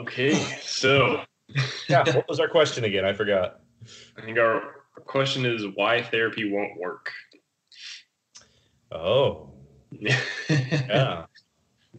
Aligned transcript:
Okay, 0.00 0.32
so 0.62 1.20
yeah, 1.88 2.04
what 2.14 2.26
was 2.26 2.40
our 2.40 2.48
question 2.48 2.84
again? 2.84 3.04
I 3.04 3.12
forgot. 3.12 3.60
I 4.16 4.22
think 4.22 4.38
our 4.38 4.84
question 5.04 5.44
is 5.44 5.66
why 5.74 6.00
therapy 6.00 6.50
won't 6.50 6.80
work. 6.80 7.10
Oh, 8.90 9.52
yeah. 9.92 11.26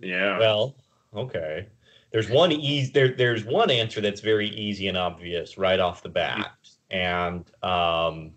yeah. 0.02 0.40
Well, 0.40 0.76
okay. 1.16 1.68
There's 2.12 2.28
one 2.28 2.52
easy 2.52 2.92
there. 2.92 3.16
There's 3.16 3.46
one 3.46 3.70
answer 3.70 4.02
that's 4.02 4.22
very 4.22 4.50
easy 4.50 4.88
and 4.88 4.98
obvious 4.98 5.60
right 5.60 5.80
off 5.80 6.02
the 6.02 6.10
bat, 6.10 6.54
and 6.90 7.46
um, 7.64 8.32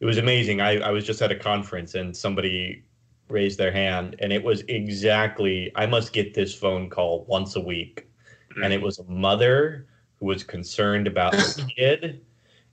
it 0.00 0.06
was 0.06 0.16
amazing. 0.16 0.62
I, 0.62 0.78
I 0.78 0.90
was 0.90 1.04
just 1.04 1.20
at 1.20 1.30
a 1.30 1.36
conference 1.36 1.94
and 1.94 2.16
somebody 2.16 2.84
raised 3.28 3.58
their 3.58 3.72
hand, 3.72 4.16
and 4.20 4.32
it 4.32 4.42
was 4.42 4.62
exactly. 4.68 5.70
I 5.76 5.84
must 5.84 6.14
get 6.14 6.32
this 6.32 6.54
phone 6.54 6.88
call 6.88 7.26
once 7.28 7.56
a 7.56 7.60
week, 7.60 8.09
mm-hmm. 8.50 8.62
and 8.62 8.72
it 8.72 8.80
was 8.80 8.98
a 8.98 9.04
mother 9.04 9.86
who 10.18 10.26
was 10.26 10.44
concerned 10.44 11.06
about 11.06 11.32
the 11.32 11.68
kid 11.76 12.20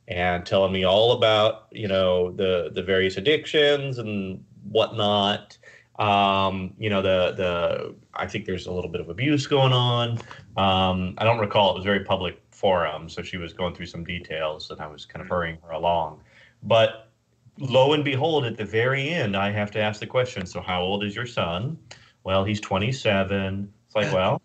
and 0.07 0.45
telling 0.45 0.71
me 0.71 0.83
all 0.83 1.13
about 1.13 1.67
you 1.71 1.87
know 1.87 2.31
the 2.31 2.71
the 2.73 2.83
various 2.83 3.17
addictions 3.17 3.97
and 3.97 4.43
whatnot 4.69 5.57
um, 5.99 6.73
you 6.77 6.89
know, 6.89 7.01
the 7.01 7.33
the 7.35 7.95
I 8.13 8.27
think 8.27 8.45
there's 8.45 8.67
a 8.67 8.71
little 8.71 8.89
bit 8.89 9.01
of 9.01 9.09
abuse 9.09 9.47
going 9.47 9.73
on. 9.73 10.19
Um, 10.55 11.15
I 11.17 11.23
don't 11.23 11.39
recall. 11.39 11.71
It 11.71 11.75
was 11.75 11.85
very 11.85 12.03
public 12.03 12.39
forum, 12.51 13.09
so 13.09 13.21
she 13.21 13.37
was 13.37 13.53
going 13.53 13.73
through 13.73 13.87
some 13.87 14.03
details, 14.03 14.69
and 14.69 14.79
I 14.79 14.87
was 14.87 15.05
kind 15.05 15.21
of 15.21 15.29
hurrying 15.29 15.57
her 15.63 15.71
along. 15.71 16.21
But 16.63 17.11
lo 17.57 17.93
and 17.93 18.05
behold, 18.05 18.45
at 18.45 18.57
the 18.57 18.65
very 18.65 19.09
end, 19.09 19.35
I 19.35 19.51
have 19.51 19.71
to 19.71 19.79
ask 19.79 19.99
the 19.99 20.07
question. 20.07 20.45
So, 20.45 20.61
how 20.61 20.81
old 20.81 21.03
is 21.03 21.15
your 21.15 21.25
son? 21.25 21.77
Well, 22.23 22.43
he's 22.43 22.61
27. 22.61 23.71
It's 23.87 23.95
like, 23.95 24.11
well, 24.13 24.41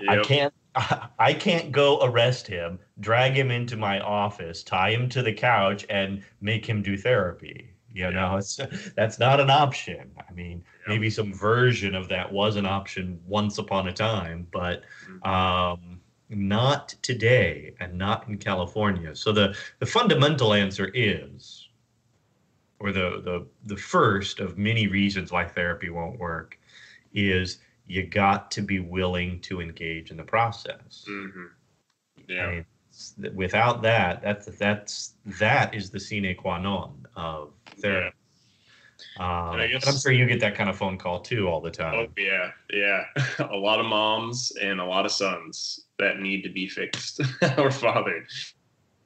yep. 0.00 0.18
I 0.18 0.22
can't. 0.22 0.54
I 1.18 1.32
can't 1.32 1.72
go 1.72 1.98
arrest 2.02 2.46
him, 2.46 2.78
drag 3.00 3.32
him 3.32 3.50
into 3.50 3.78
my 3.78 3.98
office, 4.00 4.62
tie 4.62 4.90
him 4.90 5.08
to 5.08 5.22
the 5.22 5.32
couch, 5.32 5.86
and 5.88 6.22
make 6.42 6.66
him 6.66 6.82
do 6.82 6.98
therapy. 6.98 7.70
You 7.96 8.10
know, 8.10 8.36
it's 8.36 8.60
that's 8.96 9.18
not 9.18 9.40
an 9.40 9.48
option. 9.48 10.12
I 10.18 10.32
mean, 10.32 10.62
yeah. 10.86 10.92
maybe 10.92 11.08
some 11.08 11.32
version 11.32 11.94
of 11.94 12.08
that 12.08 12.30
was 12.30 12.56
an 12.56 12.66
option 12.66 13.18
once 13.26 13.56
upon 13.56 13.88
a 13.88 13.92
time, 13.92 14.46
but 14.52 14.82
mm-hmm. 15.08 15.28
um, 15.28 16.00
not 16.28 16.94
today 17.00 17.74
and 17.80 17.96
not 17.96 18.28
in 18.28 18.36
California. 18.36 19.16
So 19.16 19.32
the 19.32 19.56
the 19.78 19.86
fundamental 19.86 20.52
answer 20.52 20.90
is, 20.92 21.70
or 22.80 22.92
the 22.92 23.22
the 23.24 23.46
the 23.64 23.80
first 23.80 24.40
of 24.40 24.58
many 24.58 24.88
reasons 24.88 25.32
why 25.32 25.46
therapy 25.46 25.88
won't 25.88 26.18
work, 26.18 26.58
is 27.14 27.60
you 27.86 28.06
got 28.06 28.50
to 28.52 28.62
be 28.62 28.80
willing 28.80 29.40
to 29.40 29.60
engage 29.60 30.10
in 30.10 30.16
the 30.16 30.24
process. 30.24 31.04
Mm-hmm. 31.08 31.44
Yeah. 32.28 32.46
I 32.46 32.50
mean, 32.50 32.66
without 33.34 33.82
that, 33.82 34.22
that's 34.22 34.46
that's 34.56 35.14
that 35.38 35.74
is 35.74 35.90
the 35.90 36.00
sine 36.00 36.34
qua 36.36 36.58
non 36.58 37.06
of 37.14 37.52
therapy. 37.80 38.06
Yeah. 38.06 38.12
Um, 39.18 39.56
I 39.56 39.66
guess, 39.66 39.86
I'm 39.86 39.96
sure 39.98 40.12
you 40.12 40.26
get 40.26 40.40
that 40.40 40.54
kind 40.54 40.68
of 40.70 40.76
phone 40.76 40.98
call 40.98 41.20
too 41.20 41.48
all 41.48 41.60
the 41.60 41.70
time. 41.70 41.94
Oh 41.94 42.06
yeah, 42.16 42.50
yeah. 42.72 43.04
a 43.50 43.56
lot 43.56 43.80
of 43.80 43.86
moms 43.86 44.52
and 44.60 44.80
a 44.80 44.84
lot 44.84 45.04
of 45.04 45.12
sons 45.12 45.86
that 45.98 46.20
need 46.20 46.42
to 46.42 46.50
be 46.50 46.68
fixed 46.68 47.20
or 47.58 47.70
fathered. 47.70 48.26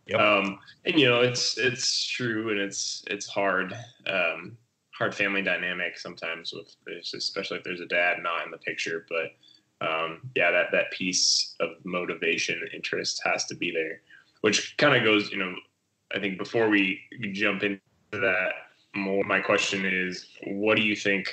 Yep. 0.06 0.20
Um, 0.20 0.58
and 0.84 0.98
you 0.98 1.08
know, 1.08 1.20
it's 1.20 1.58
it's 1.58 2.06
true, 2.06 2.50
and 2.50 2.60
it's 2.60 3.04
it's 3.08 3.26
hard, 3.26 3.76
um, 4.06 4.56
hard 5.00 5.14
family 5.14 5.40
dynamic 5.40 5.98
sometimes 5.98 6.52
with, 6.52 6.76
especially 7.14 7.56
if 7.56 7.64
there's 7.64 7.80
a 7.80 7.86
dad 7.86 8.18
not 8.22 8.44
in 8.44 8.50
the 8.50 8.58
picture. 8.58 9.06
But 9.08 9.86
um, 9.86 10.30
yeah, 10.36 10.50
that 10.50 10.66
that 10.72 10.90
piece 10.92 11.56
of 11.58 11.70
motivation, 11.84 12.60
interest 12.74 13.22
has 13.24 13.46
to 13.46 13.54
be 13.56 13.72
there, 13.72 14.02
which 14.42 14.76
kind 14.76 14.94
of 14.94 15.02
goes, 15.02 15.32
you 15.32 15.38
know, 15.38 15.54
I 16.14 16.20
think 16.20 16.36
before 16.36 16.68
we 16.68 17.00
jump 17.32 17.62
into 17.62 17.80
that 18.12 18.50
more, 18.94 19.24
my 19.24 19.40
question 19.40 19.86
is, 19.86 20.26
what 20.46 20.76
do 20.76 20.82
you 20.82 20.94
think 20.94 21.32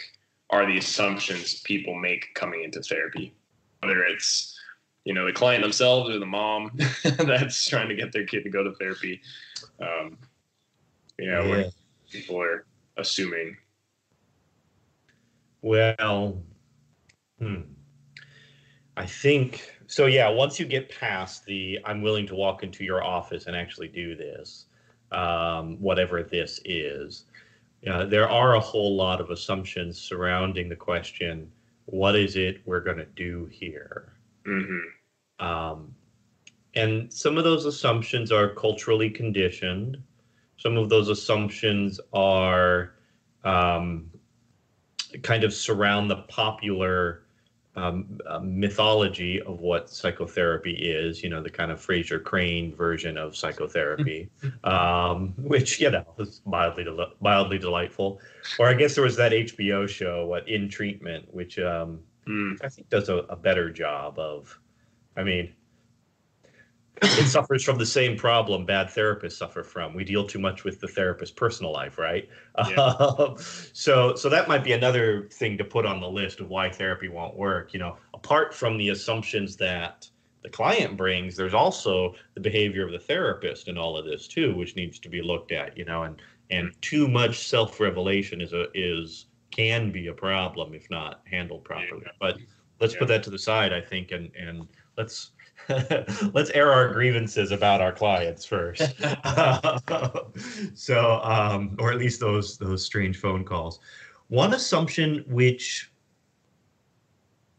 are 0.50 0.66
the 0.66 0.78
assumptions 0.78 1.62
people 1.62 1.94
make 1.94 2.34
coming 2.36 2.64
into 2.64 2.82
therapy? 2.82 3.34
Whether 3.82 4.06
it's 4.06 4.58
you 5.04 5.14
know 5.14 5.26
the 5.26 5.34
client 5.34 5.62
themselves 5.62 6.10
or 6.10 6.20
the 6.20 6.26
mom 6.26 6.72
that's 7.04 7.68
trying 7.68 7.90
to 7.90 7.96
get 7.96 8.14
their 8.14 8.26
kid 8.26 8.44
to 8.44 8.50
go 8.50 8.64
to 8.64 8.74
therapy. 8.76 9.20
Um, 9.82 10.18
you 11.20 11.30
know, 11.30 11.44
yeah. 11.44 11.50
where 11.50 11.66
people 12.10 12.42
are 12.42 12.66
assuming. 12.98 13.58
Well, 15.62 16.42
hmm. 17.40 17.62
I 18.96 19.06
think 19.06 19.72
so. 19.88 20.06
Yeah, 20.06 20.30
once 20.30 20.60
you 20.60 20.66
get 20.66 20.90
past 20.90 21.46
the 21.46 21.80
I'm 21.86 22.02
willing 22.02 22.28
to 22.28 22.36
walk 22.36 22.64
into 22.64 22.84
your 22.84 23.04
office 23.04 23.46
and 23.48 23.56
actually 23.56 23.90
do 23.90 24.16
this, 24.16 24.66
um, 25.12 25.80
whatever 25.80 26.24
this 26.24 26.60
is, 26.66 27.26
uh, 27.90 28.06
there 28.06 28.30
are 28.30 28.56
a 28.56 28.60
whole 28.60 28.96
lot 28.96 29.22
of 29.22 29.30
assumptions 29.30 30.00
surrounding 30.00 30.70
the 30.70 30.76
question 30.76 31.52
what 31.88 32.16
is 32.16 32.36
it 32.36 32.62
we're 32.66 32.82
going 32.82 32.98
to 32.98 33.06
do 33.16 33.46
here? 33.46 34.14
Mm-hmm. 34.46 35.46
Um, 35.46 35.96
and 36.76 37.12
some 37.12 37.38
of 37.38 37.44
those 37.44 37.66
assumptions 37.66 38.32
are 38.32 38.50
culturally 38.50 39.10
conditioned. 39.10 39.98
Some 40.68 40.76
of 40.76 40.90
those 40.90 41.08
assumptions 41.08 41.98
are 42.12 42.96
um, 43.46 44.12
kind 45.24 45.46
of 45.46 45.54
surround 45.54 46.12
the 46.12 46.18
popular 46.28 47.24
um, 47.78 48.20
mythology 48.44 49.42
of 49.42 49.62
what 49.62 49.90
psychotherapy 49.90 50.74
is, 50.74 51.24
you 51.24 51.30
know, 51.30 51.42
the 51.42 51.50
kind 51.50 51.72
of 51.72 51.80
Frasier 51.80 52.22
Crane 52.22 52.76
version 52.76 53.18
of 53.18 53.34
psychotherapy, 53.34 54.30
um, 54.66 55.34
which, 55.38 55.80
you 55.80 55.90
know, 55.90 56.04
is 56.20 56.42
mildly, 56.46 56.84
del- 56.84 57.14
mildly 57.22 57.60
delightful. 57.60 58.20
Or 58.60 58.68
I 58.68 58.74
guess 58.74 58.94
there 58.94 59.06
was 59.06 59.16
that 59.16 59.32
HBO 59.32 59.88
show, 59.88 60.26
what, 60.26 60.50
In 60.50 60.68
Treatment, 60.68 61.34
which 61.34 61.60
um, 61.60 62.02
mm. 62.28 62.58
I 62.62 62.68
think 62.68 62.90
does 62.90 63.08
a, 63.08 63.20
a 63.30 63.38
better 63.38 63.72
job 63.72 64.20
of, 64.20 64.60
I 65.16 65.24
mean, 65.24 65.54
it 67.02 67.28
suffers 67.28 67.64
from 67.64 67.78
the 67.78 67.86
same 67.86 68.18
problem 68.18 68.66
bad 68.66 68.88
therapists 68.88 69.34
suffer 69.34 69.64
from. 69.64 69.94
We 69.94 70.04
deal 70.04 70.26
too 70.26 70.40
much 70.40 70.64
with 70.64 70.80
the 70.80 70.88
therapist's 70.88 71.34
personal 71.34 71.72
life, 71.72 71.98
right? 71.98 72.28
Yeah. 72.70 72.80
Uh, 72.80 73.36
so, 73.74 74.16
so 74.16 74.30
that 74.30 74.48
might 74.48 74.64
be 74.64 74.74
another 74.74 75.30
thing 75.32 75.58
to 75.58 75.64
put 75.64 75.86
on 75.86 76.00
the 76.00 76.10
list 76.10 76.40
of 76.40 76.50
why 76.50 76.70
therapy 76.70 77.08
won't 77.08 77.36
work. 77.36 77.74
You 77.74 77.80
know, 77.80 77.98
apart 78.14 78.54
from 78.54 78.78
the 78.78 78.90
assumptions 78.90 79.56
that 79.58 80.10
the 80.44 80.50
client 80.50 80.98
brings, 80.98 81.36
there's 81.36 81.54
also 81.54 82.16
the 82.34 82.42
behavior 82.42 82.86
of 82.86 82.92
the 82.92 83.00
therapist 83.00 83.68
in 83.68 83.78
all 83.78 83.98
of 83.98 84.06
this 84.06 84.28
too, 84.28 84.56
which 84.56 84.76
needs 84.76 85.00
to 85.00 85.10
be 85.10 85.22
looked 85.22 85.52
at. 85.52 85.78
You 85.78 85.86
know, 85.86 86.04
and 86.04 86.22
and 86.50 86.74
too 86.82 87.08
much 87.08 87.48
self-revelation 87.48 88.42
is 88.42 88.54
a 88.54 88.68
is 88.74 89.26
can 89.52 89.92
be 89.92 90.08
a 90.08 90.14
problem 90.14 90.74
if 90.74 90.90
not 90.90 91.22
handled 91.30 91.64
properly. 91.64 92.04
Yeah. 92.06 92.12
But 92.20 92.38
let's 92.80 92.94
yeah. 92.94 93.00
put 93.00 93.08
that 93.10 93.24
to 93.24 93.30
the 93.30 93.40
side, 93.40 93.74
I 93.74 93.82
think, 93.82 94.12
and 94.12 94.32
and 94.36 94.68
let's 94.98 95.32
let's 96.34 96.50
air 96.52 96.72
our 96.72 96.92
grievances 96.94 97.52
about 97.52 97.82
our 97.82 97.92
clients 97.92 98.46
first. 98.46 98.82
so, 100.74 101.20
um, 101.24 101.76
or 101.80 101.92
at 101.92 101.98
least 101.98 102.20
those 102.20 102.58
those 102.58 102.84
strange 102.84 103.18
phone 103.18 103.44
calls. 103.44 103.80
One 104.30 104.54
assumption 104.54 105.24
which 105.28 105.92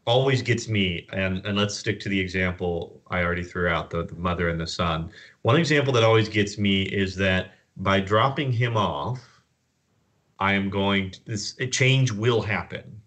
always 0.05 0.41
gets 0.41 0.67
me, 0.67 1.07
and 1.13 1.45
and 1.45 1.57
let's 1.57 1.75
stick 1.75 1.99
to 2.01 2.09
the 2.09 2.19
example 2.19 3.01
I 3.09 3.23
already 3.23 3.43
threw 3.43 3.67
out 3.67 3.89
the, 3.89 4.03
the 4.03 4.15
mother 4.15 4.49
and 4.49 4.59
the 4.59 4.67
son. 4.67 5.11
One 5.43 5.57
example 5.57 5.93
that 5.93 6.03
always 6.03 6.29
gets 6.29 6.57
me 6.57 6.83
is 6.83 7.15
that 7.17 7.51
by 7.77 7.99
dropping 7.99 8.51
him 8.51 8.75
off, 8.75 9.19
I 10.39 10.53
am 10.53 10.69
going 10.69 11.11
to, 11.11 11.25
this 11.25 11.55
a 11.59 11.67
change 11.67 12.11
will 12.11 12.41
happen. 12.41 13.01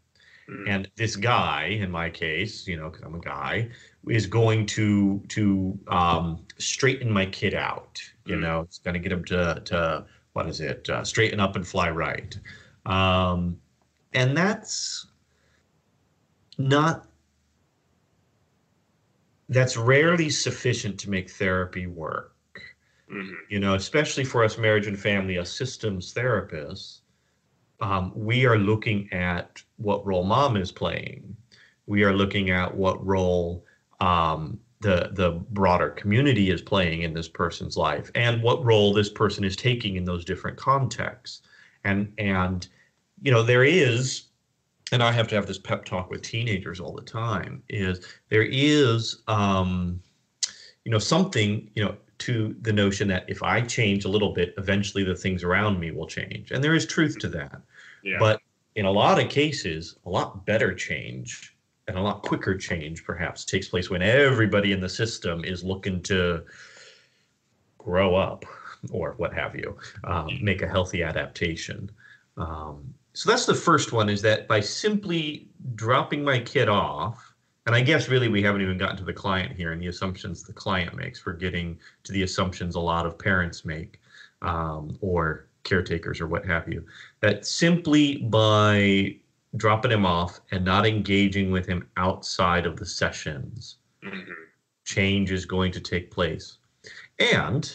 Mm. 0.49 0.69
And 0.69 0.91
this 0.97 1.17
guy, 1.17 1.79
in 1.81 1.91
my 1.91 2.11
case, 2.11 2.67
you 2.67 2.77
know, 2.77 2.91
because 2.91 3.05
I'm 3.05 3.15
a 3.15 3.21
guy, 3.21 3.69
is 4.09 4.27
going 4.27 4.67
to 4.67 5.23
to 5.29 5.79
um, 5.89 6.45
straighten 6.59 7.11
my 7.11 7.27
kid 7.27 7.55
out. 7.55 8.01
You 8.25 8.37
mm. 8.37 8.41
know, 8.41 8.61
it's 8.61 8.79
going 8.79 8.95
to 8.95 9.01
get 9.01 9.13
him 9.13 9.25
to 9.27 9.63
to 9.65 10.05
what 10.33 10.49
is 10.49 10.61
it? 10.61 10.89
Uh, 10.89 11.05
straighten 11.05 11.41
up 11.41 11.57
and 11.57 11.67
fly 11.67 11.91
right. 11.91 12.39
Um, 12.87 13.59
and 14.15 14.37
that's 14.37 15.07
not 16.59 17.07
that's 19.49 19.77
rarely 19.77 20.31
sufficient 20.31 20.99
to 21.01 21.11
make 21.11 21.31
therapy 21.31 21.87
work. 21.87 22.35
Mm-hmm. 23.13 23.35
You 23.51 23.61
know, 23.61 23.75
especially 23.75 24.25
for 24.25 24.43
us 24.43 24.57
marriage 24.57 24.87
and 24.87 24.99
family, 24.99 25.37
a 25.37 25.45
systems 25.45 26.15
therapists, 26.15 27.01
um, 27.81 28.13
we 28.15 28.47
are 28.47 28.59
looking 28.59 29.13
at 29.13 29.63
what 29.77 30.07
role 30.07 30.25
mom 30.25 30.57
is 30.57 30.73
playing. 30.73 31.37
We 31.87 32.05
are 32.05 32.15
looking 32.15 32.51
at 32.51 32.75
what 32.75 33.05
role 33.05 33.65
um, 34.03 34.59
the 34.81 35.11
the 35.13 35.31
broader 35.51 35.91
community 35.91 36.51
is 36.51 36.61
playing 36.61 37.03
in 37.03 37.15
this 37.15 37.29
person's 37.29 37.77
life 37.77 38.11
and 38.15 38.43
what 38.43 38.65
role 38.65 38.93
this 38.93 39.09
person 39.09 39.45
is 39.45 39.57
taking 39.57 39.97
in 39.97 40.05
those 40.05 40.25
different 40.25 40.57
contexts 40.57 41.43
and 41.85 42.13
and 42.19 42.69
you 43.23 43.31
know 43.31 43.43
there 43.43 43.65
is 43.65 44.25
and 44.93 45.03
I 45.03 45.11
have 45.11 45.27
to 45.29 45.35
have 45.35 45.47
this 45.47 45.59
pep 45.59 45.85
talk 45.87 46.11
with 46.11 46.21
teenagers 46.21 46.79
all 46.79 46.93
the 46.93 47.03
time, 47.03 47.63
is 47.71 48.07
there 48.29 48.43
is, 48.43 49.23
um, 49.27 50.01
you 50.85 50.93
know, 50.93 50.99
something, 50.99 51.71
you 51.75 51.83
know, 51.83 51.97
to 52.19 52.55
the 52.61 52.75
notion 52.75 53.09
that 53.09 53.25
if 53.27 53.43
I 53.43 53.63
change 53.63 54.05
a 54.05 54.09
little 54.09 54.35
bit, 54.35 54.53
eventually 54.59 55.03
the 55.03 55.17
things 55.17 55.43
around 55.43 55.81
me 55.81 55.93
will 55.93 56.07
change. 56.07 56.51
And 56.53 56.63
there 56.63 56.75
is 56.75 56.85
truth 56.85 57.19
to 57.21 57.29
that. 57.29 57.63
Yeah. 58.05 58.19
But 58.19 58.43
in 58.77 58.85
a 58.85 58.91
lot 58.91 59.19
of 59.19 59.31
cases, 59.31 59.97
a 60.05 60.11
lot 60.11 60.45
better 60.45 60.75
change 60.75 61.57
and 61.89 61.97
a 61.97 62.01
lot 62.01 62.23
quicker 62.23 62.57
change 62.57 63.05
perhaps 63.05 63.45
takes 63.45 63.69
place 63.69 63.91
when 63.91 64.03
everybody 64.03 64.73
in 64.73 64.81
the 64.81 64.89
system 64.89 65.45
is 65.45 65.65
looking 65.65 66.01
to 66.03 66.43
grow 67.79 68.15
up 68.15 68.45
or 68.91 69.15
what 69.17 69.33
have 69.33 69.55
you, 69.55 69.77
um, 70.05 70.39
make 70.41 70.63
a 70.63 70.69
healthy 70.69 71.03
adaptation. 71.03 71.91
Um, 72.37 72.95
so 73.13 73.31
that's 73.31 73.47
the 73.47 73.55
first 73.55 73.93
one 73.93 74.09
is 74.09 74.23
that 74.23 74.49
by 74.49 74.61
simply 74.61 75.49
dropping 75.75 76.25
my 76.25 76.39
kid 76.39 76.69
off, 76.69 77.35
and 77.67 77.75
I 77.77 77.81
guess 77.81 78.09
really 78.09 78.29
we 78.29 78.43
haven't 78.43 78.63
even 78.63 78.79
gotten 78.79 78.97
to 78.97 79.05
the 79.05 79.13
client 79.13 79.55
here 79.57 79.73
and 79.73 79.81
the 79.81 79.87
assumptions 79.87 80.43
the 80.43 80.53
client 80.53 80.97
makes. 80.97 81.25
We're 81.25 81.35
getting 81.35 81.79
to 82.05 82.13
the 82.13 82.23
assumptions 82.23 82.75
a 82.75 82.81
lot 82.81 83.07
of 83.07 83.19
parents 83.19 83.65
make 83.65 84.01
um, 84.41 84.99
or 85.01 85.47
caretakers 85.63 86.21
or 86.21 86.27
what 86.27 86.45
have 86.45 86.69
you. 86.69 86.85
That 87.21 87.47
simply 87.47 88.17
by 88.17 89.17
dropping 89.57 89.91
him 89.91 90.07
off 90.07 90.41
and 90.51 90.65
not 90.65 90.87
engaging 90.87 91.51
with 91.51 91.67
him 91.67 91.89
outside 91.97 92.67
of 92.67 92.77
the 92.77 92.87
sessions, 92.87 93.77
mm-hmm. 94.03 94.33
change 94.85 95.31
is 95.31 95.45
going 95.45 95.73
to 95.73 95.81
take 95.81 96.11
place. 96.11 96.59
And 97.19 97.75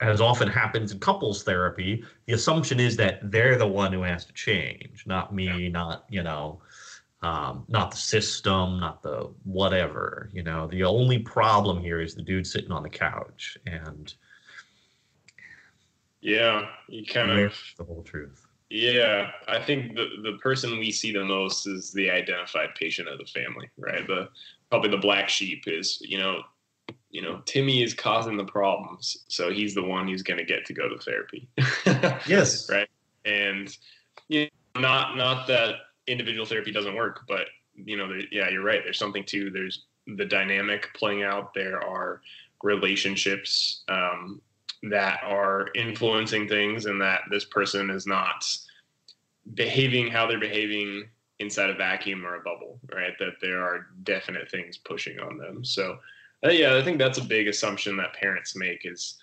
as 0.00 0.20
often 0.20 0.48
happens 0.48 0.92
in 0.92 0.98
couples 0.98 1.42
therapy, 1.42 2.04
the 2.26 2.32
assumption 2.32 2.80
is 2.80 2.96
that 2.96 3.30
they're 3.30 3.58
the 3.58 3.66
one 3.66 3.92
who 3.92 4.02
has 4.02 4.24
to 4.24 4.32
change, 4.32 5.04
not 5.06 5.34
me, 5.34 5.68
not, 5.68 6.06
you 6.08 6.22
know, 6.22 6.60
um, 7.22 7.64
not 7.68 7.90
the 7.90 7.98
system, 7.98 8.80
not 8.80 9.02
the 9.02 9.30
whatever. 9.44 10.30
You 10.32 10.42
know, 10.42 10.66
the 10.68 10.84
only 10.84 11.18
problem 11.18 11.80
here 11.80 12.00
is 12.00 12.14
the 12.14 12.22
dude 12.22 12.46
sitting 12.46 12.72
on 12.72 12.82
the 12.82 12.88
couch. 12.88 13.58
And 13.66 14.12
yeah, 16.22 16.66
you 16.88 17.04
kind 17.04 17.30
of 17.30 17.54
the 17.76 17.84
whole 17.84 18.02
truth. 18.02 18.46
Yeah, 18.70 19.32
I 19.48 19.60
think 19.60 19.96
the 19.96 20.08
the 20.22 20.38
person 20.38 20.78
we 20.78 20.92
see 20.92 21.12
the 21.12 21.24
most 21.24 21.66
is 21.66 21.92
the 21.92 22.08
identified 22.08 22.74
patient 22.76 23.08
of 23.08 23.18
the 23.18 23.24
family, 23.24 23.68
right? 23.76 24.06
The 24.06 24.28
probably 24.70 24.90
the 24.90 24.96
black 24.96 25.28
sheep 25.28 25.64
is, 25.66 25.98
you 26.00 26.18
know, 26.18 26.42
you 27.10 27.20
know, 27.20 27.42
Timmy 27.46 27.82
is 27.82 27.94
causing 27.94 28.36
the 28.36 28.44
problems, 28.44 29.24
so 29.28 29.50
he's 29.50 29.74
the 29.74 29.82
one 29.82 30.06
who's 30.06 30.22
going 30.22 30.38
to 30.38 30.44
get 30.44 30.64
to 30.66 30.72
go 30.72 30.88
to 30.88 30.98
therapy. 30.98 31.48
yes. 32.28 32.70
Right. 32.70 32.88
And 33.24 33.76
you 34.28 34.48
know, 34.76 34.80
not 34.80 35.16
not 35.16 35.48
that 35.48 35.74
individual 36.06 36.46
therapy 36.46 36.70
doesn't 36.70 36.94
work, 36.94 37.22
but 37.26 37.46
you 37.74 37.96
know, 37.96 38.08
there, 38.08 38.22
yeah, 38.30 38.48
you're 38.50 38.62
right. 38.62 38.82
There's 38.84 38.98
something 38.98 39.24
too. 39.24 39.50
There's 39.50 39.86
the 40.06 40.24
dynamic 40.24 40.88
playing 40.94 41.24
out. 41.24 41.54
There 41.54 41.82
are 41.84 42.20
relationships 42.62 43.82
um, 43.88 44.40
that 44.84 45.20
are 45.24 45.68
influencing 45.74 46.48
things, 46.48 46.86
and 46.86 47.00
that 47.00 47.22
this 47.30 47.44
person 47.44 47.90
is 47.90 48.06
not 48.06 48.44
behaving 49.54 50.10
how 50.10 50.26
they're 50.26 50.38
behaving 50.40 51.08
inside 51.38 51.70
a 51.70 51.74
vacuum 51.74 52.24
or 52.24 52.36
a 52.36 52.40
bubble, 52.40 52.78
right? 52.92 53.12
That 53.18 53.34
there 53.40 53.62
are 53.62 53.86
definite 54.02 54.50
things 54.50 54.76
pushing 54.76 55.18
on 55.18 55.38
them. 55.38 55.64
So 55.64 55.98
uh, 56.44 56.50
yeah, 56.50 56.76
I 56.76 56.82
think 56.82 56.98
that's 56.98 57.18
a 57.18 57.24
big 57.24 57.48
assumption 57.48 57.96
that 57.98 58.14
parents 58.14 58.56
make 58.56 58.82
is 58.84 59.18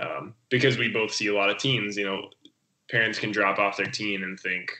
um, 0.00 0.34
because 0.48 0.78
we 0.78 0.88
both 0.88 1.12
see 1.12 1.28
a 1.28 1.34
lot 1.34 1.50
of 1.50 1.58
teens. 1.58 1.96
You 1.96 2.04
know, 2.04 2.30
parents 2.90 3.18
can 3.18 3.32
drop 3.32 3.58
off 3.58 3.76
their 3.76 3.86
teen 3.86 4.22
and 4.22 4.38
think, 4.38 4.70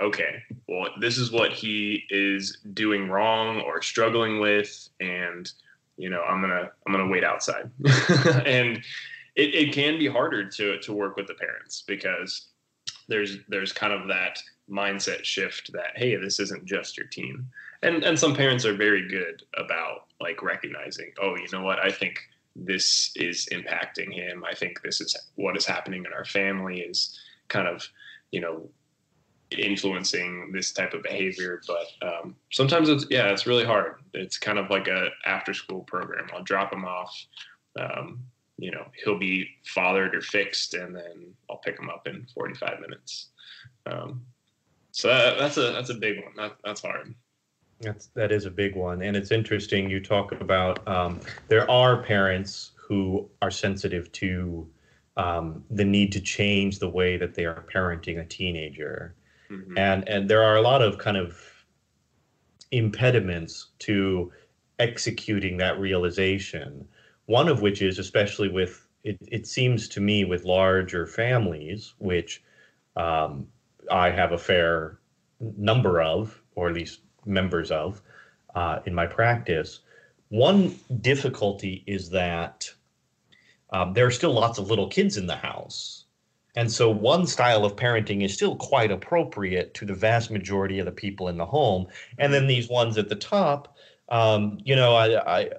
okay, 0.00 0.42
well, 0.66 0.88
this 0.98 1.18
is 1.18 1.30
what 1.30 1.52
he 1.52 2.04
is 2.10 2.58
doing 2.72 3.08
wrong 3.08 3.60
or 3.60 3.82
struggling 3.82 4.40
with, 4.40 4.88
and 5.00 5.50
you 5.96 6.08
know, 6.08 6.22
I'm 6.22 6.40
gonna 6.40 6.70
I'm 6.86 6.92
gonna 6.92 7.08
wait 7.08 7.24
outside, 7.24 7.70
and 8.46 8.82
it, 9.40 9.54
it 9.54 9.72
can 9.72 9.98
be 9.98 10.06
harder 10.06 10.44
to 10.44 10.78
to 10.78 10.92
work 10.92 11.16
with 11.16 11.26
the 11.26 11.34
parents 11.34 11.82
because 11.86 12.48
there's 13.08 13.38
there's 13.48 13.72
kind 13.72 13.92
of 13.92 14.06
that 14.08 14.38
mindset 14.70 15.24
shift 15.24 15.72
that 15.72 15.96
hey, 15.96 16.16
this 16.16 16.38
isn't 16.38 16.64
just 16.64 16.96
your 16.96 17.06
teen, 17.06 17.46
and 17.82 18.04
and 18.04 18.18
some 18.18 18.34
parents 18.34 18.64
are 18.64 18.74
very 18.74 19.08
good 19.08 19.42
about 19.56 20.06
like 20.20 20.42
recognizing, 20.42 21.12
oh, 21.22 21.34
you 21.36 21.48
know 21.52 21.62
what, 21.62 21.78
I 21.82 21.90
think 21.90 22.18
this 22.54 23.12
is 23.16 23.48
impacting 23.52 24.12
him. 24.12 24.44
I 24.44 24.54
think 24.54 24.82
this 24.82 25.00
is 25.00 25.16
what 25.36 25.56
is 25.56 25.64
happening 25.64 26.04
in 26.04 26.12
our 26.12 26.26
family 26.26 26.80
is 26.80 27.18
kind 27.48 27.66
of, 27.66 27.88
you 28.32 28.40
know, 28.40 28.68
influencing 29.50 30.50
this 30.52 30.72
type 30.72 30.92
of 30.92 31.02
behavior. 31.02 31.62
But 31.66 31.86
um, 32.06 32.36
sometimes 32.52 32.88
it's 32.90 33.06
yeah, 33.08 33.32
it's 33.32 33.46
really 33.46 33.64
hard. 33.64 33.94
It's 34.12 34.36
kind 34.36 34.58
of 34.58 34.68
like 34.68 34.88
a 34.88 35.08
after 35.24 35.54
school 35.54 35.80
program. 35.80 36.28
I'll 36.34 36.42
drop 36.42 36.70
them 36.70 36.84
off. 36.84 37.24
Um, 37.78 38.24
you 38.60 38.70
know, 38.70 38.86
he'll 39.02 39.18
be 39.18 39.48
fathered 39.64 40.14
or 40.14 40.20
fixed, 40.20 40.74
and 40.74 40.94
then 40.94 41.34
I'll 41.48 41.58
pick 41.58 41.78
him 41.78 41.88
up 41.88 42.06
in 42.06 42.26
45 42.34 42.80
minutes. 42.80 43.30
Um, 43.86 44.22
so 44.92 45.08
that, 45.08 45.38
that's 45.38 45.56
a 45.56 45.72
that's 45.72 45.90
a 45.90 45.94
big 45.94 46.22
one. 46.22 46.34
That, 46.36 46.56
that's 46.64 46.82
hard. 46.82 47.14
That's 47.80 48.06
that 48.08 48.32
is 48.32 48.44
a 48.44 48.50
big 48.50 48.76
one, 48.76 49.02
and 49.02 49.16
it's 49.16 49.30
interesting. 49.30 49.88
You 49.88 50.00
talk 50.00 50.32
about 50.32 50.86
um, 50.86 51.20
there 51.48 51.70
are 51.70 52.02
parents 52.02 52.72
who 52.76 53.28
are 53.40 53.50
sensitive 53.50 54.12
to 54.12 54.68
um, 55.16 55.64
the 55.70 55.84
need 55.84 56.12
to 56.12 56.20
change 56.20 56.78
the 56.78 56.88
way 56.88 57.16
that 57.16 57.34
they 57.34 57.46
are 57.46 57.64
parenting 57.72 58.20
a 58.20 58.24
teenager, 58.24 59.14
mm-hmm. 59.50 59.78
and 59.78 60.06
and 60.08 60.28
there 60.28 60.42
are 60.42 60.56
a 60.56 60.62
lot 60.62 60.82
of 60.82 60.98
kind 60.98 61.16
of 61.16 61.40
impediments 62.72 63.68
to 63.80 64.30
executing 64.78 65.56
that 65.58 65.78
realization. 65.80 66.86
One 67.30 67.46
of 67.46 67.62
which 67.62 67.80
is 67.80 68.00
especially 68.00 68.48
with 68.48 68.88
it. 69.04 69.16
It 69.28 69.46
seems 69.46 69.88
to 69.90 70.00
me 70.00 70.24
with 70.24 70.44
larger 70.44 71.06
families, 71.06 71.94
which 71.98 72.42
um, 72.96 73.46
I 73.88 74.10
have 74.10 74.32
a 74.32 74.38
fair 74.38 74.98
number 75.38 76.00
of, 76.00 76.42
or 76.56 76.68
at 76.68 76.74
least 76.74 77.02
members 77.24 77.70
of 77.70 78.02
uh, 78.56 78.80
in 78.84 78.96
my 78.96 79.06
practice. 79.06 79.78
One 80.30 80.74
difficulty 81.00 81.84
is 81.86 82.10
that 82.10 82.68
um, 83.72 83.92
there 83.92 84.06
are 84.06 84.10
still 84.10 84.32
lots 84.32 84.58
of 84.58 84.68
little 84.68 84.88
kids 84.88 85.16
in 85.16 85.28
the 85.28 85.36
house. 85.36 86.06
And 86.56 86.68
so, 86.68 86.90
one 86.90 87.28
style 87.28 87.64
of 87.64 87.76
parenting 87.76 88.24
is 88.24 88.34
still 88.34 88.56
quite 88.56 88.90
appropriate 88.90 89.72
to 89.74 89.84
the 89.86 89.94
vast 89.94 90.32
majority 90.32 90.80
of 90.80 90.86
the 90.86 91.00
people 91.04 91.28
in 91.28 91.36
the 91.36 91.46
home. 91.46 91.86
And 92.18 92.34
then 92.34 92.48
these 92.48 92.68
ones 92.68 92.98
at 92.98 93.08
the 93.08 93.14
top, 93.14 93.76
um, 94.08 94.58
you 94.64 94.74
know, 94.74 94.96
I, 94.96 95.38
I, 95.38 95.50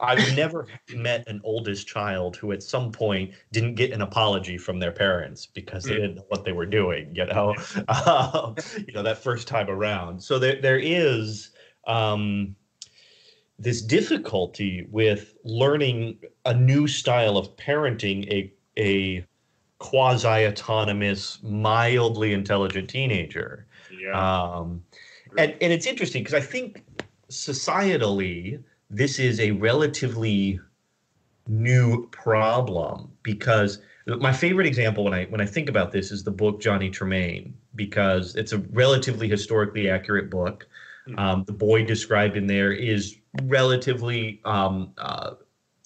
I've 0.00 0.36
never 0.36 0.66
met 0.94 1.26
an 1.28 1.40
oldest 1.44 1.86
child 1.86 2.36
who 2.36 2.52
at 2.52 2.62
some 2.62 2.90
point 2.90 3.32
didn't 3.52 3.74
get 3.74 3.92
an 3.92 4.02
apology 4.02 4.58
from 4.58 4.78
their 4.78 4.92
parents 4.92 5.46
because 5.46 5.84
they 5.84 5.94
hmm. 5.94 6.00
didn't 6.00 6.16
know 6.16 6.26
what 6.28 6.44
they 6.44 6.52
were 6.52 6.66
doing, 6.66 7.14
you 7.14 7.26
know, 7.26 7.54
um, 7.88 8.56
you 8.86 8.92
know, 8.92 9.02
that 9.02 9.18
first 9.22 9.48
time 9.48 9.68
around. 9.68 10.22
So 10.22 10.38
there, 10.38 10.60
there 10.60 10.78
is 10.78 11.50
um, 11.86 12.56
this 13.58 13.82
difficulty 13.82 14.86
with 14.90 15.34
learning 15.44 16.18
a 16.44 16.54
new 16.54 16.86
style 16.86 17.36
of 17.36 17.54
parenting 17.56 18.28
a, 18.30 18.52
a 18.78 19.24
quasi-autonomous, 19.78 21.42
mildly 21.42 22.32
intelligent 22.32 22.88
teenager. 22.88 23.66
Yeah. 23.92 24.12
Um, 24.12 24.82
and, 25.36 25.54
and 25.60 25.72
it's 25.72 25.86
interesting 25.86 26.22
because 26.22 26.34
I 26.34 26.40
think 26.40 26.84
societally, 27.30 28.62
this 28.94 29.18
is 29.18 29.40
a 29.40 29.50
relatively 29.50 30.60
new 31.48 32.06
problem 32.10 33.10
because 33.22 33.80
my 34.06 34.32
favorite 34.32 34.66
example 34.66 35.04
when 35.04 35.14
I 35.14 35.24
when 35.26 35.40
I 35.40 35.46
think 35.46 35.68
about 35.68 35.90
this 35.90 36.12
is 36.12 36.22
the 36.22 36.30
book 36.30 36.60
Johnny 36.60 36.90
Tremain 36.90 37.54
because 37.74 38.36
it's 38.36 38.52
a 38.52 38.58
relatively 38.58 39.28
historically 39.28 39.90
accurate 39.90 40.30
book. 40.30 40.68
Hmm. 41.06 41.18
Um, 41.18 41.44
the 41.44 41.52
boy 41.52 41.84
described 41.84 42.36
in 42.36 42.46
there 42.46 42.72
is 42.72 43.16
relatively 43.42 44.40
um, 44.44 44.92
uh, 44.98 45.32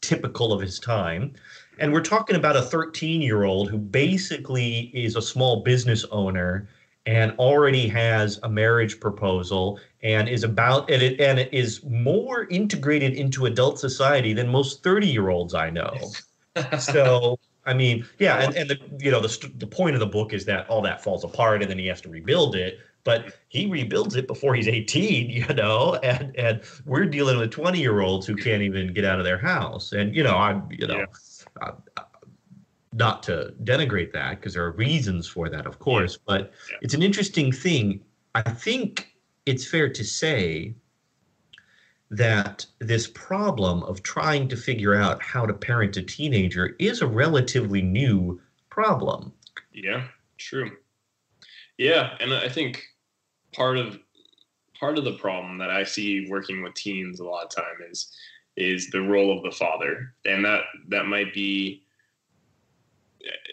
typical 0.03 0.53
of 0.53 0.61
his 0.61 0.79
time, 0.79 1.33
and 1.79 1.93
we're 1.93 2.03
talking 2.03 2.37
about 2.37 2.57
a 2.57 2.63
13 2.63 3.23
year 3.23 3.45
old 3.45 3.71
who 3.71 3.79
basically 3.79 4.91
is 4.93 5.17
a 5.17 5.23
small 5.23 5.63
business 5.63 6.05
owner 6.11 6.69
and 7.07 7.33
already 7.39 7.89
has 7.89 8.39
a 8.43 8.51
marriage 8.51 9.01
proposal 9.01 9.81
and 10.03 10.29
is 10.29 10.45
about 10.45 10.91
and 10.91 11.03
it 11.03 11.21
and 11.21 11.39
it 11.39 11.53
is 11.53 11.83
more 11.85 12.47
integrated 12.51 13.15
into 13.15 13.47
adult 13.47 13.79
society 13.79 14.33
than 14.33 14.49
most 14.49 14.83
30 14.83 15.07
year 15.07 15.29
olds 15.31 15.55
I 15.55 15.71
know. 15.71 15.95
so 16.79 17.39
I 17.69 17.75
mean, 17.75 18.07
yeah, 18.19 18.39
and, 18.39 18.57
and 18.57 18.71
the 18.71 18.79
you 18.99 19.11
know 19.11 19.21
the 19.21 19.51
the 19.57 19.67
point 19.67 19.95
of 19.95 20.01
the 20.01 20.07
book 20.07 20.33
is 20.33 20.47
that 20.47 20.69
all 20.69 20.81
that 20.83 21.03
falls 21.03 21.23
apart 21.23 21.61
and 21.61 21.71
then 21.71 21.79
he 21.79 21.87
has 21.87 22.01
to 22.03 22.09
rebuild 22.09 22.57
it. 22.57 22.79
But 23.05 23.37
he 23.49 23.67
rebuilds 23.67 24.17
it 24.17 24.27
before 24.27 24.55
he's 24.55 24.69
18, 24.69 25.31
you 25.49 25.55
know, 25.55 25.95
and 26.03 26.35
and 26.37 26.63
we're 26.87 27.07
dealing 27.07 27.39
with 27.39 27.51
20 27.51 27.79
year 27.79 28.01
olds 28.01 28.27
who 28.27 28.37
can't 28.37 28.63
even 28.63 28.93
get 28.95 29.05
out 29.05 29.19
of 29.19 29.25
their 29.25 29.39
house. 29.39 29.93
And 29.93 30.15
you 30.15 30.23
know, 30.23 30.37
I'm 30.37 30.67
you 30.71 30.87
know, 30.87 31.05
yeah. 31.61 31.71
not 32.95 33.23
to 33.25 33.55
denigrate 33.65 34.13
that 34.13 34.41
because 34.41 34.55
there 34.55 34.65
are 34.65 34.73
reasons 34.73 35.27
for 35.27 35.49
that, 35.51 35.67
of 35.67 35.79
course, 35.79 36.17
but 36.17 36.53
yeah. 36.71 36.79
it's 36.81 36.95
an 36.95 37.03
interesting 37.03 37.53
thing. 37.53 38.01
I 38.35 38.43
think 38.43 39.15
it's 39.49 39.67
fair 39.67 39.89
to 39.89 40.05
say 40.05 40.75
that 42.11 42.67
this 42.81 43.07
problem 43.07 43.83
of 43.85 44.03
trying 44.03 44.47
to 44.49 44.57
figure 44.57 44.95
out 44.95 45.23
how 45.23 45.47
to 45.47 45.55
parent 45.55 45.97
a 45.97 46.03
teenager 46.03 46.77
is 46.79 47.01
a 47.01 47.07
relatively 47.07 47.81
new 47.81 48.39
problem. 48.69 49.33
Yeah, 49.73 50.05
true. 50.37 50.71
Yeah, 51.79 52.15
and 52.21 52.35
I 52.35 52.49
think 52.51 52.83
part 53.55 53.79
of 53.79 53.99
part 54.79 54.99
of 54.99 55.05
the 55.05 55.15
problem 55.15 55.59
that 55.59 55.71
I 55.71 55.83
see 55.83 56.29
working 56.29 56.63
with 56.63 56.75
teens 56.75 57.21
a 57.21 57.25
lot 57.25 57.45
of 57.45 57.51
time 57.51 57.91
is 57.91 58.13
is 58.57 58.91
the 58.91 59.01
role 59.01 59.35
of 59.35 59.43
the 59.45 59.57
father, 59.57 60.15
and 60.27 60.45
that 60.45 60.63
that 60.89 61.07
might 61.07 61.33
be 61.33 61.85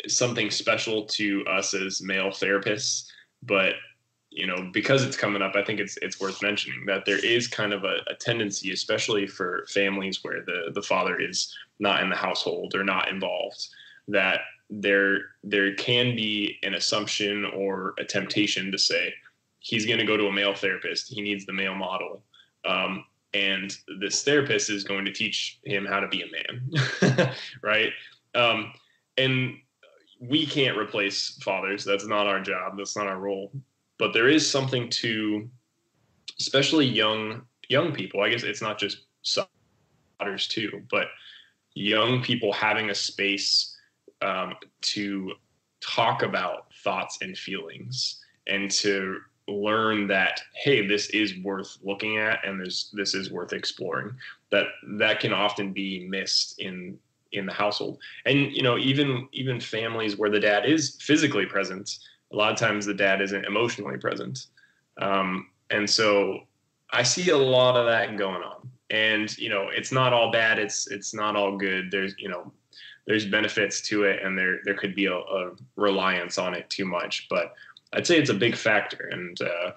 something 0.08 0.52
special 0.52 1.06
to 1.06 1.46
us 1.46 1.74
as 1.74 2.02
male 2.02 2.30
therapists, 2.30 3.06
but 3.44 3.76
you 4.36 4.46
know 4.46 4.70
because 4.74 5.04
it's 5.04 5.18
coming 5.18 5.42
up 5.42 5.56
i 5.56 5.64
think 5.64 5.80
it's 5.80 5.98
it's 6.02 6.20
worth 6.20 6.42
mentioning 6.42 6.86
that 6.86 7.06
there 7.06 7.24
is 7.24 7.48
kind 7.48 7.74
of 7.74 7.84
a, 7.84 7.98
a, 8.08 8.16
tendency 8.20 8.72
especially 8.72 9.26
for 9.26 9.66
families 9.70 10.24
where 10.24 10.42
the 10.46 10.72
the 10.74 10.82
father 10.82 11.20
is 11.20 11.56
not 11.80 12.04
in 12.04 12.10
the 12.10 12.16
household 12.16 12.76
or 12.76 12.84
not 12.84 13.10
involved 13.10 13.68
that 14.08 14.42
there 14.70 15.20
there 15.44 15.74
can 15.76 16.16
be 16.16 16.58
an 16.64 16.76
assumption 16.76 17.46
or 17.46 17.94
a 17.98 18.04
temptation 18.04 18.72
to 18.72 18.78
say 18.78 19.14
he's 19.60 19.86
going 19.86 20.00
to 20.00 20.06
go 20.06 20.18
to 20.18 20.28
a 20.28 20.32
male 20.32 20.54
therapist 20.54 21.08
he 21.08 21.22
needs 21.22 21.46
the 21.46 21.54
male 21.54 21.76
model 21.76 22.22
um, 22.66 23.06
and 23.34 23.78
this 24.00 24.24
therapist 24.24 24.70
is 24.70 24.84
going 24.84 25.06
to 25.06 25.12
teach 25.12 25.60
him 25.66 25.86
how 25.86 26.00
to 26.00 26.08
be 26.08 26.24
a 26.24 27.12
man 27.12 27.32
right? 27.62 27.92
Um, 28.34 28.74
and 29.18 29.56
we 30.20 30.46
can't 30.46 30.78
replace 30.78 31.38
fathers 31.44 31.84
that's 31.84 32.08
not 32.08 32.26
our 32.28 32.40
job 32.40 32.78
that's 32.78 32.96
not 32.96 33.08
our 33.08 33.20
role 33.20 33.52
but 33.98 34.14
there 34.14 34.30
is 34.30 34.50
something 34.50 34.90
to 34.90 35.50
especially 36.40 36.86
young 36.86 37.42
young 37.70 37.92
people. 37.92 38.22
I 38.22 38.30
guess 38.30 38.44
it's 38.44 38.62
not 38.62 38.80
just 38.80 39.06
daughters 40.20 40.48
too 40.48 40.82
but 40.90 41.08
young 41.74 42.22
people 42.22 42.54
having 42.54 42.90
a 42.90 42.96
space 42.96 43.76
um, 44.22 44.54
to 44.82 45.34
talk 45.82 46.24
about 46.24 46.74
thoughts 46.84 47.18
and 47.22 47.38
feelings 47.38 48.24
and 48.48 48.72
to 48.72 49.20
learn 49.48 50.08
that 50.08 50.42
hey 50.56 50.88
this 50.88 51.10
is 51.10 51.38
worth 51.44 51.78
looking 51.84 52.18
at 52.18 52.44
and 52.44 52.60
this 52.60 52.90
this 52.94 53.14
is 53.14 53.30
worth 53.30 53.54
exploring 53.54 54.12
that 54.50 54.66
that 54.98 55.20
can 55.20 55.32
often 55.34 55.72
be 55.72 56.08
missed 56.08 56.60
in 56.60 56.98
in 57.32 57.46
the 57.46 57.54
household. 57.54 58.00
And 58.26 58.52
you 58.56 58.64
know 58.64 58.78
even 58.78 59.28
even 59.32 59.60
families 59.60 60.18
where 60.18 60.30
the 60.30 60.40
dad 60.40 60.66
is 60.66 60.98
physically 61.02 61.46
present 61.46 61.98
a 62.32 62.36
lot 62.36 62.52
of 62.52 62.58
times 62.58 62.86
the 62.86 62.94
dad 62.94 63.22
isn't 63.22 63.46
emotionally 63.46 63.98
present. 63.98 64.48
Um, 65.02 65.50
and 65.70 65.90
so 65.90 66.40
I 66.92 67.04
see 67.04 67.30
a 67.30 67.38
lot 67.38 67.76
of 67.76 67.86
that 67.88 68.18
going 68.18 68.42
on. 68.42 68.70
And 68.90 69.36
you 69.38 69.50
know, 69.50 69.70
it's 69.72 69.92
not 69.92 70.14
all 70.14 70.32
bad. 70.32 70.60
It's 70.60 70.88
it's 70.88 71.14
not 71.14 71.36
all 71.36 71.58
good. 71.58 71.90
There's 71.90 72.14
you 72.20 72.30
know, 72.30 72.52
there's 73.08 73.26
benefits 73.26 73.82
to 73.84 74.04
it, 74.04 74.22
and 74.24 74.38
there 74.38 74.60
there 74.64 74.76
could 74.76 74.96
be 74.96 75.08
a, 75.08 75.16
a 75.16 75.52
reliance 75.76 76.38
on 76.38 76.54
it 76.54 76.70
too 76.70 76.86
much. 76.86 77.28
But 77.30 77.54
I'd 77.94 78.06
say 78.06 78.18
it's 78.18 78.30
a 78.30 78.36
big 78.36 78.56
factor, 78.56 79.10
and 79.12 79.40
uh, 79.42 79.72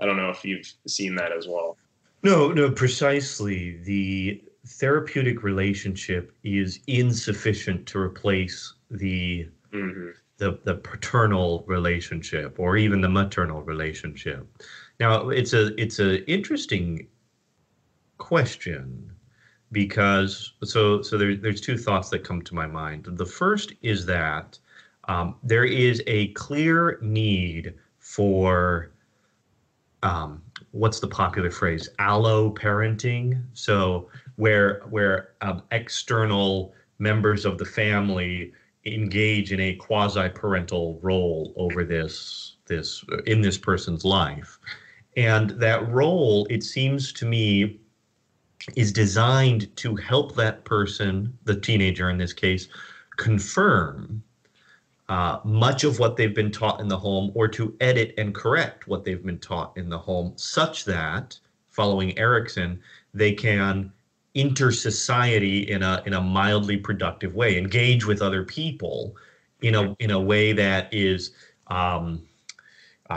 I 0.00 0.06
don't 0.06 0.16
know 0.16 0.30
if 0.30 0.44
you've 0.44 0.72
seen 0.86 1.16
that 1.16 1.32
as 1.32 1.48
well. 1.48 1.76
No, 2.22 2.52
no, 2.52 2.70
precisely. 2.70 3.78
The 3.78 4.44
therapeutic 4.64 5.42
relationship 5.42 6.32
is 6.44 6.78
insufficient 6.86 7.84
to 7.88 7.98
replace 7.98 8.74
the 8.92 9.48
mm-hmm 9.72 10.11
the, 10.42 10.58
the 10.64 10.74
paternal 10.74 11.62
relationship 11.68 12.58
or 12.58 12.76
even 12.76 13.00
the 13.00 13.08
maternal 13.08 13.62
relationship. 13.62 14.44
Now 14.98 15.28
it's 15.28 15.52
a 15.52 15.80
it's 15.80 16.00
a 16.00 16.28
interesting 16.28 17.06
question 18.18 19.12
because 19.70 20.54
so 20.64 21.00
so 21.00 21.16
there's 21.16 21.40
there's 21.40 21.60
two 21.60 21.78
thoughts 21.78 22.10
that 22.10 22.24
come 22.24 22.42
to 22.42 22.56
my 22.56 22.66
mind. 22.66 23.06
The 23.08 23.24
first 23.24 23.72
is 23.82 24.04
that 24.06 24.58
um, 25.04 25.36
there 25.44 25.64
is 25.64 26.02
a 26.08 26.28
clear 26.32 26.98
need 27.00 27.74
for 28.00 28.90
um, 30.02 30.42
what's 30.72 30.98
the 30.98 31.06
popular 31.06 31.52
phrase 31.52 31.88
allo 32.00 32.52
parenting 32.52 33.40
so 33.52 34.08
where 34.34 34.82
where 34.90 35.34
um, 35.40 35.62
external 35.70 36.74
members 36.98 37.44
of 37.44 37.58
the 37.58 37.64
family 37.64 38.52
engage 38.84 39.52
in 39.52 39.60
a 39.60 39.74
quasi 39.74 40.28
parental 40.28 40.98
role 41.02 41.52
over 41.56 41.84
this 41.84 42.56
this 42.66 43.04
in 43.26 43.40
this 43.40 43.58
person's 43.58 44.04
life. 44.04 44.58
And 45.16 45.50
that 45.50 45.88
role 45.90 46.46
it 46.50 46.62
seems 46.62 47.12
to 47.14 47.26
me 47.26 47.78
is 48.76 48.92
designed 48.92 49.74
to 49.76 49.96
help 49.96 50.34
that 50.36 50.64
person 50.64 51.36
the 51.44 51.58
teenager 51.58 52.08
in 52.10 52.18
this 52.18 52.32
case 52.32 52.68
confirm 53.16 54.22
uh, 55.08 55.40
much 55.44 55.84
of 55.84 55.98
what 55.98 56.16
they've 56.16 56.34
been 56.34 56.50
taught 56.50 56.80
in 56.80 56.88
the 56.88 56.96
home 56.96 57.30
or 57.34 57.46
to 57.48 57.76
edit 57.80 58.14
and 58.16 58.34
correct 58.34 58.86
what 58.86 59.04
they've 59.04 59.24
been 59.24 59.38
taught 59.38 59.76
in 59.76 59.88
the 59.88 59.98
home 59.98 60.32
such 60.36 60.84
that 60.84 61.38
following 61.70 62.16
Erikson 62.18 62.80
they 63.12 63.32
can 63.32 63.92
inter 64.34 64.70
society 64.70 65.70
in 65.70 65.82
a 65.82 66.02
in 66.06 66.14
a 66.14 66.20
mildly 66.20 66.76
productive 66.76 67.34
way 67.34 67.58
engage 67.58 68.06
with 68.06 68.22
other 68.22 68.44
people 68.44 69.14
in 69.60 69.74
a 69.74 69.94
in 69.98 70.10
a 70.10 70.20
way 70.20 70.52
that 70.52 70.92
is 70.92 71.32
um, 71.68 72.22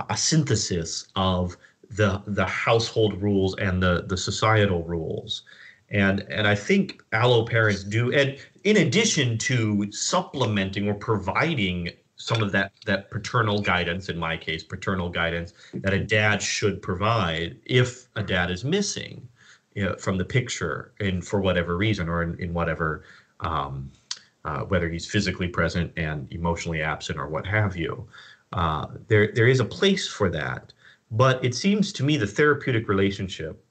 a 0.10 0.18
synthesis 0.18 1.08
of 1.16 1.58
the 1.90 2.22
the 2.28 2.46
household 2.46 3.22
rules 3.22 3.56
and 3.58 3.82
the 3.82 4.06
the 4.08 4.18
societal 4.18 4.84
rules. 4.84 5.44
And 5.90 6.22
and 6.30 6.48
I 6.48 6.56
think 6.56 7.02
allo 7.12 7.46
parents 7.46 7.84
do 7.84 8.12
and 8.12 8.38
in 8.64 8.78
addition 8.78 9.38
to 9.40 9.92
supplementing 9.92 10.88
or 10.88 10.96
providing 10.96 11.92
some 12.16 12.42
of 12.42 12.52
that 12.52 12.72
that 12.86 13.12
paternal 13.12 13.62
guidance 13.62 14.10
in 14.10 14.18
my 14.18 14.36
case 14.38 14.64
paternal 14.64 15.10
guidance 15.10 15.54
that 15.76 15.94
a 15.94 16.04
dad 16.04 16.42
should 16.42 16.82
provide 16.82 17.58
if 17.66 18.08
a 18.16 18.24
dad 18.24 18.50
is 18.50 18.64
missing 18.64 19.28
you 19.76 19.84
know, 19.84 19.96
from 19.98 20.18
the 20.18 20.26
picture 20.26 20.94
and 21.00 21.26
for 21.26 21.42
whatever 21.42 21.78
reason 21.78 22.10
or 22.10 22.24
in, 22.24 22.40
in 22.40 22.54
whatever 22.54 23.04
um, 23.42 23.92
uh, 24.46 24.62
whether 24.62 24.90
he's 24.90 25.06
physically 25.06 25.48
present 25.48 25.92
and 25.98 26.32
emotionally 26.32 26.82
absent 26.82 27.20
or 27.20 27.28
what 27.28 27.46
have 27.46 27.76
you 27.76 28.08
uh, 28.54 28.88
there 29.08 29.32
there 29.34 29.48
is 29.48 29.60
a 29.60 29.66
place 29.66 30.08
for 30.08 30.30
that 30.30 30.74
but 31.12 31.44
it 31.44 31.54
seems 31.54 31.92
to 31.94 32.04
me 32.04 32.18
the 32.18 32.26
therapeutic 32.26 32.88
relationship 32.88 33.64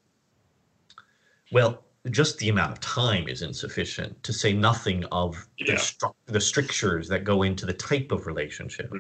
well 1.51 1.83
just 2.11 2.37
the 2.39 2.51
amount 2.51 2.71
of 2.71 2.81
time 2.81 3.27
is 3.29 3.41
insufficient 3.41 4.23
to 4.23 4.33
say 4.33 4.53
nothing 4.53 5.05
of 5.07 5.49
yeah. 5.59 5.73
the, 5.73 5.81
stru- 5.81 6.15
the 6.27 6.41
strictures 6.41 7.09
that 7.09 7.25
go 7.25 7.43
into 7.43 7.65
the 7.65 7.73
type 7.73 8.13
of 8.13 8.27
relationship 8.27 8.93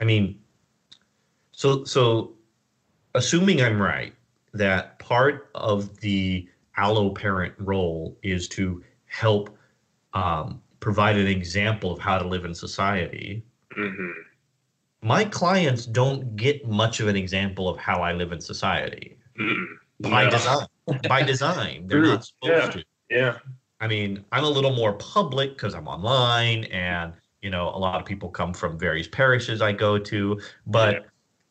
i 0.00 0.04
mean 0.04 0.38
so 1.50 1.82
so 1.84 2.34
assuming 3.14 3.60
i'm 3.60 3.82
right 3.82 4.14
that 4.58 4.98
part 4.98 5.50
of 5.54 5.98
the 6.00 6.48
allo 6.76 7.10
parent 7.10 7.54
role 7.58 8.16
is 8.22 8.48
to 8.48 8.82
help 9.06 9.56
um, 10.14 10.60
provide 10.80 11.16
an 11.16 11.26
example 11.26 11.90
of 11.90 11.98
how 11.98 12.18
to 12.18 12.26
live 12.26 12.44
in 12.44 12.54
society. 12.54 13.44
Mm-hmm. 13.76 14.10
My 15.02 15.24
clients 15.24 15.86
don't 15.86 16.36
get 16.36 16.66
much 16.68 17.00
of 17.00 17.08
an 17.08 17.16
example 17.16 17.68
of 17.68 17.78
how 17.78 18.02
I 18.02 18.12
live 18.12 18.32
in 18.32 18.40
society 18.40 19.16
mm-hmm. 19.38 20.10
by 20.10 20.28
design. 20.28 20.66
by 21.08 21.22
design, 21.22 21.86
they're 21.86 22.02
not 22.02 22.24
supposed 22.24 22.52
yeah. 22.52 22.70
to. 22.70 22.84
Yeah. 23.10 23.38
I 23.80 23.86
mean, 23.86 24.24
I'm 24.32 24.44
a 24.44 24.48
little 24.48 24.74
more 24.74 24.94
public 24.94 25.50
because 25.50 25.74
I'm 25.74 25.86
online, 25.86 26.64
and 26.64 27.12
you 27.42 27.50
know, 27.50 27.68
a 27.68 27.78
lot 27.78 28.00
of 28.00 28.06
people 28.06 28.28
come 28.28 28.52
from 28.52 28.76
various 28.78 29.06
parishes 29.08 29.62
I 29.62 29.72
go 29.72 29.98
to, 29.98 30.40
but. 30.66 31.06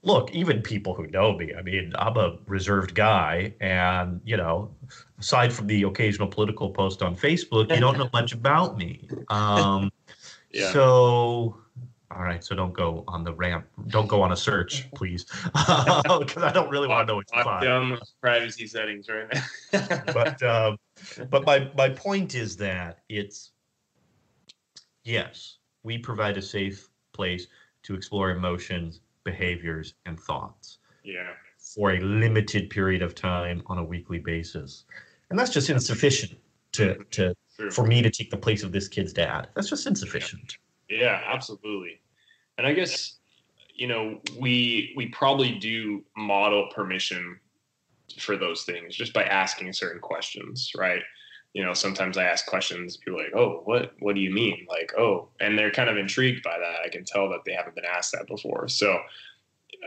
Look, 0.07 0.31
even 0.31 0.61
people 0.61 0.93
who 0.93 1.05
know 1.07 1.37
me, 1.37 1.53
I 1.53 1.61
mean, 1.61 1.91
I'm 1.99 2.15
a 2.15 2.37
reserved 2.45 2.95
guy, 2.95 3.53
and 3.59 4.21
you 4.23 4.37
know, 4.37 4.73
aside 5.19 5.51
from 5.51 5.67
the 5.67 5.83
occasional 5.83 6.29
political 6.29 6.69
post 6.69 7.01
on 7.01 7.13
Facebook, 7.13 7.69
you 7.69 7.81
don't 7.81 7.97
know 7.97 8.09
much 8.13 8.31
about 8.31 8.77
me. 8.77 9.09
Um, 9.27 9.91
yeah. 10.51 10.71
So, 10.71 11.57
all 12.09 12.21
right, 12.21 12.41
so 12.41 12.55
don't 12.55 12.71
go 12.71 13.03
on 13.09 13.25
the 13.25 13.33
ramp. 13.33 13.65
Don't 13.87 14.07
go 14.07 14.21
on 14.21 14.31
a 14.31 14.37
search, 14.37 14.89
please, 14.91 15.25
because 15.43 16.41
I 16.41 16.51
don't 16.53 16.69
really 16.69 16.87
want 16.87 17.05
to 17.05 17.11
know 17.11 17.17
what 17.17 17.25
you 17.35 17.43
find. 17.43 17.65
Down 17.65 17.99
privacy 18.21 18.65
settings 18.65 19.09
right 19.09 19.27
now. 19.33 20.03
but 20.13 20.41
um, 20.41 20.77
but 21.29 21.45
my 21.45 21.69
my 21.75 21.89
point 21.89 22.33
is 22.33 22.55
that 22.55 22.99
it's 23.09 23.51
yes, 25.03 25.57
we 25.83 25.97
provide 25.97 26.37
a 26.37 26.41
safe 26.41 26.87
place 27.11 27.47
to 27.83 27.93
explore 27.93 28.29
emotions 28.29 29.01
behaviors, 29.27 29.93
and 30.05 30.17
thoughts. 30.17 30.79
Yeah. 31.03 31.31
For 31.75 31.91
a 31.91 31.99
limited 31.99 32.69
period 32.69 33.01
of 33.01 33.13
time 33.13 33.61
on 33.67 33.77
a 33.77 33.83
weekly 33.83 34.19
basis. 34.19 34.85
And 35.29 35.37
that's 35.37 35.51
just 35.51 35.69
insufficient 35.69 36.39
to 36.71 37.03
to 37.11 37.35
for 37.71 37.85
me 37.85 38.01
to 38.01 38.09
take 38.09 38.31
the 38.31 38.37
place 38.37 38.63
of 38.63 38.71
this 38.71 38.87
kid's 38.87 39.11
dad. 39.11 39.49
That's 39.53 39.69
just 39.69 39.85
insufficient. 39.85 40.57
Yeah, 40.89 41.21
absolutely. 41.25 41.99
And 42.57 42.65
I 42.65 42.73
guess 42.73 43.17
you 43.75 43.87
know 43.87 44.21
we 44.39 44.93
we 44.95 45.07
probably 45.07 45.51
do 45.59 46.03
model 46.15 46.69
permission 46.73 47.39
for 48.17 48.37
those 48.37 48.63
things 48.63 48.95
just 48.95 49.11
by 49.13 49.23
asking 49.23 49.73
certain 49.73 49.99
questions, 49.99 50.71
right? 50.77 51.03
You 51.53 51.63
know, 51.63 51.73
sometimes 51.73 52.17
I 52.17 52.25
ask 52.25 52.45
questions, 52.45 52.97
people 52.97 53.19
are 53.19 53.23
like, 53.23 53.35
"Oh, 53.35 53.61
what 53.65 53.93
what 53.99 54.15
do 54.15 54.21
you 54.21 54.31
mean?" 54.31 54.65
Like, 54.69 54.93
"Oh," 54.97 55.29
and 55.39 55.57
they're 55.57 55.71
kind 55.71 55.89
of 55.89 55.97
intrigued 55.97 56.43
by 56.43 56.57
that. 56.59 56.81
I 56.85 56.89
can 56.89 57.03
tell 57.03 57.29
that 57.29 57.45
they 57.45 57.53
haven't 57.53 57.75
been 57.75 57.85
asked 57.85 58.11
that 58.13 58.27
before. 58.27 58.67
So, 58.67 58.99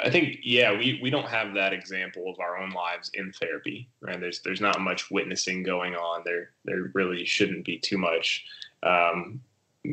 I 0.02 0.10
think 0.10 0.38
yeah, 0.42 0.72
we 0.72 0.98
we 1.02 1.10
don't 1.10 1.28
have 1.28 1.54
that 1.54 1.72
example 1.72 2.30
of 2.30 2.40
our 2.40 2.58
own 2.58 2.70
lives 2.70 3.10
in 3.14 3.32
therapy, 3.32 3.88
right? 4.00 4.20
There's 4.20 4.40
there's 4.40 4.60
not 4.60 4.80
much 4.80 5.10
witnessing 5.10 5.62
going 5.62 5.94
on. 5.94 6.22
There 6.24 6.50
there 6.64 6.90
really 6.94 7.24
shouldn't 7.24 7.64
be 7.64 7.78
too 7.78 7.98
much. 7.98 8.44
Um, 8.82 9.40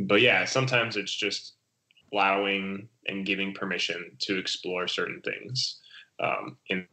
but 0.04 0.22
yeah, 0.22 0.46
sometimes 0.46 0.98
it's 0.98 1.14
just 1.14 1.54
allowing 2.12 2.88
and 3.08 3.26
giving 3.26 3.54
permission 3.54 4.12
to 4.20 4.38
explore 4.38 4.88
certain 4.88 5.22
things 5.22 5.80
um, 6.20 6.58
in 6.70 6.88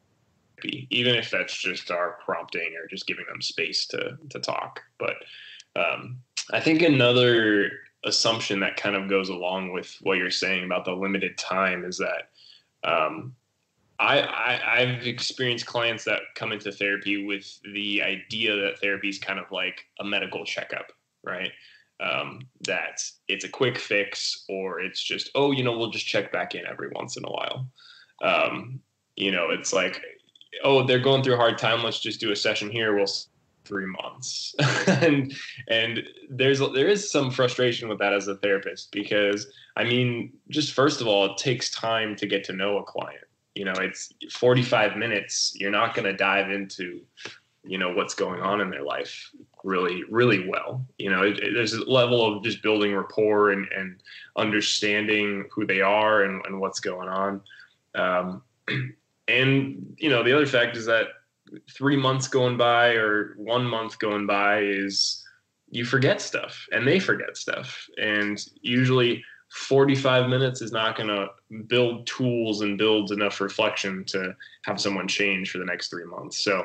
therapy, 0.56 0.87
even 0.90 1.14
if 1.14 1.30
that's 1.30 1.56
just 1.56 1.90
our 1.90 2.18
prompting 2.25 2.75
or 2.80 2.87
just 2.88 3.06
giving 3.06 3.26
them 3.28 3.40
space 3.40 3.87
to 3.88 4.16
to 4.30 4.40
talk. 4.40 4.80
But 4.99 5.16
um, 5.76 6.18
I 6.52 6.61
think 6.61 6.82
another 6.82 7.70
assumption 8.04 8.61
that 8.61 8.76
kind 8.76 8.96
of 8.96 9.08
goes 9.08 9.28
along 9.28 9.73
with 9.73 9.96
what 10.02 10.18
you're 10.18 10.30
saying 10.30 10.64
about 10.64 10.84
the 10.84 10.92
limited 10.92 11.38
time 11.38 11.84
is 11.84 11.99
that 11.99 12.28
um, 12.88 13.34
I, 13.99 14.61
I've 14.66 15.06
experienced 15.06 15.66
clients 15.66 16.04
that 16.04 16.20
come 16.34 16.52
into 16.52 16.70
therapy 16.73 17.25
with 17.25 17.61
the 17.73 18.02
idea 18.02 18.54
that 18.56 18.78
therapy 18.80 19.08
is 19.08 19.18
kind 19.18 19.38
of 19.38 19.50
like 19.50 19.87
a 20.00 20.04
medical 20.04 20.44
checkup, 20.44 20.92
right? 21.25 21.52
Um, 22.00 22.40
that 22.62 23.00
it's 23.28 23.44
a 23.44 23.49
quick 23.49 23.78
fix 23.78 24.44
or 24.49 24.80
it's 24.80 25.02
just 25.02 25.30
oh 25.37 25.52
you 25.52 25.62
know 25.62 25.78
we'll 25.78 25.92
just 25.92 26.06
check 26.06 26.32
back 26.32 26.56
in 26.56 26.66
every 26.66 26.88
once 26.92 27.16
in 27.16 27.25
a 27.25 27.30
while. 27.30 27.68
Um, 28.23 28.80
you 29.16 29.30
know 29.30 29.50
it's 29.50 29.73
like 29.73 30.02
oh 30.62 30.87
they're 30.87 30.99
going 30.99 31.23
through 31.23 31.34
a 31.34 31.38
hard 31.38 31.58
time. 31.58 31.82
Let's 31.82 32.00
just 32.00 32.20
do 32.20 32.32
a 32.32 32.37
session 32.37 32.70
here. 32.70 32.94
We'll 32.94 33.06
three 33.64 33.87
months. 33.87 34.54
And 34.87 35.34
and 35.68 36.02
there's 36.28 36.58
there 36.58 36.88
is 36.88 37.11
some 37.11 37.30
frustration 37.30 37.88
with 37.88 37.99
that 37.99 38.12
as 38.12 38.28
a 38.28 38.37
therapist 38.37 38.92
because 38.92 39.46
i 39.76 39.84
mean 39.84 40.32
just 40.50 40.73
first 40.73 41.00
of 41.00 41.06
all 41.06 41.25
it 41.25 41.37
takes 41.38 41.70
time 41.70 42.14
to 42.16 42.26
get 42.26 42.44
to 42.44 42.52
know 42.52 42.78
a 42.78 42.84
client. 42.84 43.25
You 43.54 43.64
know 43.64 43.73
it's 43.73 44.12
45 44.32 44.96
minutes. 44.96 45.54
You're 45.56 45.70
not 45.70 45.94
going 45.94 46.04
to 46.04 46.16
dive 46.16 46.50
into 46.50 47.00
you 47.64 47.78
know 47.78 47.94
what's 47.94 48.14
going 48.14 48.40
on 48.40 48.61
in 48.61 48.70
their 48.70 48.82
life 48.82 49.30
really 49.64 50.04
really 50.11 50.49
well. 50.49 50.84
You 50.99 51.11
know 51.11 51.23
it, 51.23 51.40
it, 51.40 51.54
there's 51.54 51.73
a 51.73 51.90
level 51.90 52.25
of 52.25 52.44
just 52.44 52.62
building 52.62 52.94
rapport 52.94 53.50
and, 53.50 53.66
and 53.76 54.02
understanding 54.37 55.49
who 55.50 55.66
they 55.66 55.80
are 55.80 56.25
and, 56.25 56.44
and 56.46 56.61
what's 56.61 56.80
going 56.80 57.08
on. 57.08 57.40
Um, 57.94 58.42
and 59.28 59.97
you 59.99 60.11
know 60.11 60.23
the 60.23 60.35
other 60.35 60.47
fact 60.47 60.76
is 60.76 60.87
that 60.87 61.09
three 61.71 61.97
months 61.97 62.28
going 62.28 62.57
by 62.57 62.95
or 62.95 63.35
one 63.37 63.64
month 63.64 63.99
going 63.99 64.26
by 64.26 64.61
is 64.61 65.25
you 65.71 65.85
forget 65.85 66.21
stuff 66.21 66.66
and 66.73 66.87
they 66.87 66.99
forget 66.99 67.37
stuff. 67.37 67.87
And 68.00 68.38
usually 68.61 69.25
45 69.50 70.28
minutes 70.28 70.62
is 70.62 70.73
not 70.73 70.97
going 70.97 71.09
to 71.09 71.28
build 71.66 72.07
tools 72.07 72.61
and 72.61 72.78
build 72.78 73.12
enough 73.12 73.40
reflection 73.40 74.04
to 74.07 74.35
have 74.64 74.81
someone 74.81 75.09
change 75.09 75.50
for 75.50 75.59
the 75.59 75.64
next 75.64 75.88
three 75.88 76.04
months. 76.04 76.43
So 76.43 76.64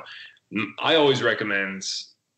I 0.80 0.96
always 0.96 1.22
recommend 1.22 1.84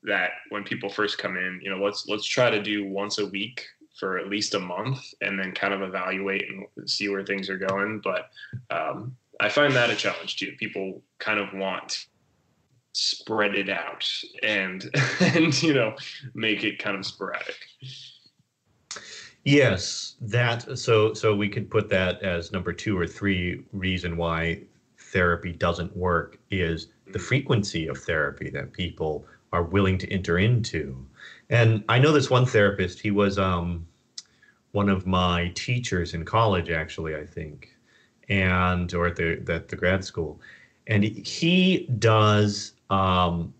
that 0.03 0.31
when 0.49 0.63
people 0.63 0.89
first 0.89 1.17
come 1.17 1.37
in, 1.37 1.59
you 1.63 1.69
know, 1.69 1.83
let's 1.83 2.07
let's 2.07 2.25
try 2.25 2.49
to 2.49 2.61
do 2.61 2.85
once 2.85 3.19
a 3.19 3.25
week 3.25 3.65
for 3.99 4.17
at 4.17 4.29
least 4.29 4.55
a 4.55 4.59
month 4.59 4.99
and 5.21 5.39
then 5.39 5.51
kind 5.51 5.73
of 5.73 5.81
evaluate 5.81 6.43
and 6.49 6.89
see 6.89 7.07
where 7.07 7.23
things 7.23 7.49
are 7.49 7.57
going. 7.57 8.01
But 8.03 8.29
um, 8.69 9.15
I 9.41 9.49
find 9.49 9.75
that 9.75 9.89
a 9.89 9.95
challenge 9.95 10.37
too. 10.37 10.53
People 10.59 11.01
kind 11.17 11.39
of 11.39 11.51
want 11.53 12.05
spread 12.93 13.55
it 13.55 13.69
out 13.69 14.05
and 14.43 14.89
and 15.19 15.61
you 15.63 15.73
know 15.73 15.95
make 16.35 16.63
it 16.63 16.77
kind 16.77 16.95
of 16.95 17.05
sporadic. 17.05 17.57
Yes 19.43 20.15
that 20.21 20.77
so 20.77 21.13
so 21.13 21.35
we 21.35 21.49
could 21.49 21.69
put 21.71 21.89
that 21.89 22.21
as 22.21 22.51
number 22.51 22.71
two 22.71 22.97
or 22.97 23.07
three 23.07 23.63
reason 23.73 24.15
why 24.15 24.61
therapy 24.97 25.51
doesn't 25.51 25.95
work 25.97 26.37
is 26.51 26.89
the 27.11 27.19
frequency 27.19 27.87
of 27.87 27.97
therapy 27.97 28.51
that 28.51 28.71
people 28.71 29.25
are 29.51 29.63
willing 29.63 29.97
to 29.97 30.11
enter 30.13 30.37
into. 30.37 31.03
And 31.49 31.83
i 31.89 31.97
know 31.97 32.11
this 32.11 32.29
one 32.29 32.45
therapist 32.45 32.99
he 32.99 33.09
was 33.09 33.39
um 33.39 33.87
one 34.73 34.87
of 34.87 35.07
my 35.07 35.51
teachers 35.55 36.13
in 36.13 36.23
college 36.23 36.69
actually 36.69 37.15
i 37.15 37.25
think 37.25 37.70
and 38.29 38.93
or 38.93 39.07
at 39.07 39.15
the 39.15 39.43
at 39.49 39.67
the 39.67 39.75
grad 39.75 40.03
school. 40.03 40.39
And 40.87 41.03
he 41.03 41.87
does 41.99 42.73
um, 42.89 43.53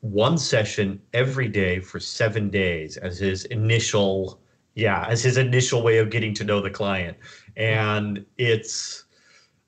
one 0.00 0.38
session 0.38 1.00
every 1.14 1.48
day 1.48 1.80
for 1.80 2.00
seven 2.00 2.50
days 2.50 2.96
as 2.96 3.18
his 3.18 3.44
initial 3.46 4.40
yeah 4.74 5.06
as 5.08 5.22
his 5.22 5.36
initial 5.36 5.82
way 5.82 5.98
of 5.98 6.10
getting 6.10 6.34
to 6.34 6.44
know 6.44 6.60
the 6.60 6.70
client. 6.70 7.16
And 7.56 8.24
it's 8.38 9.04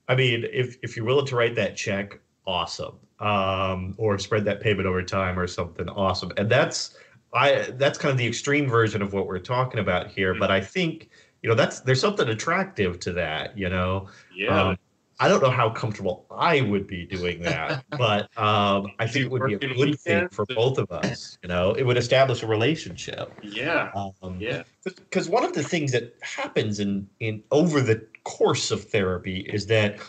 i 0.09 0.15
mean 0.15 0.47
if 0.53 0.77
if 0.83 0.97
you're 0.97 1.07
willing 1.07 1.27
to 1.27 1.37
write 1.37 1.55
that 1.57 1.77
check 1.77 2.19
awesome. 2.47 2.99
Um, 3.21 3.95
or 3.99 4.19
spread 4.19 4.45
that 4.47 4.61
payment 4.61 4.89
over 4.89 5.01
time 5.01 5.39
or 5.39 5.47
something 5.47 5.89
awesome. 5.89 6.33
And 6.39 6.51
that's 6.51 6.97
i 7.33 7.69
that's 7.77 7.99
kind 7.99 8.13
of 8.13 8.19
the 8.19 8.27
extreme 8.27 8.69
version 8.69 9.03
of 9.03 9.13
what 9.13 9.27
we're 9.27 9.39
talking 9.39 9.81
about 9.81 10.09
here 10.09 10.35
but 10.35 10.51
i 10.51 10.61
think 10.61 11.09
you 11.43 11.49
know 11.49 11.55
that's 11.55 11.81
there's 11.81 12.01
something 12.01 12.29
attractive 12.29 12.99
to 13.01 13.13
that 13.13 13.57
you 13.59 13.69
know 13.69 14.09
yeah 14.35 14.71
um, 14.71 14.79
I 15.23 15.29
don't 15.29 15.41
know 15.41 15.51
how 15.51 15.71
comfortable 15.71 16.27
I 16.33 16.63
would 16.63 16.89
be 16.89 17.07
doing 17.07 17.43
that, 17.43 17.85
but 17.91 18.37
um, 18.37 18.89
I 18.99 19.07
think 19.07 19.27
it 19.27 19.31
would 19.31 19.47
be 19.47 19.55
a 19.55 19.59
good 19.59 20.01
thing 20.01 20.29
for 20.31 20.45
both 20.47 20.79
of 20.79 20.91
us. 20.91 21.39
You 21.45 21.49
know, 21.49 21.75
it 21.75 21.85
would 21.85 21.97
establish 21.97 22.43
a 22.43 22.47
relationship. 22.49 23.33
Yeah. 23.41 23.93
Um, 23.95 24.39
yeah. 24.41 24.65
Because 24.83 25.29
one 25.29 25.45
of 25.45 25.53
the 25.53 25.63
things 25.63 25.93
that 25.93 26.17
happens 26.23 26.81
in 26.81 27.09
in 27.21 27.41
over 27.53 27.81
the 27.81 28.05
course 28.25 28.73
of 28.73 28.83
therapy 28.83 29.41
is 29.41 29.67
that 29.67 30.01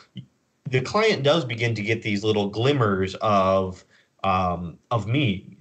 the 0.67 0.81
client 0.81 1.21
does 1.21 1.45
begin 1.45 1.75
to 1.75 1.83
get 1.83 2.01
these 2.01 2.23
little 2.23 2.49
glimmers 2.49 3.13
of 3.21 3.85
um, 4.23 4.79
of 4.89 5.05
me. 5.05 5.57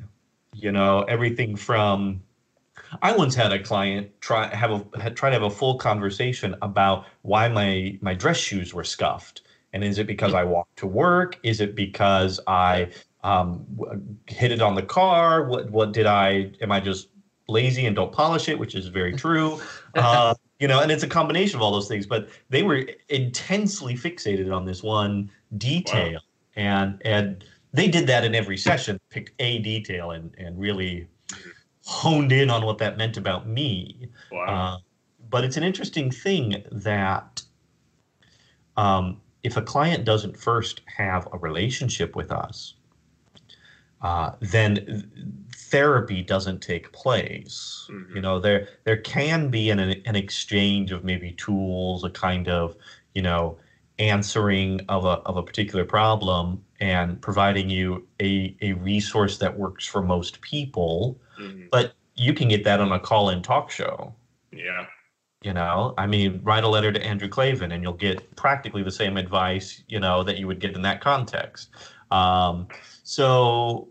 You 0.54 0.72
know, 0.72 1.02
everything 1.02 1.56
from 1.56 2.22
I 3.00 3.16
once 3.16 3.34
had 3.34 3.52
a 3.52 3.62
client 3.62 4.10
try 4.20 4.54
have 4.54 4.70
a 4.70 5.00
had, 5.00 5.16
try 5.16 5.30
to 5.30 5.34
have 5.34 5.42
a 5.42 5.50
full 5.50 5.76
conversation 5.78 6.54
about 6.62 7.06
why 7.22 7.48
my 7.48 7.98
my 8.00 8.14
dress 8.14 8.36
shoes 8.36 8.74
were 8.74 8.84
scuffed, 8.84 9.42
and 9.72 9.82
is 9.82 9.98
it 9.98 10.06
because 10.06 10.34
I 10.34 10.44
walked 10.44 10.76
to 10.78 10.86
work? 10.86 11.38
Is 11.42 11.60
it 11.60 11.74
because 11.74 12.40
I 12.46 12.90
um, 13.24 13.64
hit 14.26 14.52
it 14.52 14.60
on 14.60 14.74
the 14.74 14.82
car? 14.82 15.44
What 15.44 15.70
what 15.70 15.92
did 15.92 16.06
I? 16.06 16.50
Am 16.60 16.70
I 16.70 16.80
just 16.80 17.08
lazy 17.48 17.86
and 17.86 17.94
don't 17.94 18.12
polish 18.12 18.48
it, 18.48 18.58
which 18.58 18.74
is 18.74 18.88
very 18.88 19.12
true. 19.12 19.60
Uh, 19.94 20.32
you 20.58 20.66
know, 20.66 20.80
and 20.80 20.90
it's 20.90 21.02
a 21.02 21.06
combination 21.06 21.56
of 21.56 21.62
all 21.62 21.70
those 21.70 21.86
things. 21.86 22.06
But 22.06 22.30
they 22.48 22.62
were 22.62 22.86
intensely 23.10 23.94
fixated 23.94 24.50
on 24.50 24.64
this 24.64 24.82
one 24.82 25.30
detail, 25.58 26.14
wow. 26.14 26.18
and 26.56 27.02
and 27.04 27.44
they 27.74 27.88
did 27.88 28.06
that 28.06 28.24
in 28.24 28.34
every 28.34 28.56
session, 28.56 28.98
picked 29.10 29.32
a 29.38 29.58
detail 29.58 30.12
and 30.12 30.34
and 30.38 30.58
really 30.58 31.08
honed 31.84 32.32
in 32.32 32.50
on 32.50 32.64
what 32.64 32.78
that 32.78 32.96
meant 32.96 33.16
about 33.16 33.46
me. 33.46 34.08
Wow. 34.30 34.44
Uh, 34.44 34.78
but 35.30 35.44
it's 35.44 35.56
an 35.56 35.62
interesting 35.62 36.10
thing 36.10 36.62
that 36.70 37.42
um, 38.76 39.20
if 39.42 39.56
a 39.56 39.62
client 39.62 40.04
doesn't 40.04 40.36
first 40.36 40.82
have 40.86 41.26
a 41.32 41.38
relationship 41.38 42.14
with 42.14 42.30
us, 42.30 42.74
uh, 44.02 44.32
then 44.40 45.48
therapy 45.56 46.22
doesn't 46.22 46.60
take 46.60 46.92
place. 46.92 47.88
Mm-hmm. 47.90 48.16
You 48.16 48.22
know, 48.22 48.40
there 48.40 48.68
there 48.84 48.98
can 48.98 49.48
be 49.48 49.70
an 49.70 49.78
an 49.80 50.16
exchange 50.16 50.92
of 50.92 51.04
maybe 51.04 51.32
tools, 51.32 52.04
a 52.04 52.10
kind 52.10 52.48
of 52.48 52.76
you 53.14 53.22
know 53.22 53.56
answering 53.98 54.80
of 54.88 55.04
a 55.04 55.20
of 55.24 55.36
a 55.36 55.42
particular 55.42 55.84
problem 55.84 56.62
and 56.80 57.20
providing 57.20 57.70
you 57.70 58.06
a 58.20 58.56
a 58.60 58.72
resource 58.74 59.38
that 59.38 59.58
works 59.58 59.86
for 59.86 60.02
most 60.02 60.40
people 60.40 61.18
Mm-hmm. 61.40 61.66
But 61.70 61.94
you 62.14 62.34
can 62.34 62.48
get 62.48 62.64
that 62.64 62.80
on 62.80 62.92
a 62.92 63.00
call 63.00 63.30
in 63.30 63.42
talk 63.42 63.70
show. 63.70 64.14
Yeah. 64.52 64.86
You 65.42 65.52
know, 65.52 65.94
I 65.98 66.06
mean, 66.06 66.40
write 66.44 66.62
a 66.62 66.68
letter 66.68 66.92
to 66.92 67.02
Andrew 67.04 67.28
Klavan 67.28 67.72
and 67.72 67.82
you'll 67.82 67.94
get 67.94 68.36
practically 68.36 68.84
the 68.84 68.92
same 68.92 69.16
advice, 69.16 69.82
you 69.88 69.98
know, 69.98 70.22
that 70.22 70.38
you 70.38 70.46
would 70.46 70.60
get 70.60 70.74
in 70.76 70.82
that 70.82 71.00
context. 71.00 71.70
Um, 72.12 72.68
so, 73.02 73.88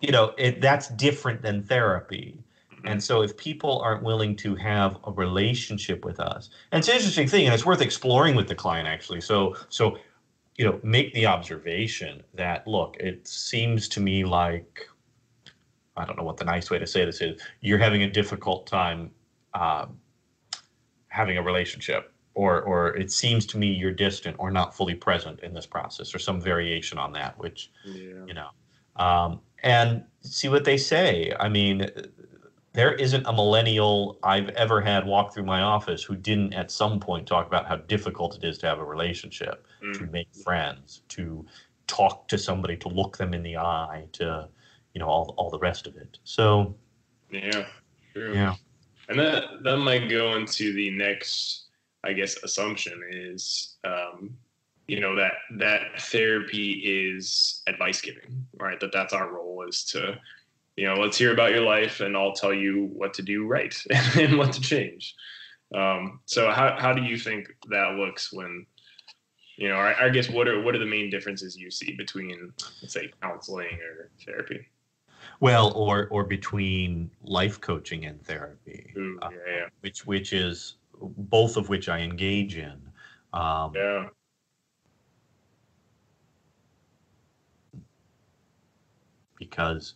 you 0.00 0.12
know, 0.12 0.34
it, 0.38 0.60
that's 0.60 0.88
different 0.88 1.42
than 1.42 1.64
therapy. 1.64 2.38
Mm-hmm. 2.72 2.86
And 2.86 3.02
so, 3.02 3.22
if 3.22 3.36
people 3.36 3.80
aren't 3.80 4.04
willing 4.04 4.36
to 4.36 4.54
have 4.54 4.98
a 5.04 5.10
relationship 5.10 6.04
with 6.04 6.20
us, 6.20 6.50
and 6.70 6.78
it's 6.78 6.88
an 6.88 6.94
interesting 6.94 7.26
thing, 7.26 7.46
and 7.46 7.54
it's 7.54 7.66
worth 7.66 7.80
exploring 7.80 8.36
with 8.36 8.46
the 8.46 8.54
client 8.54 8.86
actually. 8.86 9.20
So, 9.20 9.56
so 9.68 9.98
you 10.56 10.64
know, 10.64 10.78
make 10.82 11.12
the 11.14 11.26
observation 11.26 12.22
that 12.34 12.66
look, 12.66 12.96
it 12.98 13.26
seems 13.26 13.88
to 13.88 14.00
me 14.00 14.24
like 14.24 14.86
I 15.96 16.04
don't 16.04 16.16
know 16.16 16.24
what 16.24 16.36
the 16.36 16.44
nice 16.44 16.70
way 16.70 16.78
to 16.78 16.86
say 16.86 17.04
this 17.04 17.20
is. 17.20 17.40
You're 17.60 17.78
having 17.78 18.02
a 18.02 18.10
difficult 18.10 18.66
time 18.66 19.10
um, 19.54 19.98
having 21.08 21.36
a 21.36 21.42
relationship, 21.42 22.12
or 22.34 22.62
or 22.62 22.96
it 22.96 23.12
seems 23.12 23.44
to 23.46 23.58
me 23.58 23.68
you're 23.68 23.92
distant 23.92 24.36
or 24.38 24.50
not 24.50 24.74
fully 24.74 24.94
present 24.94 25.40
in 25.40 25.52
this 25.52 25.66
process, 25.66 26.14
or 26.14 26.18
some 26.18 26.40
variation 26.40 26.98
on 26.98 27.12
that, 27.12 27.38
which 27.38 27.70
yeah. 27.84 28.24
you 28.26 28.34
know, 28.34 28.48
um, 28.96 29.40
and 29.62 30.04
see 30.22 30.48
what 30.48 30.64
they 30.64 30.78
say. 30.78 31.34
I 31.38 31.48
mean, 31.48 31.90
there 32.72 32.94
isn't 32.94 33.26
a 33.26 33.32
millennial 33.32 34.18
I've 34.22 34.48
ever 34.50 34.80
had 34.80 35.06
walk 35.06 35.34
through 35.34 35.44
my 35.44 35.60
office 35.60 36.02
who 36.02 36.16
didn't 36.16 36.54
at 36.54 36.70
some 36.70 36.98
point 36.98 37.26
talk 37.26 37.46
about 37.46 37.66
how 37.66 37.76
difficult 37.76 38.36
it 38.36 38.44
is 38.44 38.56
to 38.58 38.66
have 38.66 38.78
a 38.78 38.84
relationship, 38.84 39.66
mm. 39.84 39.92
to 39.98 40.06
make 40.06 40.34
friends, 40.42 41.02
to 41.10 41.44
talk 41.86 42.28
to 42.28 42.38
somebody, 42.38 42.76
to 42.78 42.88
look 42.88 43.18
them 43.18 43.34
in 43.34 43.42
the 43.42 43.58
eye, 43.58 44.04
to 44.12 44.48
you 44.94 45.00
know 45.00 45.06
all 45.06 45.34
all 45.36 45.50
the 45.50 45.58
rest 45.58 45.86
of 45.86 45.96
it. 45.96 46.18
So 46.24 46.74
yeah, 47.30 47.66
true. 48.12 48.34
yeah, 48.34 48.54
and 49.08 49.18
that 49.18 49.62
that 49.62 49.78
might 49.78 50.08
go 50.08 50.36
into 50.36 50.72
the 50.72 50.90
next, 50.90 51.66
I 52.04 52.12
guess, 52.12 52.36
assumption 52.42 53.02
is. 53.10 53.76
Um, 53.84 54.36
you 54.88 54.98
know 54.98 55.14
that 55.14 55.34
that 55.58 56.00
therapy 56.00 56.72
is 56.72 57.62
advice 57.68 58.00
giving 58.00 58.44
right 58.58 58.80
that 58.80 58.90
that's 58.92 59.12
our 59.12 59.32
role 59.32 59.64
is 59.66 59.84
to 59.84 60.18
you 60.76 60.86
know, 60.86 60.94
let's 60.94 61.18
hear 61.18 61.32
about 61.32 61.50
your 61.50 61.62
life 61.62 62.00
and 62.00 62.16
I'll 62.16 62.32
tell 62.32 62.54
you 62.54 62.90
what 62.94 63.14
to 63.14 63.22
do 63.22 63.46
right 63.46 63.74
and 64.18 64.38
what 64.38 64.52
to 64.52 64.60
change. 64.60 65.14
Um, 65.74 66.20
so 66.26 66.50
how, 66.50 66.76
how 66.78 66.92
do 66.92 67.02
you 67.02 67.16
think 67.16 67.48
that 67.68 67.94
looks 67.94 68.32
when, 68.32 68.66
you 69.56 69.68
know, 69.68 69.76
I, 69.76 70.06
I, 70.06 70.08
guess 70.10 70.28
what 70.28 70.48
are, 70.48 70.60
what 70.60 70.74
are 70.74 70.78
the 70.78 70.86
main 70.86 71.08
differences 71.08 71.56
you 71.56 71.70
see 71.70 71.92
between 71.92 72.52
let's 72.82 72.92
say 72.92 73.10
counseling 73.22 73.78
or 73.80 74.10
therapy? 74.24 74.66
Well, 75.40 75.72
or, 75.74 76.08
or 76.10 76.24
between 76.24 77.10
life 77.22 77.60
coaching 77.60 78.06
and 78.06 78.22
therapy, 78.24 78.92
Ooh, 78.96 79.18
yeah, 79.20 79.26
uh, 79.26 79.30
yeah. 79.30 79.66
which, 79.80 80.06
which 80.06 80.32
is 80.32 80.76
both 81.00 81.56
of 81.56 81.68
which 81.68 81.88
I 81.88 82.00
engage 82.00 82.56
in. 82.56 82.80
Um, 83.32 83.72
yeah. 83.74 84.06
Because 89.38 89.94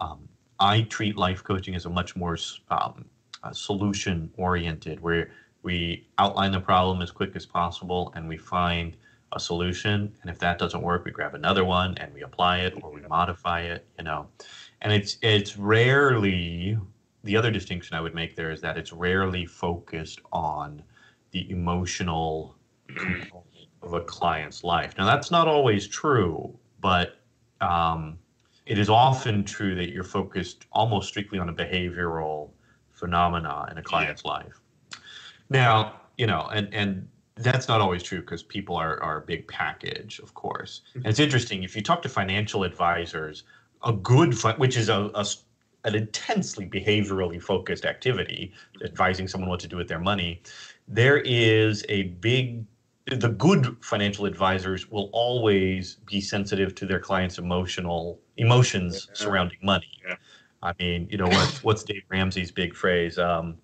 um, 0.00 0.28
I 0.58 0.82
treat 0.82 1.16
life 1.16 1.44
coaching 1.44 1.74
as 1.74 1.86
a 1.86 1.90
much 1.90 2.16
more 2.16 2.36
um, 2.70 3.04
solution 3.52 4.30
oriented, 4.36 5.00
where 5.00 5.30
we 5.62 6.06
outline 6.18 6.52
the 6.52 6.60
problem 6.60 7.02
as 7.02 7.10
quick 7.10 7.36
as 7.36 7.46
possible 7.46 8.12
and 8.16 8.28
we 8.28 8.36
find 8.36 8.96
a 9.32 9.40
solution. 9.40 10.14
And 10.22 10.30
if 10.30 10.38
that 10.40 10.58
doesn't 10.58 10.82
work, 10.82 11.04
we 11.04 11.10
grab 11.10 11.34
another 11.34 11.64
one 11.64 11.96
and 11.98 12.12
we 12.12 12.22
apply 12.22 12.58
it 12.58 12.74
or 12.82 12.92
we 12.92 13.00
modify 13.02 13.62
it. 13.62 13.86
You 13.98 14.04
know, 14.04 14.28
and 14.80 14.92
it's 14.92 15.18
it's 15.22 15.56
rarely 15.56 16.78
the 17.24 17.36
other 17.36 17.50
distinction 17.50 17.96
I 17.96 18.00
would 18.00 18.14
make 18.14 18.36
there 18.36 18.50
is 18.50 18.60
that 18.62 18.76
it's 18.76 18.92
rarely 18.92 19.46
focused 19.46 20.20
on 20.32 20.82
the 21.30 21.48
emotional 21.50 22.56
of 23.82 23.94
a 23.94 24.00
client's 24.00 24.64
life. 24.64 24.94
Now 24.98 25.06
that's 25.06 25.30
not 25.30 25.48
always 25.48 25.86
true, 25.88 26.56
but 26.80 27.16
um, 27.60 28.18
it 28.66 28.78
is 28.78 28.88
often 28.88 29.44
true 29.44 29.74
that 29.74 29.90
you're 29.90 30.04
focused 30.04 30.66
almost 30.72 31.08
strictly 31.08 31.38
on 31.38 31.48
a 31.48 31.54
behavioral 31.54 32.50
phenomena 32.92 33.68
in 33.70 33.78
a 33.78 33.82
client's 33.82 34.22
yeah. 34.24 34.30
life. 34.30 34.60
Now, 35.48 36.00
you 36.16 36.26
know, 36.26 36.48
and 36.52 36.72
and 36.72 37.08
that's 37.42 37.68
not 37.68 37.80
always 37.80 38.02
true 38.02 38.20
because 38.20 38.42
people 38.42 38.76
are, 38.76 39.02
are 39.02 39.18
a 39.18 39.20
big 39.20 39.46
package, 39.48 40.18
of 40.20 40.34
course. 40.34 40.82
Mm-hmm. 40.90 40.98
And 40.98 41.06
it's 41.08 41.20
interesting 41.20 41.62
if 41.62 41.76
you 41.76 41.82
talk 41.82 42.02
to 42.02 42.08
financial 42.08 42.64
advisors, 42.64 43.44
a 43.84 43.92
good 43.92 44.36
fun, 44.36 44.56
which 44.56 44.76
is 44.76 44.88
a, 44.88 45.10
a 45.14 45.26
an 45.84 45.96
intensely 45.96 46.64
behaviorally 46.66 47.42
focused 47.42 47.84
activity, 47.84 48.52
advising 48.84 49.26
someone 49.26 49.50
what 49.50 49.58
to 49.60 49.66
do 49.66 49.76
with 49.76 49.88
their 49.88 49.98
money, 49.98 50.40
there 50.86 51.18
is 51.18 51.84
a 51.88 52.04
big 52.04 52.64
the 53.06 53.30
good 53.30 53.76
financial 53.80 54.26
advisors 54.26 54.88
will 54.88 55.10
always 55.12 55.96
be 56.06 56.20
sensitive 56.20 56.72
to 56.76 56.86
their 56.86 57.00
clients' 57.00 57.38
emotional 57.38 58.20
emotions 58.36 59.08
yeah. 59.08 59.14
surrounding 59.14 59.58
money. 59.60 60.00
Yeah. 60.06 60.14
I 60.62 60.72
mean, 60.78 61.08
you 61.10 61.18
know 61.18 61.26
what? 61.26 61.48
What's 61.62 61.82
Dave 61.82 62.02
Ramsey's 62.08 62.50
big 62.50 62.74
phrase? 62.74 63.18
Um, 63.18 63.56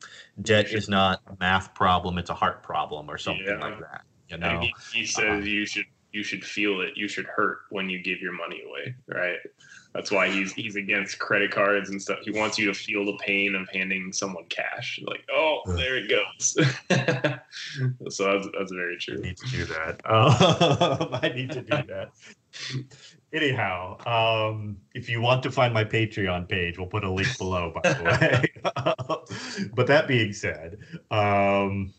debt 0.43 0.73
is 0.73 0.89
not 0.89 1.21
a 1.27 1.37
math 1.39 1.75
problem; 1.75 2.19
it's 2.19 2.31
a 2.31 2.35
heart 2.35 2.63
problem, 2.63 3.11
or 3.11 3.19
something 3.19 3.47
yeah. 3.47 3.59
like 3.59 3.79
that. 3.81 4.03
You 4.29 4.39
know, 4.39 4.61
he, 4.61 4.75
he, 4.93 5.07
says 5.07 5.43
uh, 5.43 5.47
you 5.47 5.65
should 5.65 5.87
you 6.13 6.23
should 6.23 6.45
feel 6.45 6.81
it. 6.81 6.97
You 6.97 7.09
should 7.09 7.27
hurt 7.27 7.61
when 7.71 7.89
you 7.89 8.03
give 8.03 8.21
your 8.21 8.33
money 8.33 8.63
away, 8.67 8.95
right? 9.09 9.39
That's 9.95 10.11
why 10.11 10.29
he's 10.29 10.53
he's 10.53 10.77
against 10.77 11.19
credit 11.19 11.51
cards 11.51 11.91
and 11.91 12.01
stuff. 12.01 12.19
He 12.23 12.31
wants 12.31 12.59
you 12.59 12.67
to 12.67 12.75
feel 12.75 13.05
the 13.05 13.17
pain 13.25 13.55
of 13.55 13.69
handing 13.71 14.13
someone 14.13 14.45
cash. 14.49 15.01
Like, 15.07 15.25
oh, 15.33 15.61
there 15.67 15.97
it 15.97 16.11
goes. 16.11 16.55
so 18.15 18.25
that's 18.25 18.49
that's 18.57 18.73
very 18.73 18.99
true. 18.99 19.19
I 19.19 19.27
need 19.27 19.37
to 19.39 19.47
do 19.47 19.65
that. 19.65 20.01
Um, 20.05 21.09
I 21.23 21.33
need 21.35 21.51
to 21.53 21.63
do 21.63 21.83
that. 21.89 22.11
Anyhow, 23.33 23.99
um, 24.07 24.79
if 24.95 25.09
you 25.09 25.21
want 25.21 25.43
to 25.43 25.51
find 25.51 25.75
my 25.75 25.85
Patreon 25.85 26.49
page, 26.49 26.79
we'll 26.79 26.87
put 26.87 27.05
a 27.05 27.11
link 27.11 27.37
below. 27.37 27.73
By 27.75 27.93
the 27.93 28.05
way, 28.05 29.69
but 29.75 29.87
that 29.87 30.09
being 30.09 30.33
said, 30.33 30.79
um, 31.11 31.93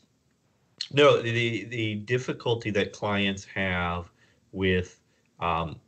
no, 0.91 1.21
the 1.21 1.65
the 1.65 1.95
difficulty 1.95 2.71
that 2.71 2.93
clients 2.93 3.45
have 3.45 4.09
with 4.51 4.99
um, 5.39 5.79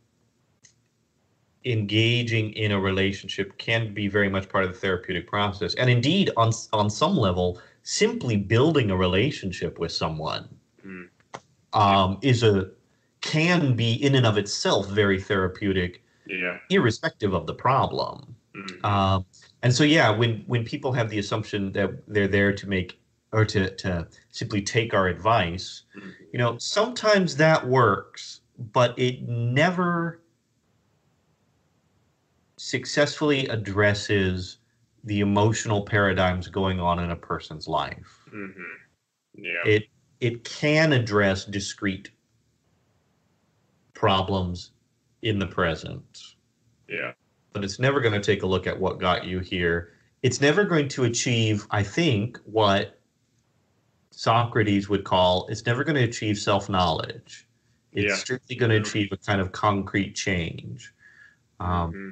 engaging 1.66 2.54
in 2.54 2.72
a 2.72 2.80
relationship 2.80 3.58
can 3.58 3.94
be 3.94 4.08
very 4.08 4.30
much 4.30 4.50
part 4.50 4.66
of 4.66 4.74
the 4.74 4.78
therapeutic 4.78 5.28
process 5.28 5.76
and 5.76 5.90
indeed 5.90 6.32
on 6.36 6.52
on 6.74 6.90
some 6.90 7.16
level 7.16 7.60
simply 7.84 8.36
building 8.36 8.90
a 8.90 8.96
relationship 8.96 9.78
with 9.78 9.92
someone 9.92 10.50
mm. 10.84 11.08
um, 11.74 12.18
is 12.24 12.42
a 12.42 12.72
can 13.22 13.76
be 13.76 13.94
in 13.94 14.16
and 14.16 14.26
of 14.26 14.38
itself 14.38 14.88
very 14.90 15.20
therapeutic 15.20 16.04
yeah. 16.28 16.58
irrespective 16.70 17.34
of 17.34 17.46
the 17.48 17.54
problem 17.54 18.36
mm. 18.56 18.86
um, 18.86 19.26
and 19.64 19.74
so 19.74 19.84
yeah 19.84 20.10
when 20.10 20.44
when 20.48 20.64
people 20.64 20.92
have 20.92 21.10
the 21.10 21.20
assumption 21.20 21.72
that 21.72 21.90
they're 22.08 22.28
there 22.28 22.54
to 22.54 22.68
make 22.68 23.00
or 23.32 23.46
to 23.46 23.74
to 23.76 24.08
simply 24.30 24.62
take 24.62 24.94
our 24.94 25.08
advice 25.08 25.84
mm. 25.98 26.12
you 26.32 26.40
know 26.40 26.58
sometimes 26.58 27.36
that 27.36 27.68
works 27.68 28.42
but 28.74 28.98
it 28.98 29.28
never 29.28 30.22
successfully 32.58 33.48
addresses 33.48 34.58
the 35.04 35.20
emotional 35.20 35.82
paradigms 35.82 36.48
going 36.48 36.80
on 36.80 37.00
in 37.00 37.10
a 37.10 37.16
person's 37.16 37.68
life. 37.68 38.20
Mm-hmm. 38.34 38.62
Yeah. 39.36 39.64
It 39.66 39.84
it 40.20 40.44
can 40.44 40.94
address 40.94 41.46
discrete 41.46 42.12
problems 44.02 44.72
in 45.22 45.38
the 45.38 45.46
present. 45.46 46.34
Yeah. 46.90 47.12
But 47.54 47.64
it's 47.64 47.78
never 47.78 48.02
going 48.02 48.20
to 48.20 48.20
take 48.20 48.42
a 48.42 48.48
look 48.48 48.66
at 48.66 48.80
what 48.80 49.00
got 49.00 49.26
you 49.26 49.40
here. 49.40 49.94
It's 50.24 50.42
never 50.42 50.66
going 50.66 50.88
to 50.90 51.04
achieve, 51.04 51.68
I 51.70 51.84
think, 51.84 52.40
what 52.46 53.00
Socrates 54.10 54.90
would 54.90 55.04
call 55.04 55.48
it's 55.48 55.66
never 55.68 55.84
going 55.84 55.96
to 55.96 56.04
achieve 56.04 56.40
self 56.40 56.68
knowledge. 56.68 57.48
It's 57.92 58.10
yeah. 58.10 58.16
strictly 58.16 58.56
going 58.56 58.72
to 58.72 58.78
achieve 58.78 59.10
a 59.12 59.18
kind 59.18 59.40
of 59.40 59.52
concrete 59.52 60.16
change. 60.16 60.94
Um, 61.60 61.70
mm-hmm. 61.70 62.10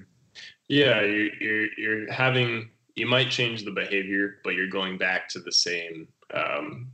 Yeah, 0.68 1.02
you're, 1.02 1.34
you're, 1.42 1.68
you're 1.78 2.14
having 2.14 2.70
you 2.96 3.08
might 3.08 3.32
change 3.32 3.66
the 3.66 3.72
behavior, 3.72 4.36
but 4.44 4.54
you're 4.54 4.70
going 4.70 5.00
back 5.00 5.28
to 5.30 5.40
the 5.40 5.52
same 5.52 6.08
um, 6.36 6.92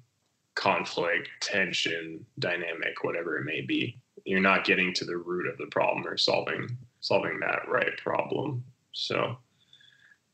conflict, 0.56 1.28
tension, 1.42 2.26
dynamic, 2.40 3.04
whatever 3.04 3.38
it 3.38 3.44
may 3.44 3.60
be. 3.60 4.00
You're 4.26 4.42
not 4.42 4.66
getting 4.66 4.94
to 4.96 5.06
the 5.06 5.18
root 5.18 5.48
of 5.48 5.58
the 5.58 5.68
problem 5.68 6.06
or 6.06 6.18
solving 6.18 6.78
solving 7.00 7.40
that 7.40 7.68
right 7.68 7.96
problem. 7.98 8.64
So, 8.92 9.38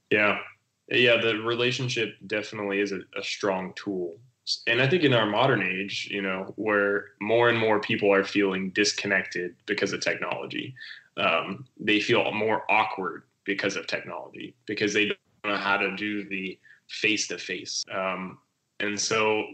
yeah, 0.10 0.40
yeah, 0.88 1.18
the 1.18 1.36
relationship 1.40 2.16
definitely 2.28 2.80
is 2.80 2.94
a, 2.94 3.02
a 3.18 3.24
strong 3.24 3.74
tool 3.76 4.18
and 4.68 4.82
I 4.82 4.88
think 4.88 5.04
in 5.04 5.14
our 5.14 5.26
modern 5.26 5.62
age, 5.62 6.08
you 6.12 6.22
know, 6.22 6.54
where 6.56 7.10
more 7.22 7.50
and 7.50 7.58
more 7.58 7.80
people 7.80 8.14
are 8.14 8.24
feeling 8.24 8.72
disconnected 8.72 9.56
because 9.66 9.94
of 9.94 10.02
technology, 10.02 10.74
um, 11.18 11.66
they 11.80 12.00
feel 12.00 12.32
more 12.32 12.64
awkward 12.70 13.24
because 13.44 13.76
of 13.76 13.88
technology 13.88 14.56
because 14.66 14.94
they 14.94 15.06
don't 15.06 15.18
know 15.46 15.58
how 15.58 15.78
to 15.78 15.96
do 15.96 16.28
the 16.28 16.58
face 16.90 17.28
to 17.28 17.38
face. 17.38 17.84
And 17.92 19.00
so 19.00 19.46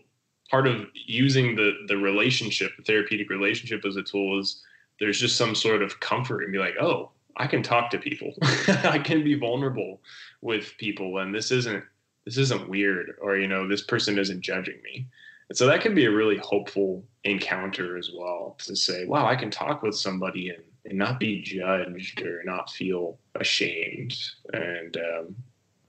part 0.50 0.68
of 0.68 0.86
using 0.94 1.56
the 1.56 1.74
the 1.88 1.98
relationship, 1.98 2.72
the 2.78 2.84
therapeutic 2.84 3.30
relationship 3.30 3.86
as 3.86 3.96
a 3.96 4.04
tool 4.04 4.40
is 4.40 4.64
there's 5.00 5.20
just 5.20 5.38
some 5.38 5.56
sort 5.56 5.82
of 5.82 6.00
comfort 6.00 6.44
and 6.44 6.52
be 6.52 6.58
like, 6.58 6.76
oh, 6.82 7.12
I 7.36 7.48
can 7.48 7.62
talk 7.62 7.92
to 7.92 8.00
people. 8.00 8.34
I 8.68 9.00
can 9.00 9.24
be 9.24 9.36
vulnerable 9.36 10.02
with 10.42 10.74
people 10.78 11.20
and 11.20 11.34
this 11.34 11.52
isn't 11.52 11.84
this 12.26 12.38
isn't 12.38 12.68
weird 12.68 13.16
or 13.22 13.38
you 13.38 13.48
know 13.48 13.68
this 13.68 13.84
person 13.84 14.18
isn't 14.18 14.42
judging 14.42 14.82
me. 14.84 15.08
And 15.50 15.58
so 15.58 15.66
that 15.68 15.82
can 15.82 15.96
be 15.96 16.06
a 16.06 16.12
really 16.12 16.38
hopeful 16.38 17.06
encounter 17.24 17.98
as 17.98 18.12
well 18.14 18.58
to 18.60 18.76
say, 18.76 19.06
wow, 19.06 19.26
I 19.26 19.36
can 19.36 19.50
talk 19.50 19.82
with 19.82 19.96
somebody 19.96 20.50
and 20.50 20.64
and 20.88 20.98
not 20.98 21.20
be 21.20 21.42
judged 21.42 22.22
or 22.22 22.44
not 22.46 22.70
feel 22.70 23.18
ashamed. 23.36 24.16
And 24.54 24.98
um, 24.98 25.36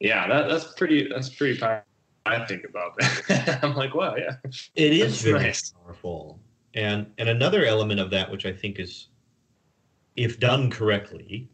yeah, 0.00 0.26
that, 0.28 0.48
that's 0.48 0.74
pretty 0.74 1.08
that's 1.08 1.28
pretty 1.28 1.58
powerful. 1.58 1.88
I 2.28 2.46
think 2.46 2.64
about 2.64 2.96
that. 2.98 3.60
I'm 3.62 3.74
like, 3.74 3.94
wow, 3.94 4.16
yeah, 4.16 4.36
it 4.74 4.92
is 4.92 5.22
very 5.22 5.40
nice. 5.40 5.72
powerful. 5.72 6.40
And 6.74 7.10
and 7.18 7.28
another 7.28 7.64
element 7.64 8.00
of 8.00 8.10
that, 8.10 8.30
which 8.30 8.46
I 8.46 8.52
think 8.52 8.78
is, 8.78 9.08
if 10.16 10.38
done 10.38 10.70
correctly, 10.70 11.48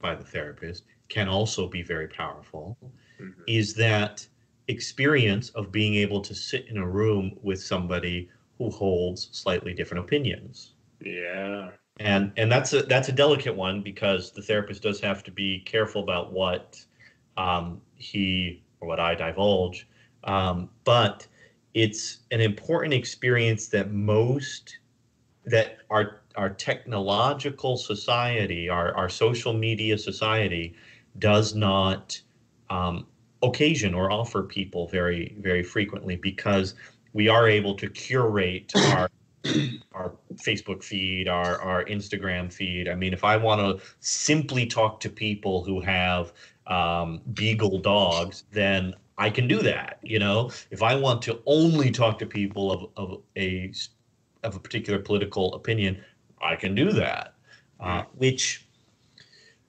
by 0.00 0.14
the 0.14 0.24
therapist, 0.24 0.84
can 1.08 1.28
also 1.28 1.68
be 1.68 1.82
very 1.82 2.08
powerful, 2.08 2.76
mm-hmm. 3.20 3.42
is 3.46 3.74
that 3.74 4.26
experience 4.68 5.48
of 5.50 5.72
being 5.72 5.94
able 5.94 6.20
to 6.20 6.34
sit 6.34 6.66
in 6.68 6.78
a 6.78 6.86
room 6.86 7.38
with 7.42 7.60
somebody 7.62 8.28
who 8.58 8.70
holds 8.70 9.28
slightly 9.32 9.72
different 9.72 10.04
opinions. 10.04 10.74
Yeah. 11.00 11.70
And 12.00 12.32
and 12.36 12.50
that's 12.50 12.72
a 12.72 12.82
that's 12.82 13.08
a 13.08 13.12
delicate 13.12 13.54
one 13.54 13.82
because 13.82 14.32
the 14.32 14.42
therapist 14.42 14.82
does 14.82 15.00
have 15.00 15.24
to 15.24 15.32
be 15.32 15.60
careful 15.60 16.02
about 16.02 16.32
what 16.32 16.80
um, 17.36 17.80
he 17.96 18.62
or 18.80 18.88
what 18.88 19.00
I 19.00 19.14
divulge. 19.14 19.87
Um, 20.24 20.68
but 20.84 21.26
it's 21.74 22.18
an 22.30 22.40
important 22.40 22.94
experience 22.94 23.68
that 23.68 23.92
most 23.92 24.78
that 25.44 25.78
our 25.90 26.20
our 26.36 26.50
technological 26.50 27.76
society, 27.76 28.68
our, 28.68 28.94
our 28.94 29.08
social 29.08 29.52
media 29.52 29.98
society, 29.98 30.74
does 31.18 31.54
not 31.54 32.20
um, 32.70 33.06
occasion 33.42 33.94
or 33.94 34.10
offer 34.10 34.42
people 34.42 34.86
very 34.88 35.36
very 35.40 35.62
frequently 35.62 36.16
because 36.16 36.74
we 37.12 37.28
are 37.28 37.48
able 37.48 37.74
to 37.74 37.88
curate 37.88 38.72
our 38.76 39.10
our 39.92 40.12
Facebook 40.34 40.82
feed, 40.82 41.28
our 41.28 41.60
our 41.60 41.84
Instagram 41.84 42.52
feed. 42.52 42.88
I 42.88 42.94
mean, 42.94 43.12
if 43.12 43.24
I 43.24 43.36
want 43.36 43.60
to 43.60 43.84
simply 44.00 44.66
talk 44.66 45.00
to 45.00 45.10
people 45.10 45.64
who 45.64 45.80
have 45.80 46.32
um, 46.66 47.22
beagle 47.32 47.78
dogs, 47.78 48.44
then 48.52 48.94
I 49.18 49.30
can 49.30 49.48
do 49.48 49.60
that. 49.62 49.98
You 50.02 50.18
know, 50.18 50.50
if 50.70 50.82
I 50.82 50.94
want 50.94 51.22
to 51.22 51.40
only 51.46 51.90
talk 51.90 52.18
to 52.20 52.26
people 52.26 52.72
of, 52.72 52.90
of 52.96 53.22
a 53.36 53.72
of 54.44 54.56
a 54.56 54.60
particular 54.60 55.00
political 55.00 55.54
opinion, 55.54 56.02
I 56.40 56.56
can 56.56 56.74
do 56.74 56.92
that. 56.92 57.34
Uh, 57.80 58.04
which 58.14 58.66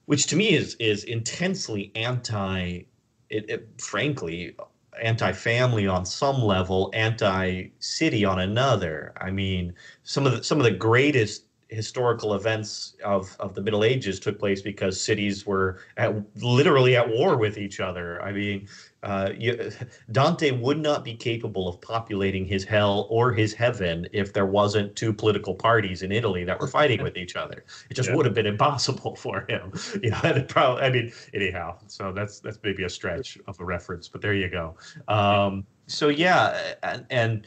which 0.06 0.26
to 0.26 0.36
me 0.36 0.50
is 0.54 0.76
is 0.76 1.04
intensely 1.04 1.92
anti 1.94 2.84
it, 3.28 3.50
it, 3.50 3.68
frankly 3.78 4.56
anti-family 5.02 5.86
on 5.86 6.04
some 6.04 6.42
level, 6.42 6.90
anti-city 6.94 8.24
on 8.24 8.40
another. 8.40 9.12
I 9.20 9.30
mean, 9.30 9.74
some 10.02 10.26
of 10.26 10.32
the 10.32 10.44
some 10.44 10.58
of 10.58 10.64
the 10.64 10.70
greatest 10.70 11.44
historical 11.68 12.34
events 12.34 12.96
of, 13.04 13.36
of 13.38 13.54
the 13.54 13.62
Middle 13.62 13.84
Ages 13.84 14.18
took 14.18 14.38
place 14.38 14.60
because 14.60 15.00
cities 15.00 15.46
were 15.46 15.78
at, 15.96 16.12
literally 16.42 16.96
at 16.96 17.08
war 17.08 17.36
with 17.36 17.58
each 17.58 17.78
other. 17.78 18.20
I 18.22 18.32
mean, 18.32 18.66
uh, 19.02 19.30
you, 19.36 19.70
Dante 20.12 20.50
would 20.50 20.78
not 20.78 21.04
be 21.04 21.14
capable 21.14 21.68
of 21.68 21.80
populating 21.80 22.44
his 22.44 22.64
hell 22.64 23.06
or 23.08 23.32
his 23.32 23.54
heaven 23.54 24.06
if 24.12 24.32
there 24.32 24.44
wasn't 24.44 24.94
two 24.94 25.12
political 25.12 25.54
parties 25.54 26.02
in 26.02 26.12
Italy 26.12 26.44
that 26.44 26.60
were 26.60 26.66
fighting 26.66 27.02
with 27.02 27.16
each 27.16 27.34
other. 27.34 27.64
It 27.88 27.94
just 27.94 28.10
yeah. 28.10 28.16
would 28.16 28.26
have 28.26 28.34
been 28.34 28.46
impossible 28.46 29.16
for 29.16 29.46
him. 29.48 29.72
You 30.02 30.10
know, 30.10 30.20
and 30.22 30.48
probably. 30.48 30.82
I 30.82 30.90
mean, 30.90 31.12
anyhow. 31.34 31.76
So 31.88 32.12
that's 32.12 32.40
that's 32.40 32.58
maybe 32.62 32.84
a 32.84 32.88
stretch 32.88 33.36
of 33.46 33.58
a 33.60 33.64
reference, 33.64 34.08
but 34.08 34.22
there 34.22 34.34
you 34.34 34.48
go. 34.48 34.76
Um, 35.08 35.66
so 35.86 36.08
yeah, 36.08 36.74
and, 36.82 37.04
and 37.10 37.46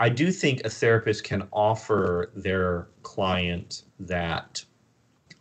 I 0.00 0.08
do 0.08 0.30
think 0.30 0.64
a 0.64 0.70
therapist 0.70 1.24
can 1.24 1.48
offer 1.52 2.32
their 2.34 2.88
client 3.02 3.84
that 4.00 4.64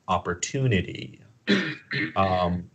opportunity. 0.08 1.22
Um, 2.16 2.70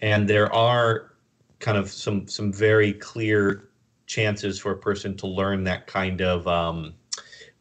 and 0.00 0.28
there 0.28 0.52
are 0.52 1.12
kind 1.60 1.76
of 1.76 1.90
some 1.90 2.26
some 2.26 2.52
very 2.52 2.92
clear 2.92 3.70
chances 4.06 4.58
for 4.58 4.72
a 4.72 4.76
person 4.76 5.16
to 5.16 5.26
learn 5.26 5.64
that 5.64 5.86
kind 5.86 6.20
of 6.20 6.46
um, 6.48 6.94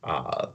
uh, 0.04 0.48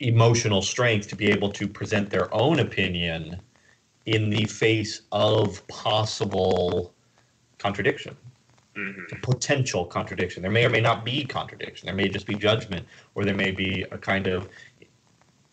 emotional 0.00 0.60
strength 0.60 1.08
to 1.08 1.16
be 1.16 1.26
able 1.30 1.50
to 1.50 1.66
present 1.66 2.10
their 2.10 2.32
own 2.34 2.58
opinion 2.58 3.40
in 4.06 4.28
the 4.28 4.44
face 4.44 5.02
of 5.12 5.66
possible 5.68 6.92
contradiction. 7.58 8.16
Mm-hmm. 8.74 9.20
potential 9.20 9.84
contradiction. 9.84 10.40
There 10.40 10.50
may 10.50 10.64
or 10.64 10.70
may 10.70 10.80
not 10.80 11.04
be 11.04 11.26
contradiction. 11.26 11.84
There 11.84 11.94
may 11.94 12.08
just 12.08 12.26
be 12.26 12.34
judgment 12.34 12.86
or 13.14 13.22
there 13.22 13.34
may 13.34 13.50
be 13.50 13.84
a 13.90 13.98
kind 13.98 14.26
of 14.26 14.48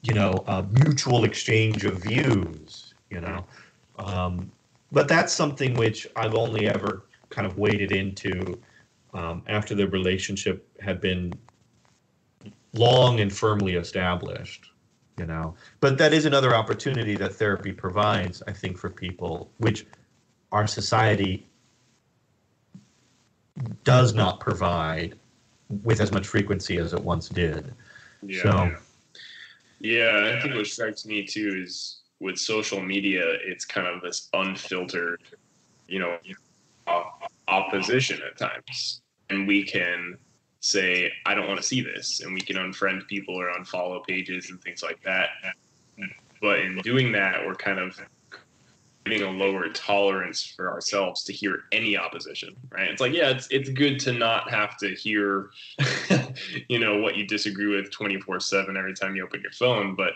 you 0.01 0.13
know 0.13 0.45
mutual 0.71 1.25
exchange 1.25 1.83
of 1.83 2.01
views 2.01 2.93
you 3.09 3.19
know 3.19 3.45
um, 3.99 4.51
but 4.91 5.07
that's 5.07 5.33
something 5.33 5.73
which 5.75 6.07
I've 6.15 6.35
only 6.35 6.67
ever 6.67 7.03
kind 7.29 7.45
of 7.45 7.57
waded 7.57 7.91
into 7.91 8.59
um, 9.13 9.43
after 9.47 9.75
the 9.75 9.87
relationship 9.87 10.67
had 10.79 10.99
been 11.01 11.33
long 12.73 13.19
and 13.19 13.31
firmly 13.31 13.75
established 13.75 14.71
you 15.17 15.25
know. 15.25 15.53
But 15.81 15.97
that 15.97 16.13
is 16.13 16.23
another 16.23 16.55
opportunity 16.55 17.15
that 17.17 17.33
therapy 17.33 17.73
provides 17.73 18.41
i 18.47 18.53
think 18.53 18.77
for 18.77 18.89
people 18.89 19.51
which 19.57 19.85
our 20.51 20.65
society 20.65 21.45
does 23.83 24.13
not 24.13 24.39
provide 24.39 25.15
with 25.83 25.99
as 25.99 26.11
much 26.11 26.25
frequency 26.25 26.77
as 26.77 26.93
it 26.93 27.03
once 27.03 27.27
did. 27.29 27.73
Yeah. 28.23 28.41
So 28.41 28.75
yeah 29.81 30.35
i 30.37 30.41
think 30.41 30.53
what 30.55 30.67
strikes 30.67 31.05
me 31.05 31.25
too 31.25 31.61
is 31.63 31.98
with 32.19 32.37
social 32.37 32.81
media, 32.81 33.23
it's 33.45 33.65
kind 33.65 33.87
of 33.87 34.01
this 34.01 34.29
unfiltered, 34.33 35.21
you 35.87 35.99
know, 35.99 36.17
opposition 37.47 38.19
at 38.25 38.37
times. 38.37 39.01
And 39.29 39.47
we 39.47 39.63
can 39.63 40.17
say, 40.61 41.11
I 41.25 41.33
don't 41.33 41.47
want 41.47 41.59
to 41.59 41.65
see 41.65 41.81
this. 41.81 42.21
And 42.21 42.33
we 42.33 42.41
can 42.41 42.57
unfriend 42.57 43.07
people 43.07 43.35
or 43.39 43.51
unfollow 43.51 44.05
pages 44.05 44.49
and 44.49 44.61
things 44.61 44.83
like 44.83 45.01
that. 45.03 45.29
But 46.41 46.59
in 46.59 46.77
doing 46.79 47.11
that, 47.13 47.45
we're 47.45 47.55
kind 47.55 47.79
of 47.79 47.99
getting 49.05 49.23
a 49.23 49.31
lower 49.31 49.69
tolerance 49.69 50.45
for 50.55 50.71
ourselves 50.71 51.23
to 51.23 51.33
hear 51.33 51.63
any 51.71 51.97
opposition, 51.97 52.55
right? 52.71 52.89
It's 52.89 53.01
like, 53.01 53.13
yeah, 53.13 53.29
it's 53.29 53.47
it's 53.49 53.69
good 53.69 53.99
to 54.01 54.13
not 54.13 54.49
have 54.49 54.77
to 54.77 54.93
hear, 54.93 55.49
you 56.69 56.79
know, 56.79 56.97
what 56.97 57.15
you 57.15 57.25
disagree 57.25 57.75
with 57.75 57.91
24 57.91 58.39
seven 58.39 58.77
every 58.77 58.93
time 58.93 59.15
you 59.15 59.23
open 59.23 59.41
your 59.41 59.51
phone. 59.51 59.95
But 59.95 60.13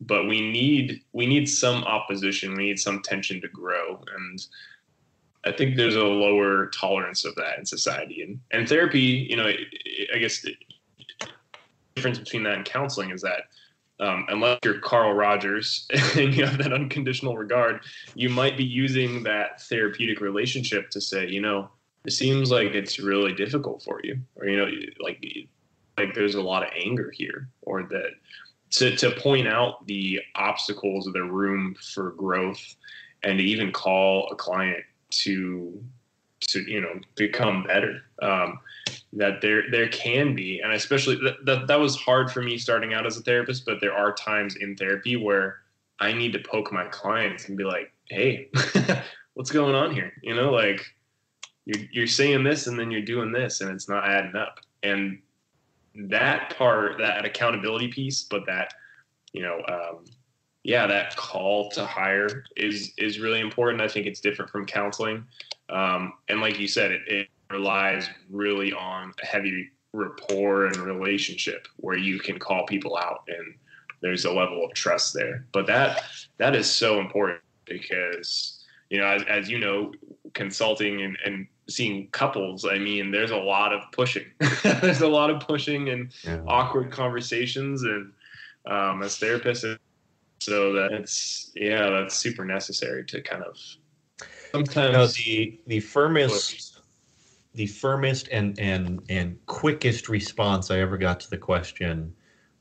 but 0.00 0.28
we 0.28 0.40
need 0.40 1.02
we 1.12 1.26
need 1.26 1.48
some 1.48 1.84
opposition. 1.84 2.56
We 2.56 2.64
need 2.64 2.78
some 2.78 3.02
tension 3.02 3.40
to 3.40 3.48
grow. 3.48 4.02
And 4.16 4.46
i 5.44 5.52
think 5.52 5.76
there's 5.76 5.94
a 5.94 6.02
lower 6.02 6.66
tolerance 6.66 7.24
of 7.24 7.34
that 7.36 7.58
in 7.58 7.64
society. 7.64 8.22
And 8.22 8.40
and 8.50 8.68
therapy 8.68 9.26
you 9.30 9.36
know 9.36 9.46
i 10.14 10.18
guess 10.18 10.42
the 10.42 10.54
difference 11.94 12.18
between 12.18 12.42
that 12.44 12.54
and 12.54 12.64
counseling 12.64 13.10
is 13.10 13.22
that 13.22 13.44
um, 14.00 14.26
unless 14.28 14.60
you're 14.64 14.78
Carl 14.78 15.12
Rogers 15.12 15.88
and 16.16 16.34
you 16.34 16.44
have 16.44 16.58
that 16.58 16.72
unconditional 16.72 17.36
regard, 17.36 17.80
you 18.14 18.28
might 18.28 18.56
be 18.56 18.64
using 18.64 19.22
that 19.24 19.60
therapeutic 19.62 20.20
relationship 20.20 20.90
to 20.90 21.00
say, 21.00 21.26
you 21.26 21.40
know, 21.40 21.68
it 22.04 22.12
seems 22.12 22.50
like 22.50 22.74
it's 22.74 22.98
really 22.98 23.32
difficult 23.32 23.82
for 23.82 24.00
you, 24.04 24.18
or 24.36 24.46
you 24.46 24.56
know, 24.56 24.70
like 25.00 25.24
like 25.98 26.14
there's 26.14 26.36
a 26.36 26.40
lot 26.40 26.62
of 26.62 26.70
anger 26.80 27.10
here, 27.12 27.48
or 27.62 27.82
that 27.84 28.12
to, 28.70 28.96
to 28.96 29.10
point 29.12 29.48
out 29.48 29.86
the 29.86 30.20
obstacles 30.34 31.06
of 31.06 31.12
the 31.12 31.22
room 31.22 31.74
for 31.94 32.12
growth 32.12 32.76
and 33.22 33.38
to 33.38 33.44
even 33.44 33.72
call 33.72 34.28
a 34.30 34.36
client 34.36 34.84
to 35.10 35.82
to 36.40 36.60
you 36.70 36.80
know 36.80 37.00
become 37.16 37.64
better 37.64 38.02
um, 38.22 38.60
that 39.12 39.40
there 39.40 39.64
there 39.70 39.88
can 39.88 40.34
be 40.34 40.60
and 40.60 40.72
especially 40.72 41.16
that, 41.16 41.44
that 41.44 41.66
that 41.66 41.80
was 41.80 41.96
hard 41.96 42.30
for 42.30 42.42
me 42.42 42.56
starting 42.56 42.94
out 42.94 43.06
as 43.06 43.16
a 43.16 43.22
therapist 43.22 43.64
but 43.66 43.80
there 43.80 43.92
are 43.92 44.12
times 44.12 44.54
in 44.56 44.76
therapy 44.76 45.16
where 45.16 45.56
i 45.98 46.12
need 46.12 46.32
to 46.32 46.38
poke 46.38 46.72
my 46.72 46.84
clients 46.86 47.48
and 47.48 47.58
be 47.58 47.64
like 47.64 47.92
hey 48.08 48.48
what's 49.38 49.52
going 49.52 49.76
on 49.76 49.94
here? 49.94 50.12
You 50.20 50.34
know 50.34 50.50
like 50.50 50.84
you're, 51.64 51.84
you're 51.92 52.06
saying 52.08 52.42
this 52.42 52.66
and 52.66 52.76
then 52.76 52.90
you're 52.90 53.02
doing 53.02 53.30
this 53.30 53.60
and 53.60 53.70
it's 53.70 53.88
not 53.88 54.08
adding 54.08 54.34
up. 54.34 54.58
And 54.82 55.20
that 55.94 56.56
part, 56.56 56.98
that 56.98 57.24
accountability 57.24 57.88
piece, 57.88 58.22
but 58.22 58.46
that, 58.46 58.72
you 59.32 59.42
know, 59.42 59.60
um, 59.68 60.04
yeah, 60.64 60.86
that 60.86 61.16
call 61.16 61.70
to 61.70 61.84
higher 61.84 62.44
is 62.56 62.92
is 62.98 63.20
really 63.20 63.40
important. 63.40 63.80
I 63.80 63.88
think 63.88 64.06
it's 64.06 64.20
different 64.20 64.50
from 64.50 64.66
counseling, 64.66 65.24
um, 65.70 66.12
and 66.28 66.40
like 66.40 66.58
you 66.58 66.68
said, 66.68 66.90
it, 66.90 67.02
it 67.06 67.28
relies 67.50 68.08
really 68.30 68.72
on 68.72 69.12
a 69.22 69.26
heavy 69.26 69.70
rapport 69.92 70.66
and 70.66 70.76
relationship 70.76 71.66
where 71.76 71.96
you 71.96 72.18
can 72.18 72.38
call 72.38 72.66
people 72.66 72.98
out 72.98 73.22
and 73.28 73.54
there's 74.02 74.26
a 74.26 74.32
level 74.32 74.64
of 74.64 74.74
trust 74.74 75.14
there. 75.14 75.46
But 75.52 75.66
that 75.66 76.02
that 76.36 76.54
is 76.54 76.70
so 76.70 77.00
important 77.00 77.40
because 77.64 78.58
you 78.90 78.98
know, 78.98 79.06
as, 79.06 79.22
as 79.28 79.50
you 79.50 79.58
know, 79.58 79.92
consulting 80.34 81.02
and, 81.02 81.16
and 81.24 81.46
seeing 81.68 82.08
couples, 82.08 82.64
I 82.64 82.78
mean, 82.78 83.10
there's 83.10 83.30
a 83.30 83.36
lot 83.36 83.72
of 83.72 83.82
pushing. 83.92 84.26
there's 84.62 85.02
a 85.02 85.08
lot 85.08 85.30
of 85.30 85.40
pushing 85.40 85.90
and 85.90 86.12
yeah. 86.24 86.40
awkward 86.46 86.90
conversations, 86.90 87.82
and 87.82 88.12
um, 88.66 89.02
as 89.02 89.18
therapists, 89.18 89.78
so 90.40 90.72
that's 90.72 91.50
yeah, 91.54 91.90
that's 91.90 92.16
super 92.16 92.44
necessary 92.44 93.04
to 93.06 93.20
kind 93.20 93.42
of 93.42 93.56
sometimes 94.52 94.92
no, 94.92 95.06
the 95.06 95.60
the 95.66 95.80
firmest 95.80 96.80
the 97.54 97.66
firmest 97.66 98.28
and 98.30 98.58
and 98.58 99.02
and 99.08 99.38
quickest 99.46 100.08
response 100.08 100.70
I 100.70 100.78
ever 100.78 100.96
got 100.96 101.20
to 101.20 101.30
the 101.30 101.38
question, 101.38 102.14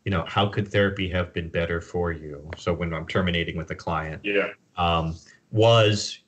you 0.06 0.12
know, 0.12 0.26
how 0.28 0.48
could 0.48 0.68
therapy 0.68 1.10
have 1.10 1.34
been 1.34 1.50
better 1.50 1.82
for 1.82 2.12
you? 2.12 2.50
So 2.58 2.74
when 2.74 2.94
I'm 2.94 3.08
terminating 3.08 3.58
with 3.58 3.70
a 3.72 3.76
client, 3.76 4.22
yeah, 4.24 4.50
um, 4.76 5.16
was 5.52 6.20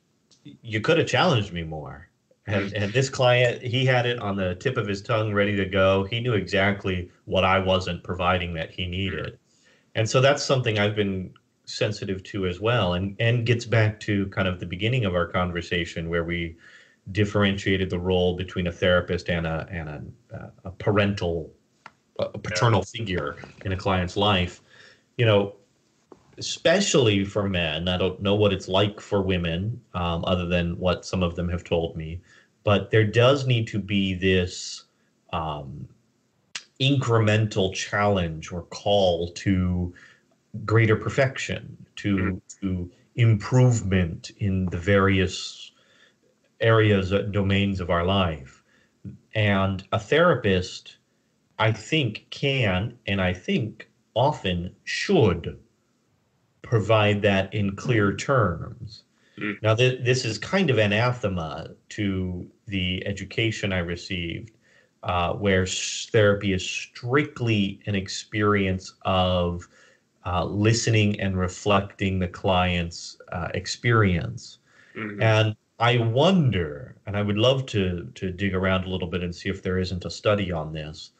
you 0.43 0.81
could 0.81 0.97
have 0.97 1.07
challenged 1.07 1.51
me 1.51 1.63
more. 1.63 2.08
And, 2.49 2.73
and 2.73 2.91
this 2.91 3.09
client, 3.09 3.61
he 3.61 3.85
had 3.85 4.07
it 4.07 4.19
on 4.19 4.35
the 4.35 4.55
tip 4.55 4.75
of 4.75 4.87
his 4.87 5.03
tongue, 5.03 5.33
ready 5.33 5.55
to 5.55 5.65
go. 5.65 6.03
He 6.05 6.19
knew 6.19 6.33
exactly 6.33 7.11
what 7.25 7.43
I 7.43 7.59
wasn't 7.59 8.03
providing 8.03 8.55
that 8.55 8.71
he 8.71 8.87
needed, 8.87 9.37
and 9.93 10.09
so 10.09 10.19
that's 10.19 10.43
something 10.43 10.79
I've 10.79 10.95
been 10.95 11.31
sensitive 11.65 12.23
to 12.23 12.47
as 12.47 12.59
well, 12.59 12.95
and 12.95 13.15
and 13.19 13.45
gets 13.45 13.65
back 13.65 13.99
to 14.01 14.25
kind 14.27 14.47
of 14.47 14.59
the 14.59 14.65
beginning 14.65 15.05
of 15.05 15.13
our 15.13 15.27
conversation 15.27 16.09
where 16.09 16.23
we 16.23 16.57
differentiated 17.11 17.89
the 17.89 17.99
role 17.99 18.35
between 18.35 18.67
a 18.67 18.71
therapist 18.71 19.29
and 19.29 19.45
a 19.45 19.67
and 19.69 20.13
a, 20.31 20.51
a 20.65 20.71
parental, 20.71 21.53
a 22.17 22.39
paternal 22.39 22.81
figure 22.81 23.37
in 23.63 23.73
a 23.73 23.77
client's 23.77 24.17
life. 24.17 24.61
You 25.17 25.25
know, 25.25 25.55
especially 26.39 27.25
for 27.25 27.47
men. 27.47 27.87
I 27.87 27.97
don't 27.97 28.21
know 28.21 28.33
what 28.33 28.53
it's 28.53 28.67
like 28.67 28.99
for 28.99 29.21
women, 29.21 29.79
um, 29.93 30.23
other 30.25 30.47
than 30.47 30.79
what 30.79 31.05
some 31.05 31.21
of 31.21 31.35
them 31.35 31.49
have 31.49 31.63
told 31.63 31.95
me. 31.95 32.21
But 32.63 32.91
there 32.91 33.05
does 33.05 33.47
need 33.47 33.67
to 33.67 33.79
be 33.79 34.13
this 34.13 34.83
um, 35.31 35.87
incremental 36.79 37.73
challenge 37.73 38.51
or 38.51 38.63
call 38.63 39.31
to 39.33 39.93
greater 40.65 40.95
perfection, 40.95 41.77
to 41.97 42.15
mm-hmm. 42.15 42.37
to 42.61 42.91
improvement 43.15 44.31
in 44.37 44.65
the 44.67 44.77
various 44.77 45.71
areas, 46.61 47.11
uh, 47.13 47.23
domains 47.23 47.79
of 47.79 47.89
our 47.89 48.05
life. 48.05 48.63
And 49.35 49.85
a 49.91 49.99
therapist, 49.99 50.97
I 51.57 51.71
think, 51.71 52.27
can 52.29 52.97
and 53.05 53.21
I 53.21 53.33
think 53.33 53.89
often 54.15 54.75
should 54.83 55.59
provide 56.61 57.21
that 57.21 57.53
in 57.53 57.75
clear 57.75 58.15
terms. 58.15 59.03
Mm. 59.39 59.61
Now, 59.61 59.75
th- 59.75 60.03
this 60.03 60.25
is 60.25 60.37
kind 60.37 60.69
of 60.69 60.77
anathema 60.77 61.69
to 61.89 62.49
the 62.67 63.05
education 63.05 63.73
I 63.73 63.79
received, 63.79 64.51
uh, 65.03 65.33
where 65.33 65.65
therapy 65.65 66.53
is 66.53 66.67
strictly 66.67 67.79
an 67.85 67.95
experience 67.95 68.93
of 69.03 69.67
uh, 70.25 70.43
listening 70.45 71.19
and 71.19 71.37
reflecting 71.37 72.19
the 72.19 72.27
client's 72.27 73.17
uh, 73.31 73.47
experience. 73.53 74.59
Mm-hmm. 74.95 75.21
And 75.21 75.55
I 75.79 75.97
wonder, 75.97 76.95
and 77.05 77.15
I 77.15 77.21
would 77.21 77.37
love 77.37 77.65
to 77.67 78.11
to 78.15 78.31
dig 78.31 78.53
around 78.53 78.83
a 78.83 78.89
little 78.89 79.07
bit 79.07 79.23
and 79.23 79.33
see 79.33 79.49
if 79.49 79.63
there 79.63 79.79
isn't 79.79 80.05
a 80.05 80.11
study 80.11 80.51
on 80.51 80.73
this. 80.73 81.11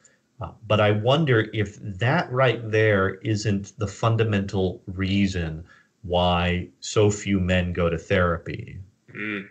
Uh, 0.41 0.51
but 0.67 0.79
I 0.79 0.91
wonder 0.91 1.49
if 1.53 1.77
that 1.81 2.31
right 2.31 2.69
there 2.69 3.15
isn't 3.15 3.77
the 3.77 3.87
fundamental 3.87 4.81
reason 4.87 5.65
why 6.03 6.67
so 6.79 7.11
few 7.11 7.39
men 7.39 7.73
go 7.73 7.89
to 7.89 7.97
therapy. 7.97 8.79
Mm. 9.13 9.47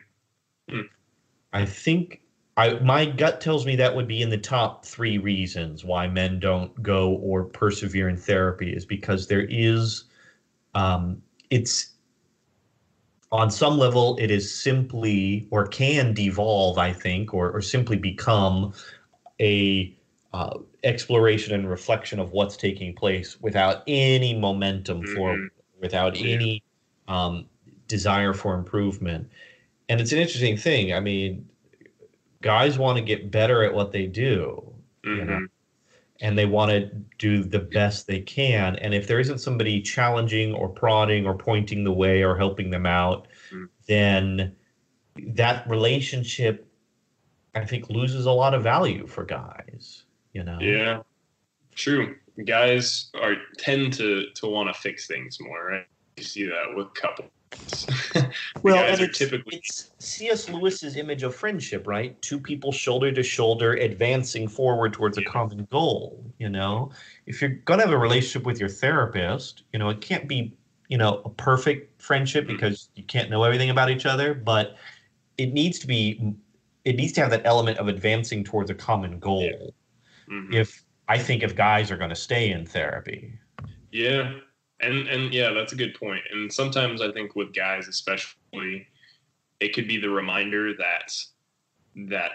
Mm. 0.70 0.88
I 1.52 1.64
think 1.64 2.22
I 2.56 2.74
my 2.80 3.06
gut 3.06 3.40
tells 3.40 3.64
me 3.64 3.76
that 3.76 3.94
would 3.94 4.08
be 4.08 4.20
in 4.20 4.30
the 4.30 4.38
top 4.38 4.84
three 4.84 5.18
reasons 5.18 5.84
why 5.84 6.08
men 6.08 6.40
don't 6.40 6.82
go 6.82 7.12
or 7.14 7.44
persevere 7.44 8.08
in 8.08 8.16
therapy 8.16 8.72
is 8.72 8.84
because 8.84 9.26
there 9.26 9.46
is 9.48 10.04
um, 10.74 11.22
it's 11.50 11.94
on 13.30 13.50
some 13.50 13.78
level 13.78 14.16
it 14.18 14.30
is 14.30 14.52
simply 14.52 15.46
or 15.50 15.66
can 15.66 16.14
devolve 16.14 16.78
i 16.78 16.90
think 16.90 17.34
or, 17.34 17.50
or 17.50 17.60
simply 17.60 17.96
become 17.96 18.72
a 19.38 19.94
uh, 20.32 20.58
exploration 20.82 21.54
and 21.54 21.68
reflection 21.68 22.18
of 22.18 22.32
what's 22.32 22.56
taking 22.56 22.94
place 22.94 23.40
without 23.40 23.82
any 23.86 24.34
momentum 24.38 25.02
mm-hmm. 25.02 25.14
for 25.14 25.48
without 25.80 26.16
yeah. 26.16 26.34
any 26.34 26.62
um, 27.06 27.46
desire 27.86 28.34
for 28.34 28.54
improvement 28.54 29.30
and 29.88 30.00
it's 30.00 30.12
an 30.12 30.18
interesting 30.18 30.56
thing 30.56 30.92
i 30.92 31.00
mean 31.00 31.48
guys 32.42 32.78
want 32.78 32.96
to 32.96 33.04
get 33.04 33.30
better 33.30 33.64
at 33.64 33.74
what 33.74 33.92
they 33.92 34.06
do 34.06 34.62
mm-hmm. 35.04 35.18
you 35.18 35.24
know 35.24 35.32
mm-hmm. 35.32 35.44
and 36.20 36.38
they 36.38 36.46
want 36.46 36.70
to 36.70 36.86
do 37.18 37.42
the 37.42 37.58
best 37.58 38.06
they 38.06 38.20
can 38.20 38.76
and 38.76 38.94
if 38.94 39.06
there 39.06 39.18
isn't 39.18 39.38
somebody 39.38 39.80
challenging 39.80 40.52
or 40.54 40.68
prodding 40.68 41.26
or 41.26 41.34
pointing 41.34 41.84
the 41.84 41.92
way 41.92 42.22
or 42.22 42.36
helping 42.36 42.70
them 42.70 42.86
out 42.86 43.26
mm-hmm. 43.52 43.64
then 43.86 44.54
that 45.16 45.68
relationship 45.68 46.66
i 47.54 47.64
think 47.64 47.88
loses 47.88 48.26
a 48.26 48.32
lot 48.32 48.54
of 48.54 48.62
value 48.62 49.06
for 49.06 49.24
guys 49.24 50.04
you 50.32 50.44
know 50.44 50.58
yeah 50.60 51.00
true 51.74 52.14
guys 52.44 53.10
are 53.20 53.34
tend 53.56 53.92
to 53.94 54.26
to 54.34 54.46
want 54.46 54.72
to 54.72 54.80
fix 54.80 55.06
things 55.06 55.38
more 55.40 55.66
right? 55.66 55.86
You 56.16 56.24
see 56.24 56.44
that 56.46 56.74
with 56.74 56.92
couples. 56.94 57.30
Well 58.62 58.84
and 58.84 59.00
it's, 59.00 59.18
typically 59.18 59.56
it's 59.56 59.90
cs 59.98 60.50
lewis's 60.50 60.96
image 60.96 61.22
of 61.22 61.34
friendship 61.34 61.86
right? 61.86 62.20
Two 62.20 62.38
people 62.38 62.72
shoulder 62.72 63.10
to 63.12 63.22
shoulder 63.22 63.74
advancing 63.74 64.48
forward 64.48 64.92
towards 64.92 65.16
a 65.18 65.22
common 65.24 65.66
goal 65.70 66.22
you 66.38 66.48
know? 66.48 66.90
If 67.26 67.40
you're 67.40 67.50
going 67.50 67.80
to 67.80 67.86
have 67.86 67.94
a 67.94 67.98
relationship 67.98 68.44
with 68.44 68.60
your 68.60 68.68
therapist 68.68 69.62
you 69.72 69.78
know 69.78 69.88
it 69.88 70.00
can't 70.00 70.28
be 70.28 70.54
you 70.88 70.98
know 70.98 71.22
a 71.24 71.30
perfect 71.30 72.02
friendship 72.02 72.44
mm-hmm. 72.44 72.54
because 72.54 72.90
you 72.94 73.04
can't 73.04 73.30
know 73.30 73.42
everything 73.44 73.70
about 73.70 73.90
each 73.90 74.04
other 74.04 74.34
but 74.34 74.76
it 75.38 75.52
needs 75.54 75.78
to 75.78 75.86
be 75.86 76.34
it 76.84 76.96
needs 76.96 77.12
to 77.12 77.20
have 77.20 77.30
that 77.30 77.42
element 77.44 77.78
of 77.78 77.88
advancing 77.88 78.42
towards 78.42 78.70
a 78.70 78.74
common 78.74 79.18
goal. 79.18 79.42
Yeah. 79.42 79.70
Mm-hmm. 80.30 80.52
if 80.52 80.84
I 81.08 81.18
think 81.18 81.42
if 81.42 81.56
guys 81.56 81.90
are 81.90 81.96
going 81.96 82.10
to 82.10 82.16
stay 82.16 82.50
in 82.50 82.66
therapy. 82.66 83.32
Yeah. 83.90 84.34
And 84.80 85.08
and 85.08 85.32
yeah, 85.32 85.52
that's 85.52 85.72
a 85.72 85.76
good 85.76 85.94
point. 85.94 86.22
And 86.30 86.52
sometimes 86.52 87.00
I 87.00 87.10
think 87.10 87.34
with 87.34 87.54
guys 87.54 87.88
especially 87.88 88.86
it 89.60 89.74
could 89.74 89.88
be 89.88 89.98
the 89.98 90.10
reminder 90.10 90.74
that 90.74 91.12
that 92.08 92.32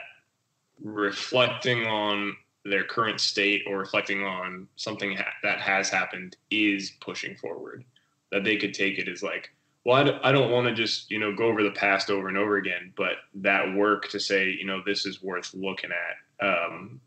reflecting 0.82 1.86
on 1.86 2.36
their 2.66 2.84
current 2.84 3.20
state 3.20 3.64
or 3.68 3.78
reflecting 3.78 4.24
on 4.24 4.68
something 4.76 5.16
ha- 5.16 5.34
that 5.44 5.60
has 5.60 5.90
happened 5.90 6.36
is 6.50 6.94
pushing 7.02 7.36
forward. 7.36 7.84
That 8.32 8.44
they 8.44 8.58
could 8.58 8.74
take 8.74 8.98
it 8.98 9.08
as 9.08 9.22
like, 9.22 9.52
well, 9.86 9.98
I 9.98 10.04
d- 10.04 10.20
I 10.24 10.32
don't 10.32 10.52
want 10.52 10.68
to 10.68 10.74
just, 10.74 11.12
you 11.12 11.20
know, 11.20 11.36
go 11.36 11.46
over 11.46 11.62
the 11.62 11.72
past 11.72 12.10
over 12.10 12.28
and 12.28 12.38
over 12.38 12.58
again, 12.58 12.92
but 12.98 13.18
that 13.36 13.76
work 13.76 14.10
to 14.10 14.20
say, 14.20 14.50
you 14.50 14.66
know, 14.66 14.82
this 14.86 15.06
is 15.06 15.22
worth 15.22 15.54
looking 15.54 15.92
at 15.92 16.46
um, 16.46 17.00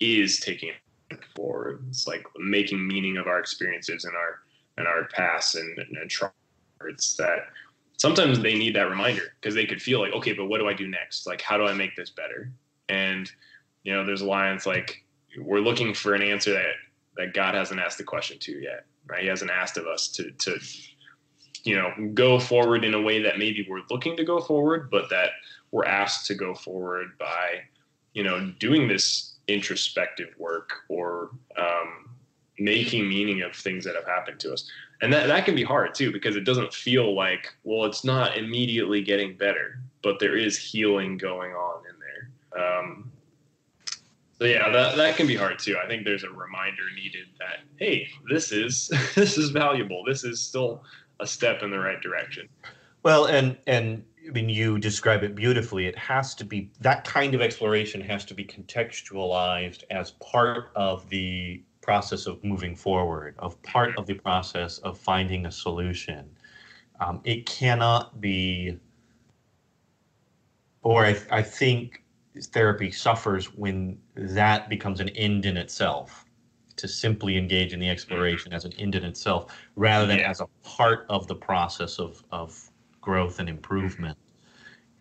is 0.00 0.40
taking 0.40 0.70
forward. 1.34 1.84
It's 1.88 2.06
like 2.06 2.24
making 2.38 2.86
meaning 2.86 3.16
of 3.16 3.26
our 3.26 3.38
experiences 3.38 4.04
and 4.04 4.14
our 4.14 4.40
and 4.78 4.86
our 4.86 5.04
past 5.12 5.54
and, 5.54 5.78
and, 5.78 5.96
and 5.96 6.10
It's 6.88 7.14
that 7.16 7.48
sometimes 7.98 8.40
they 8.40 8.54
need 8.54 8.74
that 8.74 8.90
reminder 8.90 9.34
because 9.40 9.54
they 9.54 9.66
could 9.66 9.80
feel 9.80 10.00
like, 10.00 10.12
okay, 10.12 10.32
but 10.32 10.46
what 10.46 10.58
do 10.58 10.68
I 10.68 10.74
do 10.74 10.88
next? 10.88 11.26
Like, 11.26 11.40
how 11.40 11.56
do 11.56 11.66
I 11.66 11.72
make 11.72 11.94
this 11.94 12.10
better? 12.10 12.50
And 12.88 13.30
you 13.84 13.92
know, 13.92 14.04
there's 14.04 14.22
a 14.22 14.26
line. 14.26 14.54
It's 14.54 14.66
like 14.66 15.04
we're 15.38 15.60
looking 15.60 15.94
for 15.94 16.14
an 16.14 16.22
answer 16.22 16.52
that 16.52 16.74
that 17.16 17.34
God 17.34 17.54
hasn't 17.54 17.80
asked 17.80 17.98
the 17.98 18.04
question 18.04 18.38
to 18.40 18.52
yet, 18.52 18.86
right? 19.06 19.22
He 19.22 19.28
hasn't 19.28 19.50
asked 19.50 19.76
of 19.76 19.86
us 19.86 20.08
to 20.08 20.30
to 20.30 20.58
you 21.64 21.76
know 21.76 21.92
go 22.14 22.38
forward 22.38 22.84
in 22.84 22.94
a 22.94 23.00
way 23.00 23.22
that 23.22 23.38
maybe 23.38 23.66
we're 23.68 23.82
looking 23.90 24.16
to 24.16 24.24
go 24.24 24.40
forward, 24.40 24.90
but 24.90 25.10
that 25.10 25.30
we're 25.70 25.84
asked 25.84 26.26
to 26.26 26.34
go 26.34 26.54
forward 26.54 27.18
by 27.18 27.62
you 28.14 28.22
know 28.22 28.52
doing 28.58 28.88
this 28.88 29.31
introspective 29.48 30.34
work 30.38 30.72
or 30.88 31.30
um, 31.58 32.10
making 32.58 33.08
meaning 33.08 33.42
of 33.42 33.54
things 33.54 33.84
that 33.84 33.94
have 33.94 34.06
happened 34.06 34.38
to 34.40 34.52
us. 34.52 34.70
And 35.00 35.12
that, 35.12 35.26
that 35.26 35.44
can 35.44 35.54
be 35.54 35.64
hard 35.64 35.94
too, 35.94 36.12
because 36.12 36.36
it 36.36 36.44
doesn't 36.44 36.72
feel 36.72 37.14
like, 37.14 37.52
well, 37.64 37.84
it's 37.84 38.04
not 38.04 38.36
immediately 38.36 39.02
getting 39.02 39.36
better, 39.36 39.80
but 40.02 40.20
there 40.20 40.36
is 40.36 40.56
healing 40.56 41.18
going 41.18 41.52
on 41.52 41.82
in 41.88 41.96
there. 41.98 42.78
Um, 42.78 43.10
so 44.38 44.44
yeah, 44.44 44.70
that, 44.70 44.96
that 44.96 45.16
can 45.16 45.26
be 45.26 45.36
hard 45.36 45.58
too. 45.58 45.76
I 45.82 45.88
think 45.88 46.04
there's 46.04 46.24
a 46.24 46.30
reminder 46.30 46.82
needed 46.94 47.26
that, 47.38 47.60
hey, 47.76 48.08
this 48.30 48.52
is, 48.52 48.88
this 49.14 49.36
is 49.38 49.50
valuable. 49.50 50.04
This 50.04 50.24
is 50.24 50.40
still 50.40 50.84
a 51.20 51.26
step 51.26 51.62
in 51.62 51.70
the 51.70 51.78
right 51.78 52.00
direction. 52.00 52.48
Well, 53.02 53.26
and, 53.26 53.56
and 53.66 54.04
I 54.26 54.30
mean, 54.30 54.48
you 54.48 54.78
describe 54.78 55.24
it 55.24 55.34
beautifully. 55.34 55.86
It 55.86 55.98
has 55.98 56.34
to 56.36 56.44
be 56.44 56.70
that 56.80 57.04
kind 57.04 57.34
of 57.34 57.40
exploration 57.40 58.00
has 58.02 58.24
to 58.26 58.34
be 58.34 58.44
contextualized 58.44 59.82
as 59.90 60.12
part 60.12 60.70
of 60.76 61.08
the 61.08 61.62
process 61.80 62.26
of 62.26 62.42
moving 62.44 62.76
forward, 62.76 63.34
of 63.38 63.60
part 63.62 63.96
of 63.98 64.06
the 64.06 64.14
process 64.14 64.78
of 64.78 64.96
finding 64.98 65.46
a 65.46 65.50
solution. 65.50 66.30
Um, 67.00 67.20
it 67.24 67.46
cannot 67.46 68.20
be, 68.20 68.78
or 70.82 71.04
I, 71.04 71.16
I 71.30 71.42
think 71.42 72.04
therapy 72.40 72.90
suffers 72.90 73.52
when 73.54 73.98
that 74.14 74.68
becomes 74.68 75.00
an 75.00 75.08
end 75.10 75.46
in 75.46 75.56
itself 75.56 76.24
to 76.76 76.88
simply 76.88 77.36
engage 77.36 77.72
in 77.72 77.80
the 77.80 77.88
exploration 77.88 78.52
as 78.52 78.64
an 78.64 78.72
end 78.74 78.94
in 78.94 79.04
itself 79.04 79.54
rather 79.76 80.06
than 80.06 80.18
yeah. 80.18 80.30
as 80.30 80.40
a 80.40 80.46
part 80.62 81.06
of 81.08 81.26
the 81.26 81.34
process 81.34 81.98
of, 81.98 82.24
of 82.30 82.71
growth 83.02 83.38
and 83.38 83.48
improvement. 83.48 84.16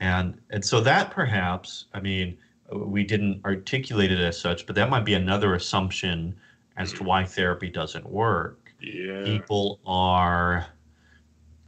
and 0.01 0.37
and 0.49 0.65
so 0.65 0.81
that 0.81 1.11
perhaps 1.11 1.85
i 1.93 1.99
mean 2.01 2.37
we 2.73 3.03
didn't 3.03 3.39
articulate 3.45 4.11
it 4.11 4.19
as 4.19 4.39
such 4.39 4.65
but 4.65 4.75
that 4.75 4.89
might 4.89 5.05
be 5.05 5.13
another 5.13 5.55
assumption 5.55 6.35
as 6.77 6.93
to 6.93 7.03
why 7.03 7.23
therapy 7.23 7.69
doesn't 7.69 8.09
work. 8.09 8.73
Yeah. 8.81 9.23
people 9.23 9.79
are 9.85 10.65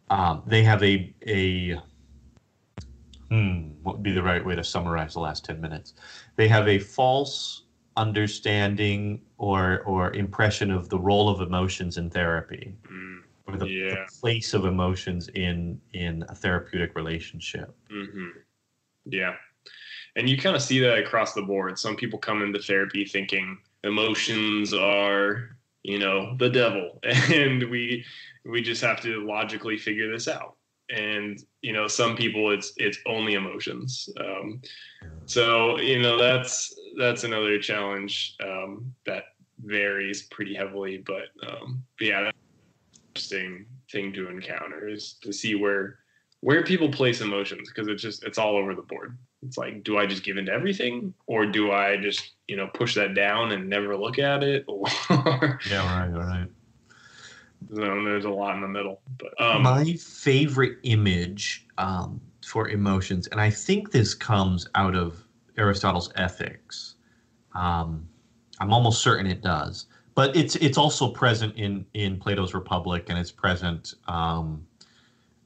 um, 0.09 0.43
they 0.45 0.63
have 0.63 0.83
a 0.83 1.13
a 1.27 1.79
hmm 3.29 3.69
what 3.83 3.95
would 3.95 4.03
be 4.03 4.11
the 4.11 4.23
right 4.23 4.43
way 4.45 4.55
to 4.55 4.63
summarize 4.63 5.13
the 5.13 5.19
last 5.19 5.45
10 5.45 5.59
minutes? 5.59 5.93
They 6.35 6.47
have 6.47 6.67
a 6.67 6.79
false 6.79 7.63
understanding 7.97 9.21
or 9.37 9.81
or 9.81 10.13
impression 10.13 10.71
of 10.71 10.89
the 10.89 10.99
role 10.99 11.29
of 11.29 11.41
emotions 11.41 11.97
in 11.97 12.09
therapy. 12.09 12.73
Mm, 12.91 13.22
or 13.47 13.57
the, 13.57 13.65
the 13.65 13.71
Yeah. 13.71 14.05
place 14.21 14.53
of 14.53 14.65
emotions 14.65 15.29
in 15.29 15.79
in 15.93 16.23
a 16.29 16.35
therapeutic 16.35 16.95
relationship 16.95 17.75
Mm-hmm. 17.91 18.39
Yeah. 19.05 19.35
And 20.15 20.29
you 20.29 20.37
kind 20.37 20.55
of 20.55 20.61
see 20.61 20.79
that 20.79 20.99
across 20.99 21.33
the 21.33 21.41
board. 21.41 21.77
Some 21.79 21.95
people 21.95 22.19
come 22.19 22.41
into 22.43 22.59
therapy 22.59 23.03
thinking 23.05 23.57
emotions 23.83 24.73
are, 24.73 25.57
you 25.81 25.99
know, 25.99 26.35
the 26.37 26.49
devil, 26.49 26.99
and 27.03 27.63
we 27.69 28.05
we 28.45 28.61
just 28.61 28.81
have 28.81 29.01
to 29.01 29.25
logically 29.25 29.77
figure 29.77 30.11
this 30.11 30.27
out. 30.27 30.55
And 30.89 31.39
you 31.61 31.73
know, 31.73 31.87
some 31.87 32.15
people 32.15 32.51
it's 32.51 32.73
it's 32.77 32.99
only 33.07 33.33
emotions. 33.33 34.07
Um, 34.19 34.61
so 35.25 35.79
you 35.79 35.99
know 36.01 36.17
that's 36.17 36.73
that's 36.97 37.23
another 37.23 37.59
challenge 37.59 38.35
um, 38.43 38.93
that 39.05 39.23
varies 39.65 40.23
pretty 40.23 40.53
heavily. 40.53 41.03
But, 41.05 41.29
um, 41.47 41.83
but 41.97 42.07
yeah, 42.07 42.31
interesting 43.23 43.65
thing 43.91 44.13
to 44.13 44.29
encounter 44.29 44.87
is 44.87 45.13
to 45.21 45.31
see 45.31 45.55
where 45.55 45.99
where 46.41 46.61
people 46.61 46.91
place 46.91 47.21
emotions 47.21 47.69
because 47.69 47.87
it's 47.87 48.01
just 48.01 48.23
it's 48.23 48.37
all 48.37 48.57
over 48.57 48.75
the 48.75 48.81
board. 48.81 49.17
It's 49.45 49.57
like, 49.57 49.83
do 49.83 49.97
I 49.97 50.05
just 50.05 50.23
give 50.23 50.37
into 50.37 50.51
everything, 50.51 51.13
or 51.27 51.45
do 51.45 51.71
I 51.71 51.97
just 51.97 52.31
you 52.47 52.57
know 52.57 52.67
push 52.73 52.95
that 52.95 53.15
down 53.15 53.51
and 53.51 53.69
never 53.69 53.95
look 53.95 54.19
at 54.19 54.43
it? 54.43 54.65
Or 55.09 55.59
yeah 55.69 56.01
right 56.01 56.13
right 56.13 56.47
so 57.69 58.03
there's 58.03 58.25
a 58.25 58.29
lot 58.29 58.55
in 58.55 58.61
the 58.61 58.67
middle. 58.67 58.99
But 59.17 59.39
um, 59.41 59.63
my 59.63 59.93
favorite 59.93 60.79
image 60.83 61.65
um, 61.77 62.19
for 62.45 62.67
emotions, 62.67 63.27
and 63.27 63.39
I 63.39 63.49
think 63.49 63.91
this 63.91 64.13
comes 64.13 64.67
out 64.75 64.95
of 64.95 65.23
Aristotle's 65.57 66.11
Ethics. 66.15 66.95
Um, 67.55 68.07
I'm 68.59 68.73
almost 68.73 69.01
certain 69.01 69.27
it 69.27 69.41
does, 69.41 69.85
but 70.15 70.35
it's 70.35 70.55
it's 70.57 70.77
also 70.77 71.09
present 71.09 71.55
in 71.55 71.85
in 71.93 72.17
Plato's 72.19 72.53
Republic, 72.53 73.05
and 73.09 73.17
it's 73.17 73.31
present, 73.31 73.93
um, 74.07 74.65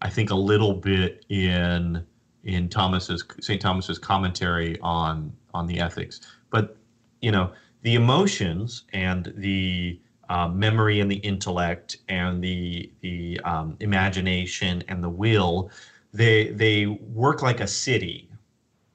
I 0.02 0.10
think, 0.10 0.30
a 0.30 0.36
little 0.36 0.74
bit 0.74 1.26
in 1.30 2.06
in 2.44 2.70
Thomas's 2.70 3.24
Saint 3.40 3.62
Thomas's 3.62 4.00
commentary 4.00 4.80
on 4.82 5.34
on 5.54 5.68
the 5.68 5.80
Ethics. 5.80 6.22
But 6.50 6.78
you 7.22 7.32
know, 7.32 7.52
the 7.82 7.96
emotions 7.96 8.84
and 8.94 9.34
the 9.38 10.00
uh, 10.30 10.48
memory 10.48 11.00
and 11.00 11.10
the 11.10 11.18
intellect 11.18 11.98
and 12.10 12.44
the 12.44 12.92
the 13.02 13.40
um, 13.46 13.78
imagination 13.80 14.84
and 14.88 15.04
the 15.04 15.10
will 15.10 15.72
they 16.14 16.50
they 16.52 16.86
work 16.86 17.42
like 17.42 17.60
a 17.60 17.68
city 17.68 18.30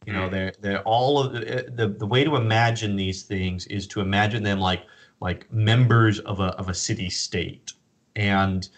you 0.07 0.13
know 0.13 0.29
they're 0.29 0.53
they're 0.61 0.83
all 0.83 1.21
of 1.21 1.33
the, 1.33 1.67
the 1.75 1.89
the 1.89 2.07
way 2.07 2.25
to 2.25 2.37
imagine 2.37 2.97
these 2.97 3.23
things 3.23 3.67
is 3.67 3.87
to 3.87 4.01
imagine 4.01 4.43
them 4.43 4.59
like 4.59 4.83
like 5.23 5.51
members 5.53 6.19
of 6.21 6.41
a 6.41 6.49
of 6.61 6.69
a 6.69 6.75
city 6.75 7.09
state. 7.09 7.73
And 8.17 8.69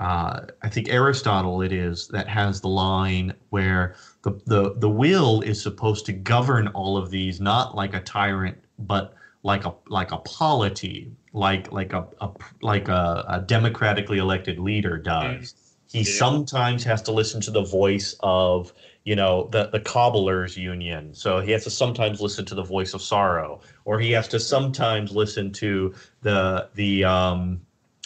uh, 0.00 0.40
I 0.62 0.68
think 0.68 0.88
Aristotle 0.90 1.62
it 1.62 1.72
is 1.72 2.08
that 2.08 2.26
has 2.28 2.60
the 2.60 2.68
line 2.68 3.32
where 3.50 3.94
the, 4.22 4.32
the 4.46 4.74
the 4.76 4.88
will 4.90 5.42
is 5.42 5.62
supposed 5.62 6.04
to 6.06 6.12
govern 6.12 6.66
all 6.68 6.96
of 6.96 7.10
these 7.10 7.40
not 7.40 7.76
like 7.76 7.94
a 7.94 8.00
tyrant 8.00 8.58
but 8.80 9.14
like 9.44 9.64
a 9.64 9.72
like 9.88 10.10
a 10.12 10.18
polity 10.18 11.12
like 11.32 11.70
like 11.72 11.92
a, 11.92 12.06
a 12.20 12.30
like 12.62 12.88
a, 12.88 13.24
a 13.28 13.40
democratically 13.40 14.18
elected 14.18 14.58
leader 14.58 14.98
does. 14.98 15.54
He 15.92 15.98
Yeah. 15.98 16.04
sometimes 16.04 16.82
has 16.84 17.02
to 17.02 17.12
listen 17.12 17.40
to 17.42 17.50
the 17.50 17.62
voice 17.62 18.16
of 18.20 18.72
you 19.04 19.14
know 19.14 19.48
the 19.52 19.68
the 19.68 19.80
cobblers 19.80 20.56
union. 20.56 21.14
So 21.14 21.40
he 21.40 21.52
has 21.52 21.64
to 21.64 21.70
sometimes 21.70 22.20
listen 22.20 22.44
to 22.46 22.54
the 22.56 22.64
voice 22.64 22.92
of 22.94 23.02
sorrow 23.02 23.60
or 23.84 23.98
he 23.98 24.12
has 24.12 24.28
to 24.28 24.40
sometimes 24.40 25.12
listen 25.12 25.52
to 25.52 25.94
the 26.22 26.68
the 26.74 27.04
um 27.04 27.60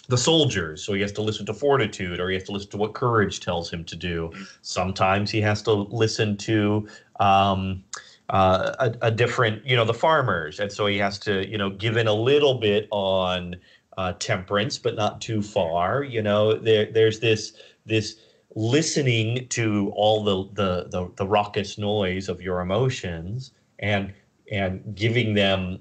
the 0.09 0.19
soldiers. 0.19 0.85
So 0.85 0.93
he 0.93 1.01
has 1.01 1.13
to 1.13 1.23
listen 1.23 1.47
to 1.47 1.55
fortitude 1.55 2.21
or 2.21 2.29
he 2.29 2.35
has 2.35 2.45
to 2.45 2.53
listen 2.53 2.71
to 2.71 2.77
what 2.77 2.95
courage 2.95 3.41
tells 3.41 3.73
him 3.73 3.85
to 3.85 3.97
do. 3.97 4.31
Sometimes 4.63 5.31
he 5.31 5.41
has 5.41 5.63
to 5.63 5.73
listen 5.73 6.37
to 6.39 6.89
um 7.19 7.85
uh, 8.29 8.75
a, 8.81 9.07
a 9.07 9.11
different, 9.11 9.65
you 9.65 9.77
know, 9.77 9.85
the 9.85 9.95
farmers, 9.95 10.59
and 10.59 10.73
so 10.73 10.87
he 10.87 10.99
has 10.99 11.17
to, 11.17 11.49
you 11.49 11.57
know, 11.57 11.71
give 11.71 11.97
in 11.97 12.09
a 12.09 12.13
little 12.13 12.55
bit 12.55 12.89
on 12.91 13.55
uh, 13.97 14.13
temperance, 14.19 14.79
but 14.79 14.97
not 14.97 15.21
too 15.21 15.43
far. 15.43 16.03
You 16.03 16.23
know, 16.23 16.55
there 16.55 16.91
there's 16.91 17.21
this 17.21 17.53
this 17.85 18.17
listening 18.55 19.47
to 19.49 19.93
all 19.95 20.25
the 20.25 20.45
the 20.55 20.89
the, 20.89 21.13
the 21.17 21.27
raucous 21.27 21.79
noise 21.79 22.29
of 22.29 22.43
your 22.43 22.61
emotions. 22.61 23.53
And 23.79 24.13
and 24.51 24.95
giving 24.95 25.35
them 25.35 25.79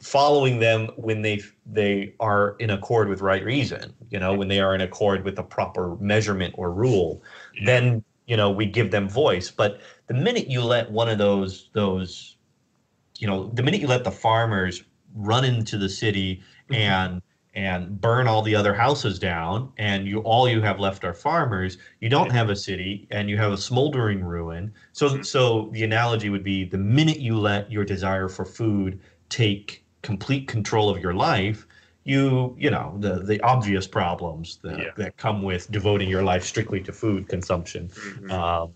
following 0.00 0.58
them 0.58 0.88
when 0.96 1.22
they 1.22 1.40
they 1.64 2.12
are 2.18 2.56
in 2.58 2.70
accord 2.70 3.08
with 3.08 3.20
right 3.20 3.44
reason 3.44 3.94
you 4.10 4.18
know 4.18 4.34
when 4.34 4.48
they 4.48 4.58
are 4.58 4.74
in 4.74 4.80
accord 4.80 5.24
with 5.24 5.36
the 5.36 5.42
proper 5.42 5.96
measurement 6.00 6.52
or 6.58 6.72
rule 6.72 7.22
Yeah. 7.54 7.66
then 7.66 8.04
you 8.26 8.36
know 8.36 8.50
we 8.50 8.66
give 8.66 8.90
them 8.90 9.08
voice 9.08 9.50
but 9.50 9.80
the 10.08 10.14
minute 10.14 10.48
you 10.48 10.62
let 10.62 10.90
one 10.90 11.08
of 11.08 11.18
those 11.18 11.70
those 11.72 12.36
you 13.18 13.28
know 13.28 13.48
the 13.54 13.62
minute 13.62 13.80
you 13.80 13.86
let 13.86 14.02
the 14.02 14.10
farmers 14.10 14.82
run 15.14 15.44
into 15.44 15.78
the 15.78 15.88
city 15.88 16.42
mm-hmm. 16.68 16.74
and 16.74 17.22
and 17.54 18.00
burn 18.00 18.26
all 18.26 18.42
the 18.42 18.54
other 18.54 18.72
houses 18.74 19.18
down 19.18 19.70
and 19.76 20.06
you 20.06 20.20
all 20.20 20.48
you 20.48 20.62
have 20.62 20.80
left 20.80 21.04
are 21.04 21.12
farmers 21.12 21.76
you 22.00 22.08
don't 22.08 22.30
have 22.32 22.48
a 22.48 22.56
city 22.56 23.06
and 23.10 23.28
you 23.28 23.36
have 23.36 23.52
a 23.52 23.56
smoldering 23.58 24.24
ruin 24.24 24.72
so 24.92 25.20
so 25.22 25.68
the 25.72 25.84
analogy 25.84 26.30
would 26.30 26.42
be 26.44 26.64
the 26.64 26.78
minute 26.78 27.18
you 27.18 27.38
let 27.38 27.70
your 27.70 27.84
desire 27.84 28.28
for 28.28 28.44
food 28.46 28.98
take 29.28 29.84
complete 30.00 30.48
control 30.48 30.88
of 30.88 31.02
your 31.02 31.12
life 31.12 31.66
you 32.04 32.56
you 32.58 32.70
know 32.70 32.96
the 33.00 33.22
the 33.22 33.40
obvious 33.42 33.86
problems 33.86 34.58
that, 34.62 34.78
Yeah. 34.78 34.90
that 34.96 35.16
come 35.18 35.42
with 35.42 35.70
devoting 35.70 36.08
your 36.08 36.22
life 36.22 36.44
strictly 36.44 36.80
to 36.80 36.92
food 36.92 37.28
consumption 37.28 37.88
Mhm. 37.88 38.30
um, 38.30 38.72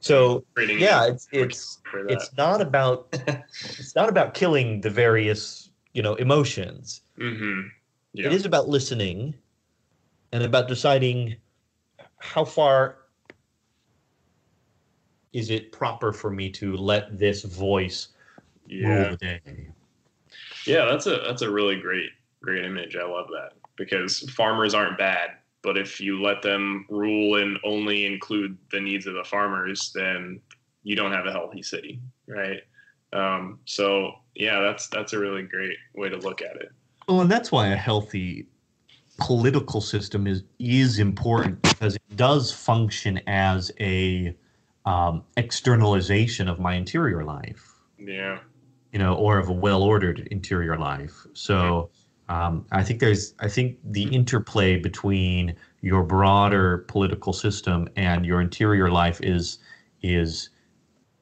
so 0.00 0.44
yeah 0.56 1.06
it's 1.06 1.28
it's 1.32 1.78
it's 2.08 2.30
not 2.38 2.60
about 2.62 3.08
it's 3.12 3.94
not 3.94 4.08
about 4.08 4.32
killing 4.32 4.80
the 4.80 4.90
various 4.90 5.70
you 5.92 6.02
know 6.02 6.14
emotions 6.14 7.02
Mhm. 7.18 7.68
Yeah. 8.18 8.26
it 8.26 8.32
is 8.32 8.44
about 8.44 8.68
listening 8.68 9.34
and 10.32 10.42
about 10.42 10.66
deciding 10.66 11.36
how 12.18 12.44
far 12.44 12.96
is 15.32 15.50
it 15.50 15.70
proper 15.70 16.12
for 16.12 16.28
me 16.30 16.50
to 16.50 16.76
let 16.76 17.16
this 17.16 17.44
voice 17.44 18.08
rule 18.68 18.80
yeah. 18.80 19.10
the 19.10 19.16
day 19.16 19.68
Yeah, 20.66 20.84
that's 20.86 21.06
a 21.06 21.20
that's 21.24 21.42
a 21.42 21.50
really 21.50 21.76
great 21.76 22.10
great 22.42 22.64
image. 22.64 22.96
I 22.96 23.04
love 23.04 23.28
that 23.28 23.52
because 23.76 24.28
farmers 24.30 24.74
aren't 24.74 24.98
bad, 24.98 25.30
but 25.62 25.78
if 25.78 26.00
you 26.00 26.20
let 26.20 26.42
them 26.42 26.86
rule 26.90 27.40
and 27.40 27.56
only 27.64 28.04
include 28.04 28.58
the 28.72 28.80
needs 28.80 29.06
of 29.06 29.14
the 29.14 29.24
farmers, 29.24 29.92
then 29.94 30.40
you 30.82 30.96
don't 30.96 31.12
have 31.12 31.26
a 31.26 31.32
healthy 31.32 31.62
city, 31.62 32.00
right? 32.26 32.62
Um, 33.12 33.60
so 33.64 34.10
yeah, 34.34 34.60
that's 34.60 34.88
that's 34.88 35.12
a 35.12 35.18
really 35.20 35.42
great 35.42 35.76
way 35.94 36.08
to 36.08 36.16
look 36.16 36.42
at 36.42 36.56
it. 36.56 36.72
Well 37.08 37.20
and 37.22 37.30
that's 37.30 37.50
why 37.50 37.68
a 37.68 37.76
healthy 37.76 38.46
political 39.18 39.80
system 39.80 40.26
is 40.26 40.44
is 40.58 40.98
important 40.98 41.60
because 41.62 41.96
it 41.96 42.16
does 42.16 42.52
function 42.52 43.20
as 43.26 43.72
a 43.80 44.36
um, 44.86 45.24
externalization 45.36 46.48
of 46.48 46.60
my 46.60 46.74
interior 46.74 47.24
life 47.24 47.74
Yeah, 47.98 48.38
you 48.92 48.98
know, 48.98 49.14
or 49.14 49.38
of 49.38 49.48
a 49.48 49.52
well-ordered 49.52 50.28
interior 50.30 50.78
life. 50.78 51.26
So 51.34 51.90
um, 52.28 52.66
I 52.72 52.82
think 52.82 53.00
there's, 53.00 53.34
I 53.40 53.48
think 53.48 53.78
the 53.84 54.04
interplay 54.04 54.78
between 54.78 55.54
your 55.82 56.02
broader 56.04 56.78
political 56.88 57.32
system 57.32 57.88
and 57.96 58.24
your 58.26 58.40
interior 58.40 58.90
life 58.90 59.20
is 59.22 59.58
is 60.02 60.50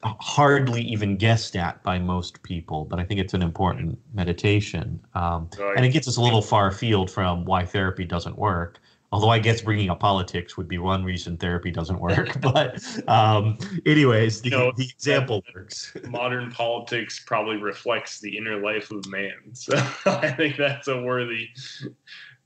hardly 0.03 0.82
even 0.82 1.16
guessed 1.16 1.57
at 1.57 1.82
by 1.82 1.99
most 1.99 2.42
people. 2.42 2.84
But 2.84 2.99
I 2.99 3.05
think 3.05 3.20
it's 3.20 3.34
an 3.34 3.42
important 3.42 3.99
meditation, 4.14 5.01
um, 5.14 5.49
and 5.76 5.84
it 5.84 5.90
gets 5.90 6.09
us 6.09 6.16
a 6.16 6.20
little 6.20 6.42
far 6.42 6.68
afield 6.68 7.11
from 7.11 7.44
why 7.44 7.64
therapy 7.64 8.05
doesn't 8.05 8.38
work. 8.38 8.78
Although 9.12 9.30
I 9.30 9.38
guess 9.38 9.62
bringing 9.62 9.88
up 9.88 10.01
politics 10.01 10.57
would 10.57 10.66
be 10.66 10.78
one 10.78 11.05
reason 11.05 11.36
therapy 11.36 11.70
doesn't 11.70 12.01
work. 12.01 12.40
but 12.40 12.82
um, 13.09 13.57
anyways, 13.86 14.42
the, 14.42 14.51
No, 14.51 14.72
the 14.76 14.84
example 14.84 15.42
works. 15.55 15.97
modern 16.09 16.51
politics 16.51 17.22
probably 17.24 17.57
reflects 17.57 18.20
the 18.20 18.36
inner 18.36 18.61
life 18.61 18.90
of 18.90 19.07
man. 19.09 19.32
So 19.53 19.76
I 20.07 20.32
think 20.32 20.57
that's 20.57 20.88
a 20.88 21.01
worthy 21.01 21.49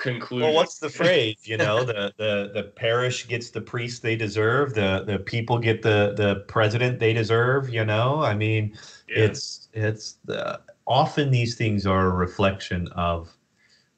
conclusion. 0.01 0.49
Well, 0.49 0.57
what's 0.57 0.79
the 0.79 0.89
phrase? 0.89 1.37
You 1.45 1.57
know, 1.57 1.85
the 1.85 2.13
the 2.17 2.51
the 2.53 2.65
parish 2.75 3.29
gets 3.29 3.51
the 3.51 3.61
priest 3.61 4.03
they 4.03 4.17
deserve. 4.17 4.75
The 4.75 5.05
the 5.07 5.19
people 5.19 5.59
get 5.59 5.83
the 5.83 6.15
the 6.17 6.45
president 6.49 6.99
they 6.99 7.13
deserve. 7.13 7.69
You 7.69 7.85
know, 7.85 8.21
I 8.23 8.35
mean, 8.35 8.77
yeah. 9.09 9.25
it's 9.25 9.69
it's 9.73 10.19
the 10.25 10.61
often 10.87 11.31
these 11.31 11.55
things 11.55 11.87
are 11.87 12.07
a 12.07 12.15
reflection 12.15 12.89
of. 12.89 13.31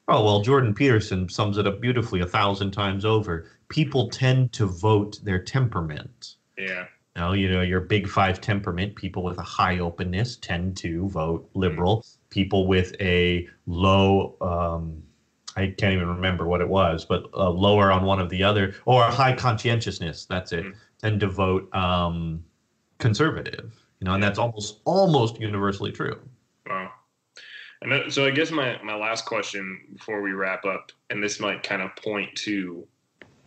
Oh 0.07 0.23
well, 0.23 0.41
Jordan 0.41 0.73
Peterson 0.73 1.29
sums 1.29 1.57
it 1.57 1.65
up 1.65 1.79
beautifully 1.79 2.19
a 2.19 2.27
thousand 2.27 2.71
times 2.71 3.05
over. 3.05 3.49
People 3.69 4.09
tend 4.09 4.51
to 4.53 4.65
vote 4.65 5.19
their 5.23 5.39
temperament. 5.39 6.35
Yeah. 6.57 6.85
Now, 7.15 7.33
you 7.33 7.49
know, 7.49 7.61
your 7.61 7.79
big 7.79 8.07
five 8.09 8.41
temperament, 8.41 8.95
people 8.95 9.23
with 9.23 9.37
a 9.37 9.43
high 9.43 9.79
openness 9.79 10.35
tend 10.35 10.75
to 10.77 11.07
vote 11.09 11.47
liberal. 11.53 11.99
Mm-hmm. 11.99 12.29
People 12.31 12.67
with 12.67 12.95
a 12.99 13.47
low 13.67 14.35
um, 14.41 15.03
I 15.55 15.67
can't 15.67 15.93
even 15.93 16.07
remember 16.07 16.47
what 16.47 16.61
it 16.61 16.67
was, 16.67 17.05
but 17.05 17.25
uh, 17.33 17.49
lower 17.49 17.91
on 17.91 18.05
one 18.05 18.19
of 18.19 18.29
the 18.29 18.43
other, 18.43 18.75
or 18.85 19.03
high 19.03 19.35
conscientiousness. 19.35 20.25
That's 20.25 20.51
it. 20.51 20.65
Mm-hmm. 20.65 20.77
Tend 21.01 21.19
to 21.19 21.27
vote 21.27 21.73
um, 21.75 22.43
conservative. 22.97 23.71
You 23.99 24.05
know, 24.05 24.15
and 24.15 24.23
that's 24.23 24.39
almost 24.39 24.79
almost 24.85 25.39
universally 25.39 25.91
true. 25.91 26.19
Wow. 26.67 26.91
And 27.81 28.11
so 28.11 28.25
I 28.25 28.31
guess 28.31 28.51
my 28.51 28.81
my 28.83 28.95
last 28.95 29.25
question 29.25 29.79
before 29.93 30.21
we 30.21 30.31
wrap 30.31 30.65
up, 30.65 30.91
and 31.09 31.21
this 31.21 31.39
might 31.39 31.63
kind 31.63 31.81
of 31.81 31.95
point 31.97 32.33
to 32.39 32.87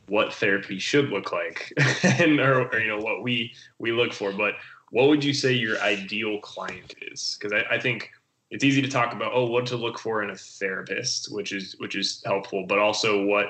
what 0.08 0.32
therapy 0.32 0.78
should 0.78 1.10
look 1.10 1.32
like, 1.32 1.72
and 2.02 2.38
or, 2.38 2.68
or, 2.68 2.78
you 2.78 2.88
know 2.88 2.98
what 2.98 3.22
we 3.22 3.52
we 3.78 3.92
look 3.92 4.12
for. 4.12 4.32
But 4.32 4.54
what 4.90 5.08
would 5.08 5.24
you 5.24 5.34
say 5.34 5.52
your 5.52 5.80
ideal 5.80 6.38
client 6.40 6.94
is? 7.02 7.36
Because 7.38 7.52
I, 7.52 7.74
I 7.74 7.80
think 7.80 8.12
it's 8.50 8.64
easy 8.64 8.82
to 8.82 8.88
talk 8.88 9.12
about 9.12 9.32
oh 9.34 9.46
what 9.46 9.66
to 9.66 9.76
look 9.76 9.98
for 9.98 10.22
in 10.22 10.30
a 10.30 10.36
therapist 10.36 11.32
which 11.32 11.52
is 11.52 11.74
which 11.78 11.96
is 11.96 12.22
helpful 12.24 12.64
but 12.66 12.78
also 12.78 13.24
what 13.24 13.46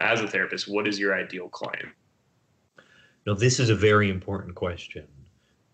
as 0.00 0.20
a 0.20 0.28
therapist 0.28 0.68
what 0.68 0.86
is 0.86 0.98
your 0.98 1.14
ideal 1.14 1.48
client? 1.48 1.88
No 3.26 3.34
this 3.34 3.60
is 3.60 3.70
a 3.70 3.74
very 3.74 4.10
important 4.10 4.54
question 4.54 5.06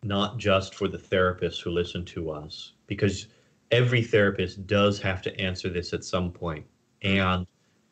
not 0.03 0.37
just 0.37 0.75
for 0.75 0.87
the 0.87 0.99
therapists 0.99 1.61
who 1.61 1.71
listen 1.71 2.05
to 2.05 2.31
us 2.31 2.73
because 2.87 3.27
every 3.71 4.03
therapist 4.03 4.67
does 4.67 5.01
have 5.01 5.23
to 5.23 5.41
answer 5.41 5.69
this 5.69 5.93
at 5.93 6.05
some 6.05 6.31
point 6.31 6.65
and 7.03 7.47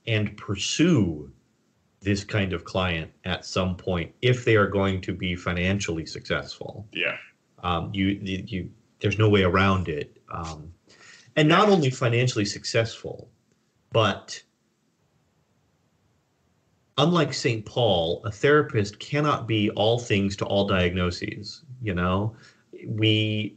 and 0.06 0.36
pursue 0.36 1.30
this 2.00 2.24
kind 2.24 2.52
of 2.52 2.64
client 2.64 3.10
at 3.24 3.44
some 3.46 3.76
point 3.76 4.12
if 4.22 4.44
they 4.44 4.56
are 4.56 4.66
going 4.66 5.00
to 5.00 5.12
be 5.12 5.36
financially 5.36 6.04
successful. 6.04 6.86
Yeah. 6.92 7.16
Um, 7.62 7.90
you 7.94 8.06
you 8.08 8.70
there's 9.00 9.18
no 9.18 9.28
way 9.28 9.42
around 9.42 9.88
it. 9.88 10.11
Um, 10.32 10.72
and 11.36 11.48
not 11.48 11.68
only 11.68 11.90
financially 11.90 12.44
successful, 12.44 13.30
but 13.92 14.42
unlike 16.98 17.32
St. 17.32 17.64
Paul, 17.64 18.22
a 18.24 18.30
therapist 18.30 18.98
cannot 18.98 19.46
be 19.46 19.70
all 19.70 19.98
things 19.98 20.36
to 20.36 20.44
all 20.44 20.66
diagnoses. 20.66 21.62
You 21.82 21.94
know, 21.94 22.36
we, 22.86 23.56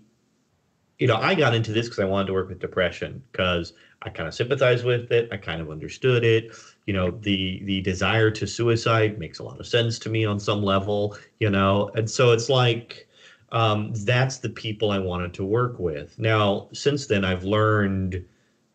you 0.99 1.07
know, 1.07 1.17
I 1.17 1.35
got 1.35 1.53
into 1.53 1.71
this 1.71 1.87
because 1.87 1.99
I 1.99 2.05
wanted 2.05 2.27
to 2.27 2.33
work 2.33 2.49
with 2.49 2.59
depression 2.59 3.21
because 3.31 3.73
I 4.01 4.09
kind 4.09 4.27
of 4.27 4.33
sympathized 4.33 4.85
with 4.85 5.11
it. 5.11 5.29
I 5.31 5.37
kind 5.37 5.61
of 5.61 5.69
understood 5.69 6.23
it. 6.23 6.55
You 6.85 6.93
know, 6.93 7.11
the 7.11 7.61
the 7.63 7.81
desire 7.81 8.31
to 8.31 8.47
suicide 8.47 9.19
makes 9.19 9.39
a 9.39 9.43
lot 9.43 9.59
of 9.59 9.67
sense 9.67 9.99
to 9.99 10.09
me 10.09 10.25
on 10.25 10.39
some 10.39 10.63
level. 10.63 11.17
You 11.39 11.49
know, 11.49 11.91
and 11.95 12.09
so 12.09 12.31
it's 12.31 12.49
like 12.49 13.04
um, 13.51 13.93
that's 13.93 14.37
the 14.37 14.49
people 14.49 14.91
I 14.91 14.99
wanted 14.99 15.33
to 15.35 15.45
work 15.45 15.79
with. 15.79 16.17
Now, 16.19 16.67
since 16.73 17.05
then, 17.05 17.23
I've 17.23 17.43
learned 17.43 18.23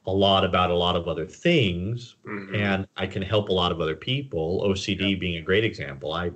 a 0.07 0.13
lot 0.13 0.45
about 0.45 0.71
a 0.71 0.75
lot 0.75 0.97
of 0.97 1.09
other 1.09 1.27
things, 1.27 2.17
mm-hmm. 2.27 2.55
and 2.55 2.87
I 2.97 3.07
can 3.07 3.23
help 3.23 3.49
a 3.49 3.53
lot 3.53 3.73
of 3.73 3.81
other 3.81 3.97
people. 3.97 4.63
OCD 4.67 5.11
yeah. 5.11 5.17
being 5.17 5.37
a 5.37 5.43
great 5.43 5.65
example. 5.65 6.13
I 6.13 6.31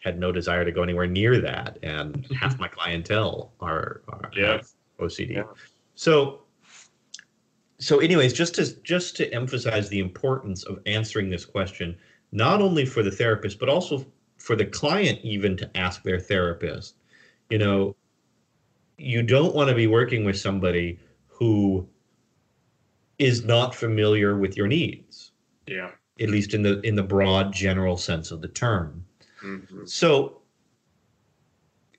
had 0.00 0.18
no 0.18 0.30
desire 0.30 0.64
to 0.64 0.72
go 0.72 0.82
anywhere 0.82 1.06
near 1.06 1.40
that, 1.40 1.78
and 1.82 2.26
half 2.40 2.58
my 2.58 2.68
clientele 2.68 3.52
are, 3.60 4.02
are 4.08 4.30
yeah. 4.36 4.60
OCD. 5.00 5.36
Yeah. 5.36 5.44
So, 5.94 6.42
so, 7.78 7.98
anyways, 8.00 8.32
just 8.32 8.54
to 8.56 8.80
just 8.82 9.16
to 9.16 9.32
emphasize 9.32 9.88
the 9.88 10.00
importance 10.00 10.64
of 10.64 10.80
answering 10.86 11.30
this 11.30 11.44
question, 11.44 11.96
not 12.32 12.60
only 12.60 12.84
for 12.84 13.02
the 13.02 13.10
therapist 13.10 13.58
but 13.58 13.68
also 13.68 14.04
for 14.38 14.56
the 14.56 14.66
client, 14.66 15.18
even 15.22 15.56
to 15.56 15.76
ask 15.76 16.02
their 16.02 16.20
therapist 16.20 16.95
you 17.50 17.58
know, 17.58 17.96
you 18.98 19.22
don't 19.22 19.54
want 19.54 19.68
to 19.68 19.74
be 19.74 19.86
working 19.86 20.24
with 20.24 20.38
somebody 20.38 20.98
who 21.28 21.88
is 23.18 23.44
not 23.44 23.74
familiar 23.74 24.36
with 24.36 24.56
your 24.56 24.66
needs. 24.66 25.32
Yeah. 25.66 25.90
At 26.20 26.30
least 26.30 26.54
in 26.54 26.62
the 26.62 26.80
in 26.80 26.94
the 26.94 27.02
broad 27.02 27.52
general 27.52 27.96
sense 27.96 28.30
of 28.30 28.40
the 28.40 28.48
term. 28.48 29.04
Mm-hmm. 29.42 29.84
So 29.84 30.40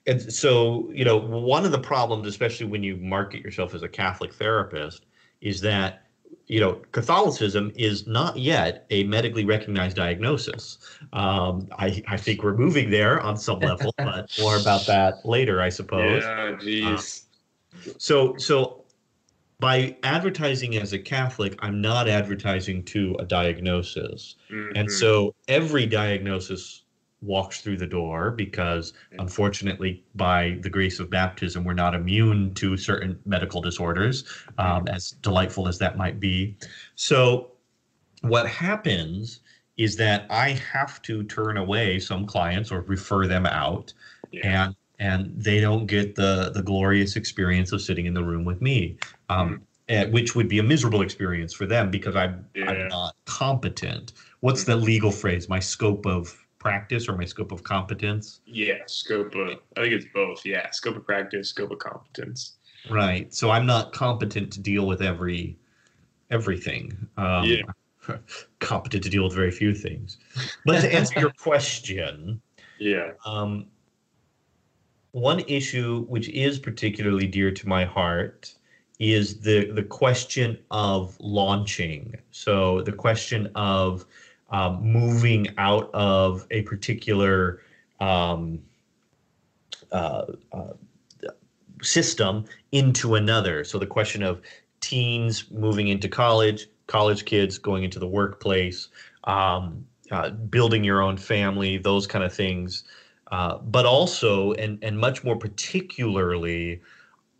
and 0.06 0.32
so, 0.32 0.90
you 0.90 1.04
know, 1.04 1.18
one 1.18 1.66
of 1.66 1.70
the 1.70 1.78
problems, 1.78 2.26
especially 2.26 2.66
when 2.66 2.82
you 2.82 2.96
market 2.96 3.42
yourself 3.42 3.74
as 3.74 3.82
a 3.82 3.88
Catholic 3.88 4.32
therapist, 4.32 5.04
is 5.42 5.60
that 5.60 6.07
you 6.48 6.60
know, 6.60 6.80
Catholicism 6.92 7.70
is 7.76 8.06
not 8.06 8.38
yet 8.38 8.86
a 8.90 9.04
medically 9.04 9.44
recognized 9.44 9.96
diagnosis. 9.96 10.78
Um, 11.12 11.68
I, 11.78 12.02
I 12.08 12.16
think 12.16 12.42
we're 12.42 12.56
moving 12.56 12.90
there 12.90 13.20
on 13.20 13.36
some 13.36 13.60
level, 13.60 13.94
but 13.98 14.34
more 14.40 14.56
about 14.56 14.86
that 14.86 15.26
later, 15.26 15.60
I 15.60 15.68
suppose. 15.68 16.22
Yeah, 16.22 16.56
geez. 16.58 17.26
Uh, 17.86 17.92
so, 17.98 18.36
so 18.38 18.84
by 19.60 19.96
advertising 20.02 20.76
as 20.76 20.94
a 20.94 20.98
Catholic, 20.98 21.54
I'm 21.58 21.82
not 21.82 22.08
advertising 22.08 22.82
to 22.84 23.14
a 23.18 23.26
diagnosis, 23.26 24.36
mm-hmm. 24.50 24.74
and 24.74 24.90
so 24.90 25.34
every 25.48 25.84
diagnosis 25.84 26.84
walks 27.20 27.60
through 27.60 27.76
the 27.76 27.86
door 27.86 28.30
because 28.30 28.92
unfortunately 29.18 30.04
by 30.14 30.56
the 30.62 30.70
grace 30.70 31.00
of 31.00 31.10
baptism 31.10 31.64
we're 31.64 31.74
not 31.74 31.94
immune 31.94 32.54
to 32.54 32.76
certain 32.76 33.18
medical 33.26 33.60
disorders 33.60 34.24
um, 34.58 34.86
as 34.88 35.12
delightful 35.22 35.66
as 35.66 35.78
that 35.78 35.96
might 35.96 36.20
be 36.20 36.56
so 36.94 37.50
what 38.20 38.46
happens 38.46 39.40
is 39.76 39.96
that 39.96 40.26
i 40.30 40.50
have 40.50 41.02
to 41.02 41.24
turn 41.24 41.56
away 41.56 41.98
some 41.98 42.24
clients 42.24 42.70
or 42.70 42.82
refer 42.82 43.26
them 43.26 43.46
out 43.46 43.92
yeah. 44.30 44.64
and 44.64 44.76
and 45.00 45.32
they 45.36 45.60
don't 45.60 45.86
get 45.86 46.14
the 46.14 46.52
the 46.54 46.62
glorious 46.62 47.16
experience 47.16 47.72
of 47.72 47.80
sitting 47.80 48.06
in 48.06 48.14
the 48.14 48.22
room 48.22 48.44
with 48.44 48.62
me 48.62 48.96
um, 49.28 49.48
mm-hmm. 49.48 49.62
and, 49.88 50.12
which 50.12 50.36
would 50.36 50.48
be 50.48 50.60
a 50.60 50.62
miserable 50.62 51.02
experience 51.02 51.52
for 51.52 51.66
them 51.66 51.90
because 51.90 52.14
i'm 52.14 52.46
yeah. 52.54 52.70
i'm 52.70 52.88
not 52.88 53.16
competent 53.24 54.12
what's 54.38 54.62
mm-hmm. 54.62 54.78
the 54.78 54.86
legal 54.86 55.10
phrase 55.10 55.48
my 55.48 55.58
scope 55.58 56.06
of 56.06 56.44
practice 56.58 57.08
or 57.08 57.16
my 57.16 57.24
scope 57.24 57.52
of 57.52 57.62
competence? 57.62 58.40
Yeah, 58.46 58.78
scope 58.86 59.34
of 59.34 59.58
I 59.76 59.82
think 59.82 59.94
it's 59.94 60.06
both. 60.12 60.44
Yeah, 60.44 60.70
scope 60.70 60.96
of 60.96 61.06
practice, 61.06 61.50
scope 61.50 61.70
of 61.70 61.78
competence. 61.78 62.56
Right. 62.90 63.32
So 63.34 63.50
I'm 63.50 63.66
not 63.66 63.92
competent 63.92 64.52
to 64.54 64.60
deal 64.60 64.86
with 64.86 65.02
every 65.02 65.58
everything. 66.30 67.08
Um, 67.16 67.44
yeah. 67.44 67.62
competent 68.60 69.04
to 69.04 69.10
deal 69.10 69.24
with 69.24 69.34
very 69.34 69.50
few 69.50 69.74
things. 69.74 70.18
But 70.64 70.80
to 70.80 70.94
answer 70.94 71.20
your 71.20 71.30
question, 71.38 72.40
yeah. 72.78 73.12
Um, 73.26 73.66
one 75.12 75.40
issue 75.40 76.04
which 76.04 76.28
is 76.28 76.58
particularly 76.58 77.26
dear 77.26 77.50
to 77.50 77.68
my 77.68 77.84
heart 77.84 78.54
is 78.98 79.40
the 79.40 79.70
the 79.72 79.82
question 79.82 80.58
of 80.70 81.16
launching. 81.20 82.14
So 82.30 82.82
the 82.82 82.92
question 82.92 83.50
of 83.54 84.04
um, 84.50 84.82
moving 84.82 85.48
out 85.58 85.90
of 85.94 86.46
a 86.50 86.62
particular 86.62 87.60
um, 88.00 88.60
uh, 89.92 90.24
uh, 90.52 90.72
system 91.82 92.44
into 92.72 93.14
another. 93.14 93.64
So 93.64 93.78
the 93.78 93.86
question 93.86 94.22
of 94.22 94.40
teens 94.80 95.50
moving 95.50 95.88
into 95.88 96.08
college, 96.08 96.68
college 96.86 97.24
kids 97.24 97.58
going 97.58 97.84
into 97.84 97.98
the 97.98 98.06
workplace, 98.06 98.88
um, 99.24 99.84
uh, 100.10 100.30
building 100.30 100.84
your 100.84 101.02
own 101.02 101.16
family, 101.16 101.78
those 101.78 102.06
kind 102.06 102.24
of 102.24 102.32
things. 102.32 102.84
Uh, 103.30 103.58
but 103.58 103.84
also, 103.84 104.52
and 104.54 104.82
and 104.82 104.98
much 104.98 105.22
more 105.22 105.36
particularly, 105.36 106.80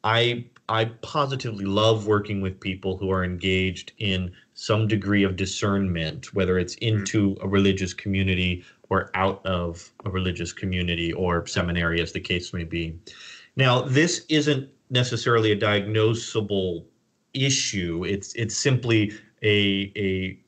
I 0.08 0.46
I 0.70 0.86
positively 1.02 1.66
love 1.66 2.06
working 2.06 2.40
with 2.40 2.58
people 2.60 2.96
who 2.96 3.10
are 3.10 3.24
engaged 3.24 3.92
in 3.98 4.32
some 4.54 4.88
degree 4.88 5.22
of 5.22 5.36
discernment, 5.36 6.34
whether 6.34 6.58
it's 6.58 6.76
mm-hmm. 6.76 6.98
into 6.98 7.36
a 7.42 7.48
religious 7.48 7.92
community 7.92 8.64
or 8.88 9.10
out 9.14 9.44
of 9.44 9.90
a 10.06 10.10
religious 10.10 10.52
community 10.52 11.12
or 11.12 11.46
seminary, 11.46 12.00
as 12.00 12.12
the 12.12 12.20
case 12.20 12.54
may 12.54 12.64
be. 12.64 12.98
Now, 13.56 13.82
this 13.82 14.24
isn't 14.30 14.70
necessarily 14.88 15.52
a 15.52 15.56
diagnosable 15.56 16.84
issue. 17.34 18.04
It's 18.06 18.34
it's 18.34 18.56
simply 18.56 19.12
a 19.42 19.92
a 19.94 20.38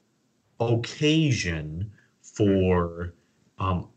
occasion 0.59 1.93
for 2.23 3.13
um, 3.59 3.89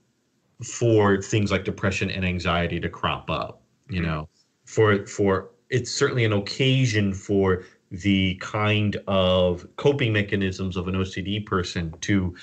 for 0.62 1.22
things 1.22 1.52
like 1.52 1.64
depression 1.64 2.10
and 2.10 2.26
anxiety 2.26 2.82
to 2.82 2.90
crop 2.90 3.30
up. 3.30 3.62
You 3.88 4.02
mm-hmm. 4.02 4.06
know, 4.06 4.30
for 4.66 5.06
for 5.06 5.53
it's 5.74 5.92
certainly 5.92 6.24
an 6.24 6.34
occasion 6.34 7.14
for 7.14 7.64
the 7.90 8.36
kind 8.36 8.96
of 9.08 9.68
coping 9.76 10.14
mechanisms 10.14 10.78
of 10.78 10.88
an 10.88 10.94
OCD 10.94 11.44
person 11.44 11.94
to 12.02 12.36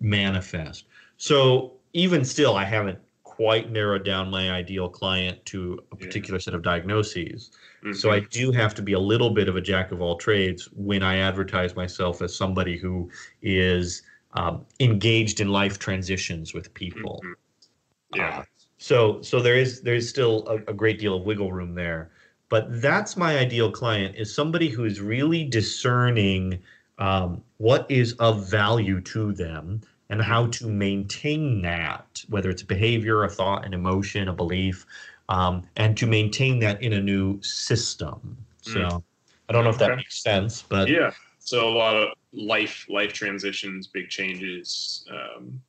manifest. 0.00 0.84
So 1.16 1.72
even 1.94 2.24
still, 2.26 2.56
I 2.56 2.64
haven't 2.64 2.98
quite 3.22 3.72
narrowed 3.72 4.04
down 4.04 4.30
my 4.30 4.50
ideal 4.50 4.88
client 4.88 5.44
to 5.46 5.80
a 5.92 5.96
particular 5.96 6.38
yeah. 6.38 6.44
set 6.44 6.54
of 6.54 6.62
diagnoses. 6.62 7.50
Mm-hmm. 7.82 7.94
So 7.94 8.10
I 8.10 8.20
do 8.20 8.52
have 8.52 8.74
to 8.74 8.82
be 8.82 8.92
a 8.92 8.98
little 8.98 9.30
bit 9.30 9.48
of 9.48 9.56
a 9.56 9.62
jack 9.62 9.90
of 9.90 10.02
all 10.02 10.16
trades 10.16 10.68
when 10.72 11.02
I 11.02 11.16
advertise 11.16 11.74
myself 11.74 12.20
as 12.20 12.36
somebody 12.36 12.76
who 12.76 13.10
is 13.40 14.02
um, 14.34 14.66
engaged 14.78 15.40
in 15.40 15.48
life 15.48 15.78
transitions 15.78 16.52
with 16.52 16.72
people. 16.74 17.22
Mm-hmm. 17.24 18.20
Yeah. 18.20 18.38
Uh, 18.40 18.44
so 18.76 19.22
so 19.22 19.40
there 19.40 19.56
is 19.56 19.80
there 19.80 19.94
is 19.94 20.08
still 20.08 20.46
a, 20.46 20.56
a 20.70 20.74
great 20.74 20.98
deal 20.98 21.16
of 21.16 21.24
wiggle 21.24 21.52
room 21.52 21.74
there 21.74 22.10
but 22.54 22.80
that's 22.80 23.16
my 23.16 23.36
ideal 23.36 23.68
client 23.68 24.14
is 24.14 24.32
somebody 24.32 24.68
who 24.68 24.84
is 24.84 25.00
really 25.00 25.42
discerning 25.42 26.56
um, 27.00 27.42
what 27.56 27.84
is 27.88 28.12
of 28.20 28.48
value 28.48 29.00
to 29.00 29.32
them 29.32 29.80
and 30.08 30.22
how 30.22 30.46
to 30.46 30.68
maintain 30.68 31.62
that 31.62 32.22
whether 32.28 32.50
it's 32.50 32.62
behavior 32.62 33.24
a 33.24 33.28
thought 33.28 33.66
an 33.66 33.74
emotion 33.74 34.28
a 34.28 34.32
belief 34.32 34.86
um, 35.28 35.64
and 35.74 35.96
to 35.96 36.06
maintain 36.06 36.60
that 36.60 36.80
in 36.80 36.92
a 36.92 37.00
new 37.00 37.42
system 37.42 38.36
so 38.62 38.78
mm. 38.78 39.02
i 39.48 39.52
don't 39.52 39.64
know 39.64 39.70
if 39.70 39.78
that 39.78 39.90
okay. 39.90 39.96
makes 39.96 40.22
sense 40.22 40.62
but 40.62 40.88
yeah 40.88 41.10
so 41.40 41.68
a 41.68 41.74
lot 41.76 41.96
of 41.96 42.10
life 42.32 42.86
life 42.88 43.12
transitions 43.12 43.88
big 43.88 44.08
changes 44.08 45.04
um, 45.10 45.60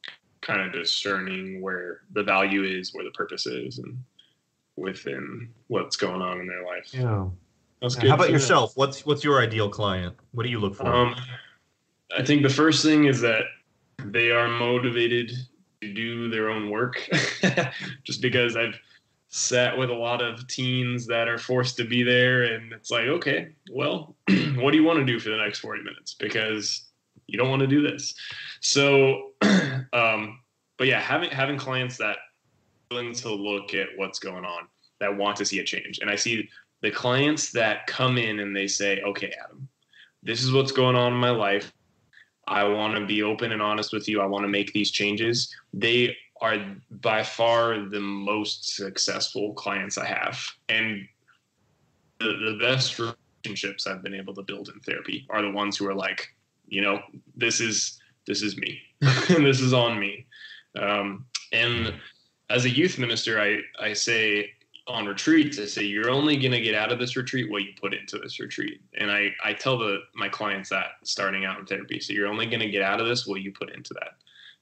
kind 0.42 0.62
of 0.62 0.72
discerning 0.72 1.64
where 1.64 2.02
the 2.14 2.22
value 2.22 2.64
is 2.64 2.94
where 2.94 3.04
the 3.04 3.10
purpose 3.10 3.48
is 3.48 3.80
and 3.80 3.98
within 4.76 5.50
what's 5.68 5.96
going 5.96 6.22
on 6.22 6.40
in 6.40 6.48
their 6.48 6.66
life. 6.66 6.90
Yeah. 6.92 7.28
That's 7.82 7.96
good. 7.96 8.10
How 8.10 8.16
about 8.16 8.32
yourself? 8.32 8.76
What's 8.76 9.06
what's 9.06 9.24
your 9.24 9.42
ideal 9.42 9.70
client? 9.70 10.16
What 10.32 10.44
do 10.44 10.50
you 10.50 10.60
look 10.60 10.76
for? 10.76 10.88
Um, 10.88 11.16
I 12.18 12.24
think 12.24 12.42
the 12.42 12.50
first 12.50 12.84
thing 12.84 13.06
is 13.06 13.22
that 13.22 13.44
they 14.04 14.32
are 14.32 14.48
motivated 14.48 15.32
to 15.82 15.94
do 15.94 16.30
their 16.30 16.50
own 16.50 16.70
work. 16.70 17.08
Just 18.04 18.22
because 18.22 18.56
I've 18.56 18.80
sat 19.30 19.78
with 19.78 19.90
a 19.90 19.94
lot 19.94 20.22
of 20.22 20.48
teens 20.48 21.06
that 21.08 21.28
are 21.28 21.38
forced 21.38 21.78
to 21.78 21.84
be 21.84 22.04
there, 22.04 22.44
and 22.44 22.72
it's 22.72 22.92
like, 22.92 23.06
okay, 23.06 23.50
well, 23.72 24.16
what 24.56 24.72
do 24.72 24.78
you 24.78 24.84
want 24.84 25.00
to 25.00 25.06
do 25.06 25.20
for 25.20 25.30
the 25.30 25.38
next 25.38 25.60
40 25.60 25.84
minutes? 25.84 26.14
Because 26.14 26.86
you 27.28 27.38
don't 27.38 27.50
want 27.50 27.60
to 27.60 27.68
do 27.68 27.82
this. 27.82 28.16
So, 28.62 29.34
um, 29.94 30.40
but 30.78 30.88
yeah, 30.88 31.02
having 31.02 31.30
having 31.30 31.58
clients 31.58 31.98
that 31.98 32.18
willing 32.96 33.14
to 33.14 33.30
look 33.30 33.74
at 33.74 33.90
what's 33.98 34.20
going 34.20 34.46
on, 34.46 34.68
that 35.00 35.16
want 35.16 35.36
to 35.38 35.46
see 35.46 35.60
a 35.60 35.64
change. 35.64 36.00
And 36.00 36.10
I 36.10 36.16
see 36.16 36.50
the 36.82 36.92
clients 36.92 37.52
that 37.52 37.88
come 37.88 38.18
in 38.18 38.40
and 38.40 38.56
they 38.56 38.68
say, 38.68 39.02
okay, 39.02 39.34
Adam, 39.44 39.68
this 40.24 40.42
is 40.44 40.54
what's 40.54 40.72
going 40.72 40.96
on 40.96 41.14
in 41.14 41.20
my 41.20 41.30
life. 41.30 41.74
I 42.48 42.64
want 42.64 42.96
to 42.96 43.06
be 43.06 43.22
open 43.24 43.52
and 43.52 43.62
honest 43.62 43.92
with 43.92 44.08
you. 44.08 44.22
I 44.22 44.26
want 44.26 44.44
to 44.44 44.50
make 44.50 44.72
these 44.72 44.92
changes. 44.92 45.54
They 45.74 46.16
are 46.42 46.58
by 47.02 47.24
far 47.24 47.80
the 47.80 48.00
most 48.00 48.76
successful 48.76 49.54
clients 49.54 49.98
I 49.98 50.06
have. 50.06 50.42
And 50.70 51.08
the, 52.20 52.52
the 52.52 52.58
best 52.62 52.98
relationships 53.00 53.88
I've 53.88 54.04
been 54.04 54.14
able 54.14 54.34
to 54.36 54.42
build 54.42 54.70
in 54.70 54.80
therapy 54.82 55.26
are 55.30 55.42
the 55.42 55.52
ones 55.52 55.76
who 55.76 55.88
are 55.88 55.94
like, 55.94 56.28
you 56.68 56.82
know, 56.82 57.00
this 57.36 57.60
is 57.60 58.00
this 58.26 58.42
is 58.42 58.58
me. 58.58 58.80
this 59.02 59.60
is 59.60 59.74
on 59.74 60.00
me. 60.00 60.26
Um, 60.80 61.26
and 61.52 61.94
as 62.50 62.66
a 62.66 62.70
youth 62.70 62.98
minister, 62.98 63.40
I, 63.40 63.60
I 63.80 63.94
say 63.94 64.52
on 64.88 65.08
retreats, 65.08 65.60
I 65.60 65.66
say 65.66 65.84
you're 65.84 66.12
only 66.12 66.38
going 66.38 66.52
to 66.52 66.62
get 66.62 66.76
out 66.76 66.92
of 66.92 67.00
this 67.00 67.16
retreat 67.16 67.50
what 67.50 67.64
you 67.64 67.74
put 67.80 67.94
into 67.94 68.20
this 68.20 68.40
retreat. 68.40 68.82
And 68.98 69.10
I, 69.10 69.32
I 69.44 69.54
tell 69.54 69.78
the 69.78 70.00
my 70.14 70.30
clients 70.30 70.70
that 70.70 70.92
starting 71.04 71.46
out 71.46 71.60
in 71.60 71.66
therapy. 71.66 72.00
So 72.00 72.14
you're 72.14 72.28
only 72.28 72.46
going 72.46 72.60
to 72.60 72.70
get 72.70 72.84
out 72.84 73.02
of 73.02 73.08
this 73.08 73.26
what 73.26 73.42
you 73.42 73.52
put 73.52 73.74
into 73.74 73.94
that 73.96 74.12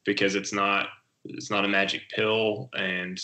because 0.06 0.36
it's 0.36 0.54
not 0.54 0.88
it's 1.26 1.50
not 1.50 1.66
a 1.66 1.70
magic 1.70 2.02
pill 2.10 2.70
and 2.74 3.20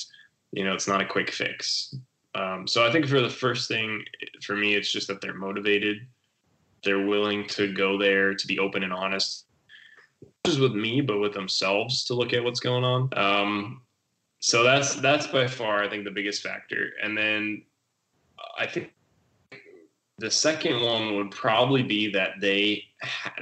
you 0.51 0.64
know 0.64 0.74
it's 0.74 0.88
not 0.88 1.01
a 1.01 1.05
quick 1.05 1.32
fix. 1.32 1.95
Um, 2.36 2.68
so 2.68 2.86
I 2.86 2.91
think 2.91 3.07
for 3.07 3.22
the 3.22 3.30
first 3.30 3.68
thing 3.68 4.03
for 4.43 4.55
me, 4.55 4.76
it's 4.76 4.91
just 4.91 5.07
that 5.07 5.22
they're 5.22 5.34
motivated. 5.34 5.99
They're 6.84 7.05
willing 7.05 7.47
to 7.49 7.74
go 7.74 7.97
there 7.97 8.34
to 8.34 8.47
be 8.47 8.60
open 8.60 8.84
and 8.84 8.93
honest, 8.93 9.45
not 10.22 10.32
just 10.45 10.60
with 10.60 10.74
me, 10.74 11.01
but 11.01 11.20
with 11.20 11.34
themselves 11.34 12.03
to 12.05 12.14
look 12.14 12.34
at 12.34 12.43
what's 12.43 12.60
going 12.60 12.84
on. 12.84 13.10
Um, 13.18 13.82
so 14.40 14.64
that's 14.64 14.96
that's 14.96 15.28
by 15.28 15.48
far 15.48 15.84
I 15.84 15.90
think 15.90 16.06
the 16.06 16.12
biggest 16.12 16.42
factor. 16.42 16.92
And 17.04 17.18
then 17.18 17.64
I 18.58 18.66
think 18.66 18.94
the 20.18 20.32
second 20.32 20.82
one 20.82 21.16
would 21.16 21.32
probably 21.32 21.84
be 21.84 22.12
that 22.12 22.32
they 22.40 22.84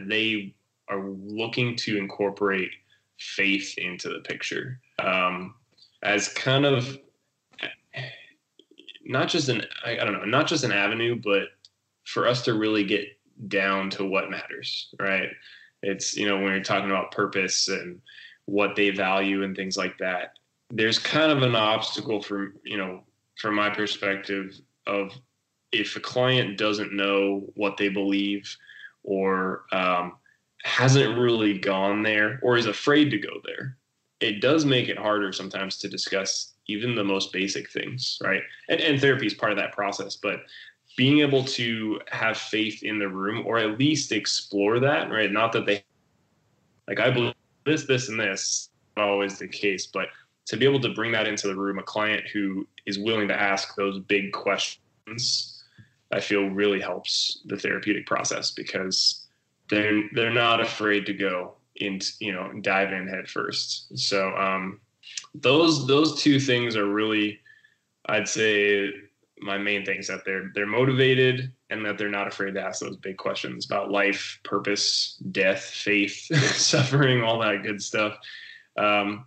they 0.02 0.56
are 0.90 1.08
looking 1.08 1.76
to 1.76 1.98
incorporate 1.98 2.72
faith 3.20 3.78
into 3.78 4.10
the 4.10 4.20
picture 4.20 4.80
um, 5.00 5.56
as 6.04 6.30
kind 6.30 6.66
of 6.66 6.98
not 9.06 9.28
just 9.28 9.50
an 9.50 9.64
I, 9.86 9.96
don't 9.96 10.14
know 10.14 10.26
not 10.26 10.48
just 10.48 10.64
an 10.64 10.72
avenue, 10.72 11.20
but 11.24 11.44
for 12.06 12.28
us 12.28 12.44
to 12.44 12.54
really 12.54 12.84
get 12.84 13.06
down 13.48 13.90
to 13.92 14.06
what 14.06 14.32
matters, 14.32 14.94
right? 15.00 15.30
It's 15.84 16.18
you 16.18 16.28
know 16.28 16.38
when 16.38 16.54
you're 16.54 16.64
talking 16.64 16.90
about 16.90 17.12
purpose 17.12 17.68
and 17.68 18.02
what 18.46 18.76
they 18.76 18.90
value 18.90 19.44
and 19.44 19.56
things 19.56 19.78
like 19.78 19.98
that 20.00 20.34
there's 20.70 21.00
kind 21.00 21.32
of 21.32 21.44
an 21.44 21.56
obstacle 21.56 22.22
from 22.22 22.54
you 22.64 22.78
know 22.78 23.04
from 23.40 23.56
my 23.56 23.70
perspective 23.70 24.60
of 24.86 25.12
if 25.72 25.96
a 25.96 26.00
client 26.00 26.58
doesn't 26.58 26.94
know 26.94 27.46
what 27.56 27.78
they 27.78 27.90
believe 27.90 28.56
or 29.04 29.66
um, 29.72 30.14
hasn't 30.64 31.18
really 31.18 31.58
gone 31.58 32.02
there 32.04 32.40
or 32.42 32.58
is 32.58 32.66
afraid 32.66 33.10
to 33.10 33.18
go 33.18 33.30
there 33.46 33.78
it 34.20 34.42
does 34.42 34.66
make 34.66 34.90
it 34.90 34.98
harder 34.98 35.32
sometimes 35.32 35.78
to 35.78 35.88
discuss 35.88 36.54
even 36.68 36.96
the 36.96 37.04
most 37.04 37.32
basic 37.32 37.72
things 37.72 38.18
right? 38.24 38.42
And, 38.70 38.82
and 38.82 39.00
therapy 39.00 39.28
is 39.28 39.34
part 39.34 39.52
of 39.52 39.58
that 39.58 39.74
process 39.74 40.18
but 40.18 40.42
being 40.98 41.20
able 41.20 41.44
to 41.44 42.02
have 42.08 42.38
faith 42.38 42.82
in 42.82 42.98
the 42.98 43.08
room 43.08 43.46
or 43.46 43.60
at 43.60 43.78
least 43.78 44.12
explore 44.12 44.80
that 44.80 45.10
right? 45.12 45.32
Not 45.32 45.54
that 45.54 45.66
they 45.66 45.84
like 46.88 47.00
i 47.00 47.10
believe 47.10 47.34
this 47.66 47.86
this 47.86 48.10
and 48.10 48.20
this. 48.20 48.70
Not 48.98 49.10
always 49.10 49.38
the 49.38 49.48
case 49.48 49.88
but 49.88 50.08
to 50.48 50.58
be 50.58 50.66
able 50.66 50.80
to 50.80 50.94
bring 50.94 51.12
that 51.12 51.28
into 51.28 51.48
the 51.48 51.56
room, 51.56 51.78
a 51.78 51.84
client 51.84 52.24
who 52.34 52.68
is 52.86 52.98
willing 52.98 53.28
to 53.28 53.40
ask 53.40 53.76
those 53.76 54.00
big 54.00 54.32
questions, 54.32 55.64
I 56.12 56.22
feel 56.22 56.50
really 56.50 56.80
helps 56.80 57.42
the 57.46 57.58
therapeutic 57.58 58.06
process 58.06 58.52
because 58.52 59.26
they're 59.70 60.04
they're 60.14 60.34
not 60.34 60.62
afraid 60.62 61.06
to 61.08 61.14
go 61.14 61.56
into 61.76 62.12
you 62.20 62.32
know 62.32 62.54
dive 62.62 62.94
in 62.94 63.08
head 63.08 63.28
first. 63.28 63.98
So 63.98 64.34
um, 64.38 64.80
those 65.36 65.86
those 65.86 66.22
two 66.22 66.40
things 66.40 66.78
are 66.78 66.88
really, 66.88 67.40
I'd 68.06 68.30
say, 68.30 68.90
my 69.40 69.58
main 69.58 69.84
things 69.84 70.08
that 70.08 70.24
they're 70.26 70.52
they're 70.56 70.66
motivated 70.66 71.52
and 71.70 71.86
that 71.86 71.98
they're 71.98 72.10
not 72.10 72.28
afraid 72.28 72.54
to 72.54 72.62
ask 72.62 72.80
those 72.80 72.96
big 72.96 73.18
questions 73.18 73.66
about 73.66 73.92
life, 73.92 74.40
purpose, 74.46 75.22
death, 75.32 75.64
faith, 75.64 76.14
suffering, 76.56 77.22
all 77.22 77.40
that 77.40 77.64
good 77.64 77.82
stuff. 77.82 78.18
Um, 78.78 79.26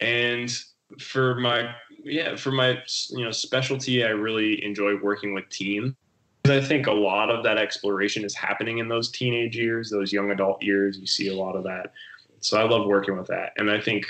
and 0.00 0.50
for 0.98 1.34
my 1.36 1.74
yeah 2.04 2.36
for 2.36 2.52
my 2.52 2.78
you 3.10 3.24
know 3.24 3.30
specialty 3.30 4.04
i 4.04 4.08
really 4.08 4.64
enjoy 4.64 4.96
working 5.02 5.34
with 5.34 5.48
teens. 5.50 5.94
I 6.44 6.60
think 6.60 6.86
a 6.86 6.92
lot 6.92 7.28
of 7.28 7.42
that 7.42 7.58
exploration 7.58 8.24
is 8.24 8.32
happening 8.32 8.78
in 8.78 8.88
those 8.88 9.10
teenage 9.10 9.56
years 9.56 9.90
those 9.90 10.12
young 10.12 10.30
adult 10.30 10.62
years. 10.62 10.96
You 10.98 11.06
see 11.06 11.28
a 11.28 11.34
lot 11.34 11.56
of 11.56 11.64
that. 11.64 11.92
So 12.40 12.58
i 12.60 12.68
love 12.68 12.86
working 12.86 13.16
with 13.16 13.26
that. 13.28 13.52
And 13.56 13.70
i 13.70 13.80
think 13.80 14.06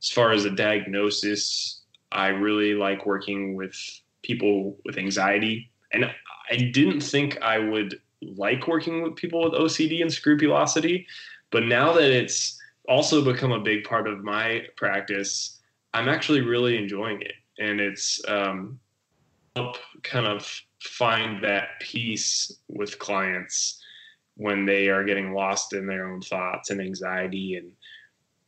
as 0.00 0.10
far 0.10 0.32
as 0.32 0.44
a 0.44 0.50
diagnosis 0.50 1.82
i 2.12 2.28
really 2.28 2.74
like 2.74 3.06
working 3.06 3.54
with 3.54 3.74
people 4.22 4.78
with 4.84 4.96
anxiety. 4.96 5.70
And 5.92 6.06
i 6.50 6.56
didn't 6.56 7.00
think 7.00 7.40
i 7.42 7.58
would 7.58 8.00
like 8.22 8.66
working 8.66 9.02
with 9.02 9.16
people 9.16 9.42
with 9.42 9.52
ocd 9.52 10.00
and 10.00 10.12
scrupulosity 10.12 11.06
but 11.50 11.64
now 11.64 11.92
that 11.92 12.10
it's 12.10 12.58
also 12.88 13.24
become 13.24 13.52
a 13.52 13.60
big 13.60 13.84
part 13.84 14.06
of 14.06 14.22
my 14.22 14.62
practice. 14.76 15.60
I'm 15.92 16.08
actually 16.08 16.40
really 16.40 16.76
enjoying 16.76 17.22
it, 17.22 17.34
and 17.58 17.80
it's 17.80 18.20
um, 18.28 18.78
help 19.56 19.76
kind 20.02 20.26
of 20.26 20.48
find 20.82 21.42
that 21.42 21.80
peace 21.80 22.52
with 22.68 22.98
clients 22.98 23.82
when 24.36 24.66
they 24.66 24.88
are 24.88 25.04
getting 25.04 25.32
lost 25.32 25.72
in 25.72 25.86
their 25.86 26.10
own 26.10 26.20
thoughts 26.20 26.70
and 26.70 26.80
anxiety 26.80 27.56
and 27.56 27.72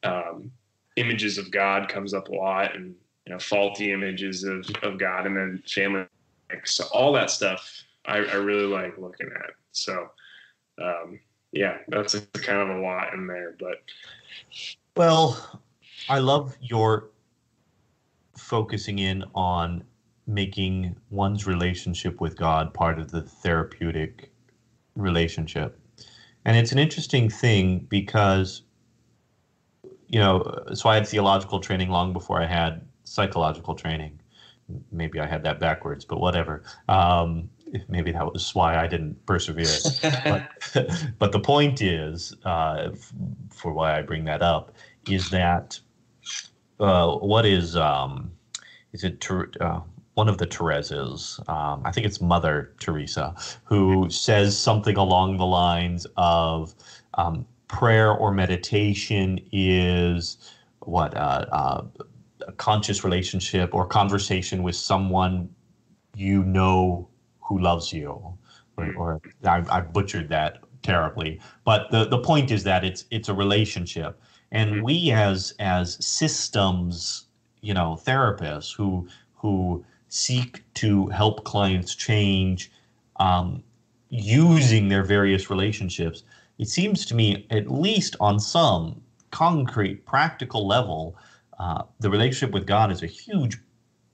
um, 0.03 0.51
images 0.97 1.39
of 1.39 1.51
God 1.51 1.89
comes 1.89 2.12
up 2.12 2.28
a 2.28 2.34
lot 2.34 2.74
and 2.74 2.95
you 3.26 3.32
know 3.32 3.39
faulty 3.39 3.93
images 3.93 4.45
of, 4.45 4.68
of 4.82 4.99
God 4.99 5.26
and 5.26 5.37
then 5.37 5.62
family 5.66 6.07
so 6.64 6.84
all 6.93 7.12
that 7.12 7.30
stuff 7.30 7.82
I, 8.05 8.18
I 8.18 8.34
really 8.34 8.66
like 8.66 8.99
looking 8.99 9.28
at 9.28 9.51
so 9.72 10.09
um, 10.82 11.20
yeah 11.53 11.78
that's 11.89 12.14
a, 12.14 12.20
kind 12.20 12.70
of 12.70 12.76
a 12.76 12.80
lot 12.80 13.14
in 13.14 13.26
there 13.26 13.57
but 13.59 13.78
well, 14.97 15.61
I 16.09 16.18
love 16.18 16.57
your 16.61 17.11
focusing 18.37 18.99
in 18.99 19.24
on 19.35 19.85
making 20.27 20.97
one's 21.11 21.47
relationship 21.47 22.20
with 22.20 22.37
God 22.37 22.74
part 22.74 22.99
of 22.99 23.11
the 23.11 23.22
therapeutic 23.22 24.31
relationship. 24.95 25.79
And 26.45 26.57
it's 26.57 26.72
an 26.72 26.79
interesting 26.79 27.29
thing 27.29 27.81
because, 27.89 28.62
you 30.09 30.18
know, 30.18 30.64
so 30.74 30.89
I 30.89 30.95
had 30.95 31.07
theological 31.07 31.61
training 31.61 31.91
long 31.91 32.12
before 32.12 32.41
I 32.41 32.47
had 32.47 32.87
psychological 33.05 33.74
training. 33.74 34.20
Maybe 34.91 35.20
I 35.20 35.27
had 35.27 35.43
that 35.45 35.61
backwards, 35.61 36.05
but 36.05 36.20
whatever. 36.20 36.62
Um, 36.89 37.51
maybe 37.89 38.12
that 38.12 38.33
was 38.33 38.55
why 38.55 38.77
I 38.77 38.87
didn't 38.87 39.25
persevere. 39.27 39.67
but, 40.25 40.49
but, 41.19 41.33
the 41.33 41.41
point 41.41 41.83
is, 41.83 42.35
uh, 42.45 42.91
for 43.51 43.73
why 43.73 43.99
I 43.99 44.03
bring 44.03 44.25
that 44.25 44.43
up, 44.43 44.73
is 45.09 45.31
that 45.31 45.79
uh, 46.81 47.14
what 47.17 47.47
is 47.47 47.77
um, 47.77 48.31
is 48.93 49.05
it 49.05 49.27
uh, 49.61 49.81
one 50.14 50.29
of 50.29 50.39
the 50.39 50.47
Teresa's? 50.47 51.41
Um, 51.49 51.83
I 51.85 51.93
think 51.93 52.07
it's 52.07 52.21
Mother 52.21 52.75
Teresa 52.79 53.35
who 53.64 54.09
says 54.11 54.57
something 54.57 54.97
along 54.97 55.37
the 55.37 55.47
lines 55.47 56.07
of 56.17 56.75
um, 57.14 57.47
prayer 57.69 58.12
or 58.12 58.33
meditation 58.33 59.41
is 59.53 60.39
what 60.81 61.17
uh, 61.17 61.47
uh, 61.51 61.85
a 62.47 62.53
conscious 62.53 63.05
relationship 63.05 63.75
or 63.75 63.87
conversation 63.87 64.62
with 64.62 64.77
someone 64.77 65.49
you 66.14 66.43
know 66.45 67.09
who 67.47 67.59
loves 67.59 67.92
you, 67.92 68.11
or, 68.76 68.84
mm. 68.84 68.97
or 68.97 69.20
I, 69.44 69.64
I 69.70 69.80
butchered 69.80 70.28
that 70.30 70.59
terribly. 70.82 71.40
But 71.64 71.90
the, 71.90 72.07
the 72.07 72.18
point 72.18 72.51
is 72.51 72.64
that 72.64 72.84
it's 72.84 73.05
it's 73.11 73.28
a 73.28 73.34
relationship, 73.34 74.20
and 74.53 74.70
mm-hmm. 74.70 74.84
we 74.84 75.11
as 75.12 75.55
as 75.59 76.05
systems, 76.05 77.26
you 77.61 77.74
know, 77.74 77.99
therapists 78.05 78.74
who 78.74 79.09
who 79.34 79.84
seek 80.09 80.62
to 80.74 81.09
help 81.09 81.44
clients 81.44 81.94
change 81.94 82.70
um, 83.16 83.62
using 84.09 84.88
their 84.88 85.03
various 85.03 85.51
relationships. 85.51 86.22
It 86.59 86.68
seems 86.68 87.05
to 87.07 87.14
me, 87.14 87.47
at 87.51 87.70
least 87.70 88.16
on 88.18 88.40
some 88.40 89.03
concrete, 89.30 90.07
practical 90.07 90.66
level, 90.66 91.16
uh, 91.59 91.82
the 92.01 92.09
relationship 92.09 92.55
with 92.55 92.66
God 92.66 92.90
is 92.90 93.03
a 93.03 93.07
huge 93.07 93.59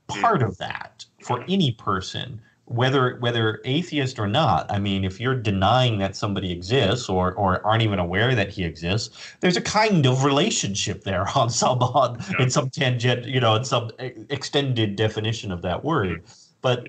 part 0.09 0.43
of 0.43 0.59
that 0.59 1.05
for 1.23 1.45
any 1.49 1.73
person 1.73 2.41
whether 2.67 3.17
whether 3.19 3.61
atheist 3.65 4.19
or 4.19 4.27
not 4.27 4.71
i 4.71 4.79
mean 4.79 5.05
if 5.05 5.21
you're 5.21 5.35
denying 5.35 5.99
that 5.99 6.15
somebody 6.15 6.53
exists 6.53 7.09
or 7.09 7.33
or 7.35 7.65
aren't 7.67 7.83
even 7.83 7.99
aware 7.99 8.35
that 8.35 8.51
he 8.51 8.65
exists 8.65 9.35
there's 9.41 9.57
a 9.57 9.61
kind 9.61 10.07
of 10.07 10.25
relationship 10.25 11.03
there 11.03 11.27
on 11.37 11.51
some 11.51 11.83
on 11.83 12.19
yeah. 12.31 12.43
in 12.45 12.51
some 12.51 12.71
tangent 12.71 13.27
you 13.27 13.41
know 13.41 13.55
in 13.57 13.65
some 13.65 13.91
extended 14.31 14.97
definition 14.97 15.51
of 15.51 15.63
that 15.63 15.85
word 15.85 16.23
but 16.61 16.89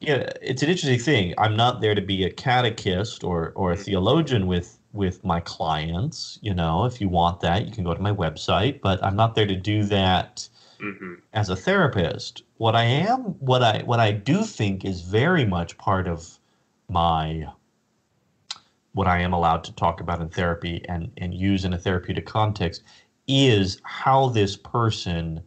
yeah 0.00 0.30
it's 0.40 0.62
an 0.62 0.68
interesting 0.68 0.98
thing 0.98 1.34
i'm 1.36 1.56
not 1.56 1.80
there 1.80 1.94
to 1.94 2.02
be 2.02 2.24
a 2.24 2.30
catechist 2.30 3.24
or 3.24 3.52
or 3.56 3.72
a 3.72 3.76
theologian 3.76 4.46
with 4.46 4.78
with 4.92 5.24
my 5.24 5.40
clients 5.40 6.38
you 6.42 6.54
know 6.54 6.84
if 6.84 7.00
you 7.00 7.08
want 7.08 7.40
that 7.40 7.66
you 7.66 7.72
can 7.72 7.82
go 7.82 7.92
to 7.92 8.00
my 8.00 8.12
website 8.12 8.80
but 8.82 9.02
i'm 9.02 9.16
not 9.16 9.34
there 9.34 9.46
to 9.46 9.56
do 9.56 9.82
that 9.82 10.48
mm-hmm. 10.82 11.14
as 11.32 11.48
a 11.48 11.56
therapist. 11.56 12.42
What 12.62 12.76
I 12.76 12.84
am, 12.84 13.22
what 13.40 13.64
I 13.64 13.82
what 13.82 13.98
I 13.98 14.12
do 14.12 14.44
think 14.44 14.84
is 14.84 15.00
very 15.00 15.44
much 15.44 15.76
part 15.78 16.06
of 16.06 16.38
my 16.88 17.48
what 18.92 19.08
I 19.08 19.18
am 19.18 19.32
allowed 19.32 19.64
to 19.64 19.74
talk 19.74 20.00
about 20.00 20.20
in 20.20 20.28
therapy 20.28 20.80
and 20.88 21.10
and 21.16 21.34
use 21.34 21.64
in 21.64 21.72
a 21.72 21.78
therapeutic 21.78 22.24
context 22.24 22.84
is 23.26 23.80
how 23.82 24.28
this 24.28 24.56
person 24.56 25.42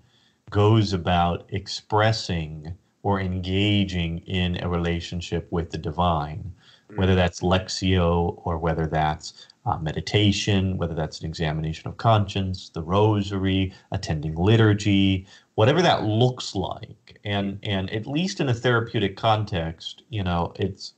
goes 0.49 0.91
about 0.91 1.45
expressing 1.47 2.75
or 3.01 3.21
engaging 3.21 4.17
in 4.27 4.61
a 4.61 4.67
relationship 4.67 5.49
with 5.51 5.71
the 5.71 5.77
divine, 5.77 6.51
whether 6.97 7.13
mm-hmm. 7.13 7.19
that's 7.19 7.39
lectio 7.39 8.41
or 8.43 8.57
whether 8.57 8.87
that's 8.87 9.47
uh, 9.65 9.77
meditation, 9.77 10.77
whether 10.77 10.93
that's 10.93 11.21
an 11.21 11.27
examination 11.27 11.87
of 11.87 11.95
conscience, 11.95 12.69
the 12.69 12.81
rosary, 12.81 13.73
attending 13.91 14.35
liturgy, 14.35 15.25
whatever 15.55 15.81
that 15.81 16.03
looks 16.03 16.55
like. 16.55 17.19
And 17.23 17.55
mm. 17.55 17.59
and 17.63 17.89
at 17.91 18.07
least 18.07 18.39
in 18.39 18.49
a 18.49 18.53
therapeutic 18.53 19.17
context, 19.17 20.03
you 20.09 20.23
know, 20.23 20.53
it's 20.55 20.93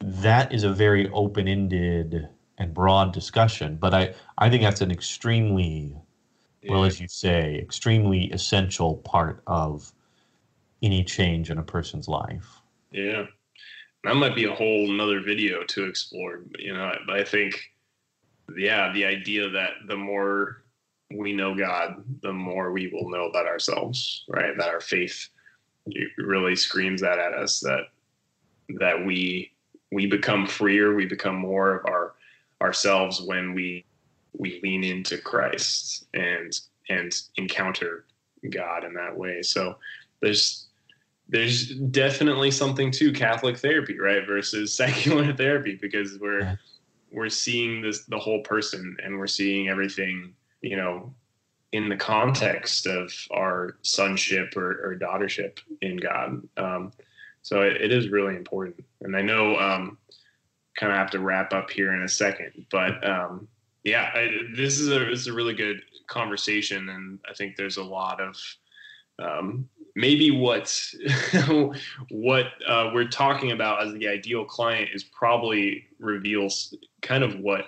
that 0.00 0.52
is 0.52 0.64
a 0.64 0.72
very 0.72 1.10
open-ended 1.10 2.28
and 2.58 2.74
broad 2.74 3.12
discussion. 3.12 3.76
But 3.76 3.94
I, 3.94 4.14
I 4.38 4.48
think 4.48 4.62
that's 4.62 4.80
an 4.80 4.90
extremely 4.90 5.94
yeah. 6.62 6.72
well, 6.72 6.84
as 6.84 7.00
you 7.00 7.08
say, 7.08 7.56
extremely 7.56 8.30
essential 8.30 8.96
part 8.98 9.42
of 9.46 9.92
any 10.82 11.04
change 11.04 11.50
in 11.50 11.58
a 11.58 11.62
person's 11.62 12.08
life. 12.08 12.60
Yeah. 12.90 13.26
That 14.04 14.14
might 14.14 14.36
be 14.36 14.44
a 14.44 14.54
whole 14.54 14.90
another 14.90 15.20
video 15.20 15.64
to 15.64 15.84
explore, 15.84 16.42
you 16.58 16.72
know, 16.72 16.92
but 17.06 17.16
I 17.16 17.24
think 17.24 17.72
yeah, 18.56 18.92
the 18.92 19.04
idea 19.04 19.50
that 19.50 19.72
the 19.86 19.96
more 19.96 20.62
we 21.10 21.32
know 21.32 21.54
God, 21.54 22.04
the 22.22 22.32
more 22.32 22.72
we 22.72 22.88
will 22.88 23.10
know 23.10 23.26
about 23.26 23.46
ourselves, 23.46 24.24
right? 24.28 24.56
That 24.58 24.68
our 24.68 24.80
faith 24.80 25.28
really 26.18 26.54
screams 26.54 27.00
that 27.00 27.18
at 27.18 27.32
us 27.32 27.60
that 27.60 27.84
that 28.78 29.04
we 29.04 29.52
we 29.90 30.06
become 30.06 30.46
freer, 30.46 30.94
we 30.94 31.06
become 31.06 31.36
more 31.36 31.76
of 31.76 31.86
our 31.86 32.14
ourselves 32.60 33.22
when 33.22 33.54
we 33.54 33.84
we 34.36 34.60
lean 34.62 34.84
into 34.84 35.18
Christ 35.18 36.06
and 36.14 36.58
and 36.90 37.14
encounter 37.36 38.04
God 38.50 38.84
in 38.84 38.94
that 38.94 39.16
way. 39.16 39.42
So 39.42 39.76
there's 40.20 40.66
there's 41.30 41.74
definitely 41.74 42.50
something 42.50 42.90
to 42.92 43.12
Catholic 43.12 43.58
therapy, 43.58 43.98
right, 43.98 44.26
versus 44.26 44.74
secular 44.76 45.32
therapy 45.32 45.78
because 45.80 46.18
we're 46.18 46.58
we're 47.10 47.30
seeing 47.30 47.80
this 47.80 48.04
the 48.04 48.18
whole 48.18 48.42
person 48.42 48.96
and 49.02 49.18
we're 49.18 49.26
seeing 49.26 49.68
everything 49.68 50.34
you 50.60 50.76
know 50.76 51.14
in 51.72 51.88
the 51.88 51.96
context 51.96 52.86
of 52.86 53.12
our 53.30 53.76
sonship 53.82 54.56
or, 54.56 54.70
or 54.84 54.98
daughtership 54.98 55.58
in 55.82 55.98
god. 55.98 56.42
Um, 56.56 56.92
so 57.42 57.62
it, 57.62 57.80
it 57.80 57.92
is 57.92 58.08
really 58.08 58.36
important. 58.36 58.84
And 59.00 59.16
i 59.16 59.22
know 59.22 59.56
um, 59.58 59.98
kind 60.78 60.92
of 60.92 60.98
have 60.98 61.10
to 61.10 61.20
wrap 61.20 61.52
up 61.52 61.70
here 61.70 61.92
in 61.92 62.02
a 62.02 62.08
second 62.08 62.66
but 62.70 63.06
um, 63.08 63.48
yeah 63.84 64.10
I, 64.14 64.30
this 64.54 64.78
is 64.78 64.88
a 64.88 65.00
this 65.06 65.20
is 65.20 65.26
a 65.26 65.32
really 65.32 65.54
good 65.54 65.82
conversation 66.06 66.88
and 66.88 67.18
i 67.28 67.34
think 67.34 67.56
there's 67.56 67.76
a 67.76 67.82
lot 67.82 68.20
of 68.20 68.36
um, 69.20 69.68
maybe 69.96 70.30
what 70.30 70.72
what 72.10 72.46
uh, 72.66 72.90
we're 72.94 73.08
talking 73.08 73.50
about 73.50 73.82
as 73.82 73.92
the 73.94 74.06
ideal 74.06 74.44
client 74.44 74.90
is 74.94 75.02
probably 75.02 75.86
reveals 75.98 76.74
kind 77.02 77.24
of 77.24 77.40
what 77.40 77.66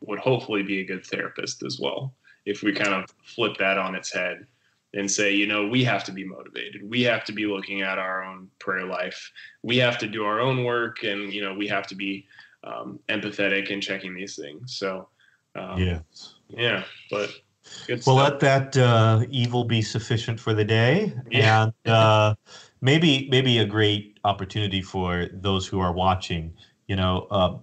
would 0.00 0.18
hopefully 0.18 0.62
be 0.62 0.80
a 0.80 0.84
good 0.84 1.04
therapist 1.04 1.62
as 1.62 1.78
well 1.78 2.14
if 2.46 2.62
we 2.62 2.72
kind 2.72 2.94
of 2.94 3.10
flip 3.24 3.56
that 3.58 3.76
on 3.76 3.94
its 3.94 4.12
head 4.12 4.46
and 4.94 5.10
say 5.10 5.34
you 5.34 5.46
know 5.46 5.66
we 5.66 5.84
have 5.84 6.04
to 6.04 6.12
be 6.12 6.24
motivated. 6.24 6.88
We 6.88 7.02
have 7.02 7.24
to 7.24 7.32
be 7.32 7.46
looking 7.46 7.82
at 7.82 7.98
our 7.98 8.24
own 8.24 8.48
prayer 8.58 8.86
life. 8.86 9.30
We 9.62 9.76
have 9.78 9.98
to 9.98 10.06
do 10.06 10.24
our 10.24 10.40
own 10.40 10.64
work 10.64 11.02
and 11.02 11.32
you 11.32 11.42
know 11.42 11.54
we 11.54 11.68
have 11.68 11.86
to 11.88 11.94
be 11.94 12.26
um, 12.64 12.98
empathetic 13.08 13.72
and 13.72 13.82
checking 13.82 14.14
these 14.14 14.36
things. 14.36 14.76
So 14.76 15.08
um, 15.54 15.78
yeah 15.78 16.00
yeah 16.48 16.84
but 17.10 17.30
Good 17.86 18.02
well, 18.06 18.16
let 18.16 18.40
that 18.40 18.76
uh, 18.76 19.24
evil 19.30 19.64
be 19.64 19.82
sufficient 19.82 20.38
for 20.38 20.54
the 20.54 20.64
day, 20.64 21.12
yeah. 21.30 21.64
and 21.64 21.92
uh, 21.92 22.34
maybe 22.80 23.28
maybe 23.30 23.58
a 23.58 23.64
great 23.64 24.18
opportunity 24.24 24.82
for 24.82 25.26
those 25.32 25.66
who 25.66 25.80
are 25.80 25.92
watching. 25.92 26.54
You 26.86 26.96
know, 26.96 27.26
uh, 27.30 27.58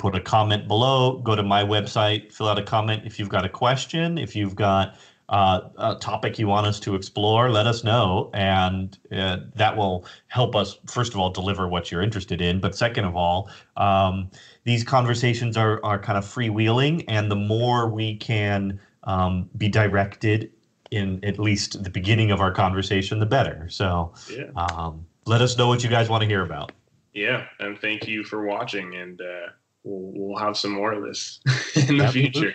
put 0.00 0.16
a 0.16 0.20
comment 0.20 0.66
below. 0.66 1.18
Go 1.18 1.36
to 1.36 1.42
my 1.42 1.62
website, 1.62 2.32
fill 2.32 2.48
out 2.48 2.58
a 2.58 2.62
comment 2.62 3.02
if 3.04 3.18
you've 3.18 3.28
got 3.28 3.44
a 3.44 3.48
question. 3.48 4.16
If 4.16 4.34
you've 4.34 4.56
got 4.56 4.96
uh, 5.28 5.60
a 5.76 5.96
topic 6.00 6.38
you 6.38 6.48
want 6.48 6.66
us 6.66 6.80
to 6.80 6.94
explore, 6.94 7.50
let 7.50 7.66
us 7.66 7.84
know, 7.84 8.30
and 8.32 8.98
uh, 9.12 9.36
that 9.54 9.76
will 9.76 10.06
help 10.28 10.56
us. 10.56 10.78
First 10.86 11.12
of 11.12 11.20
all, 11.20 11.30
deliver 11.30 11.68
what 11.68 11.92
you're 11.92 12.02
interested 12.02 12.40
in, 12.40 12.60
but 12.60 12.74
second 12.74 13.04
of 13.04 13.14
all, 13.14 13.50
um, 13.76 14.30
these 14.64 14.82
conversations 14.82 15.56
are 15.56 15.84
are 15.84 15.98
kind 15.98 16.16
of 16.16 16.24
freewheeling, 16.24 17.04
and 17.06 17.30
the 17.30 17.36
more 17.36 17.88
we 17.88 18.16
can 18.16 18.80
um, 19.04 19.50
be 19.58 19.68
directed 19.68 20.50
in 20.90 21.22
at 21.24 21.38
least 21.38 21.84
the 21.84 21.90
beginning 21.90 22.30
of 22.32 22.40
our 22.40 22.50
conversation, 22.50 23.20
the 23.20 23.26
better. 23.26 23.68
So 23.68 24.14
yeah. 24.28 24.50
um, 24.56 25.06
let 25.26 25.42
us 25.42 25.56
know 25.56 25.68
what 25.68 25.84
you 25.84 25.90
guys 25.90 26.08
want 26.08 26.22
to 26.22 26.26
hear 26.26 26.42
about. 26.42 26.72
Yeah, 27.12 27.44
and 27.58 27.78
thank 27.78 28.08
you 28.08 28.24
for 28.24 28.46
watching, 28.46 28.94
and 28.94 29.20
uh, 29.20 29.48
we'll, 29.84 30.28
we'll 30.28 30.38
have 30.38 30.56
some 30.56 30.72
more 30.72 30.92
of 30.92 31.02
this 31.02 31.40
in 31.88 31.98
the 31.98 32.04
Absolutely. 32.04 32.30
future. 32.30 32.54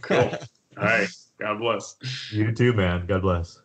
cool. 0.00 0.32
All 0.76 0.84
right. 0.84 1.08
God 1.40 1.58
bless. 1.58 1.96
You 2.30 2.52
too, 2.52 2.72
man. 2.72 3.06
God 3.06 3.22
bless. 3.22 3.60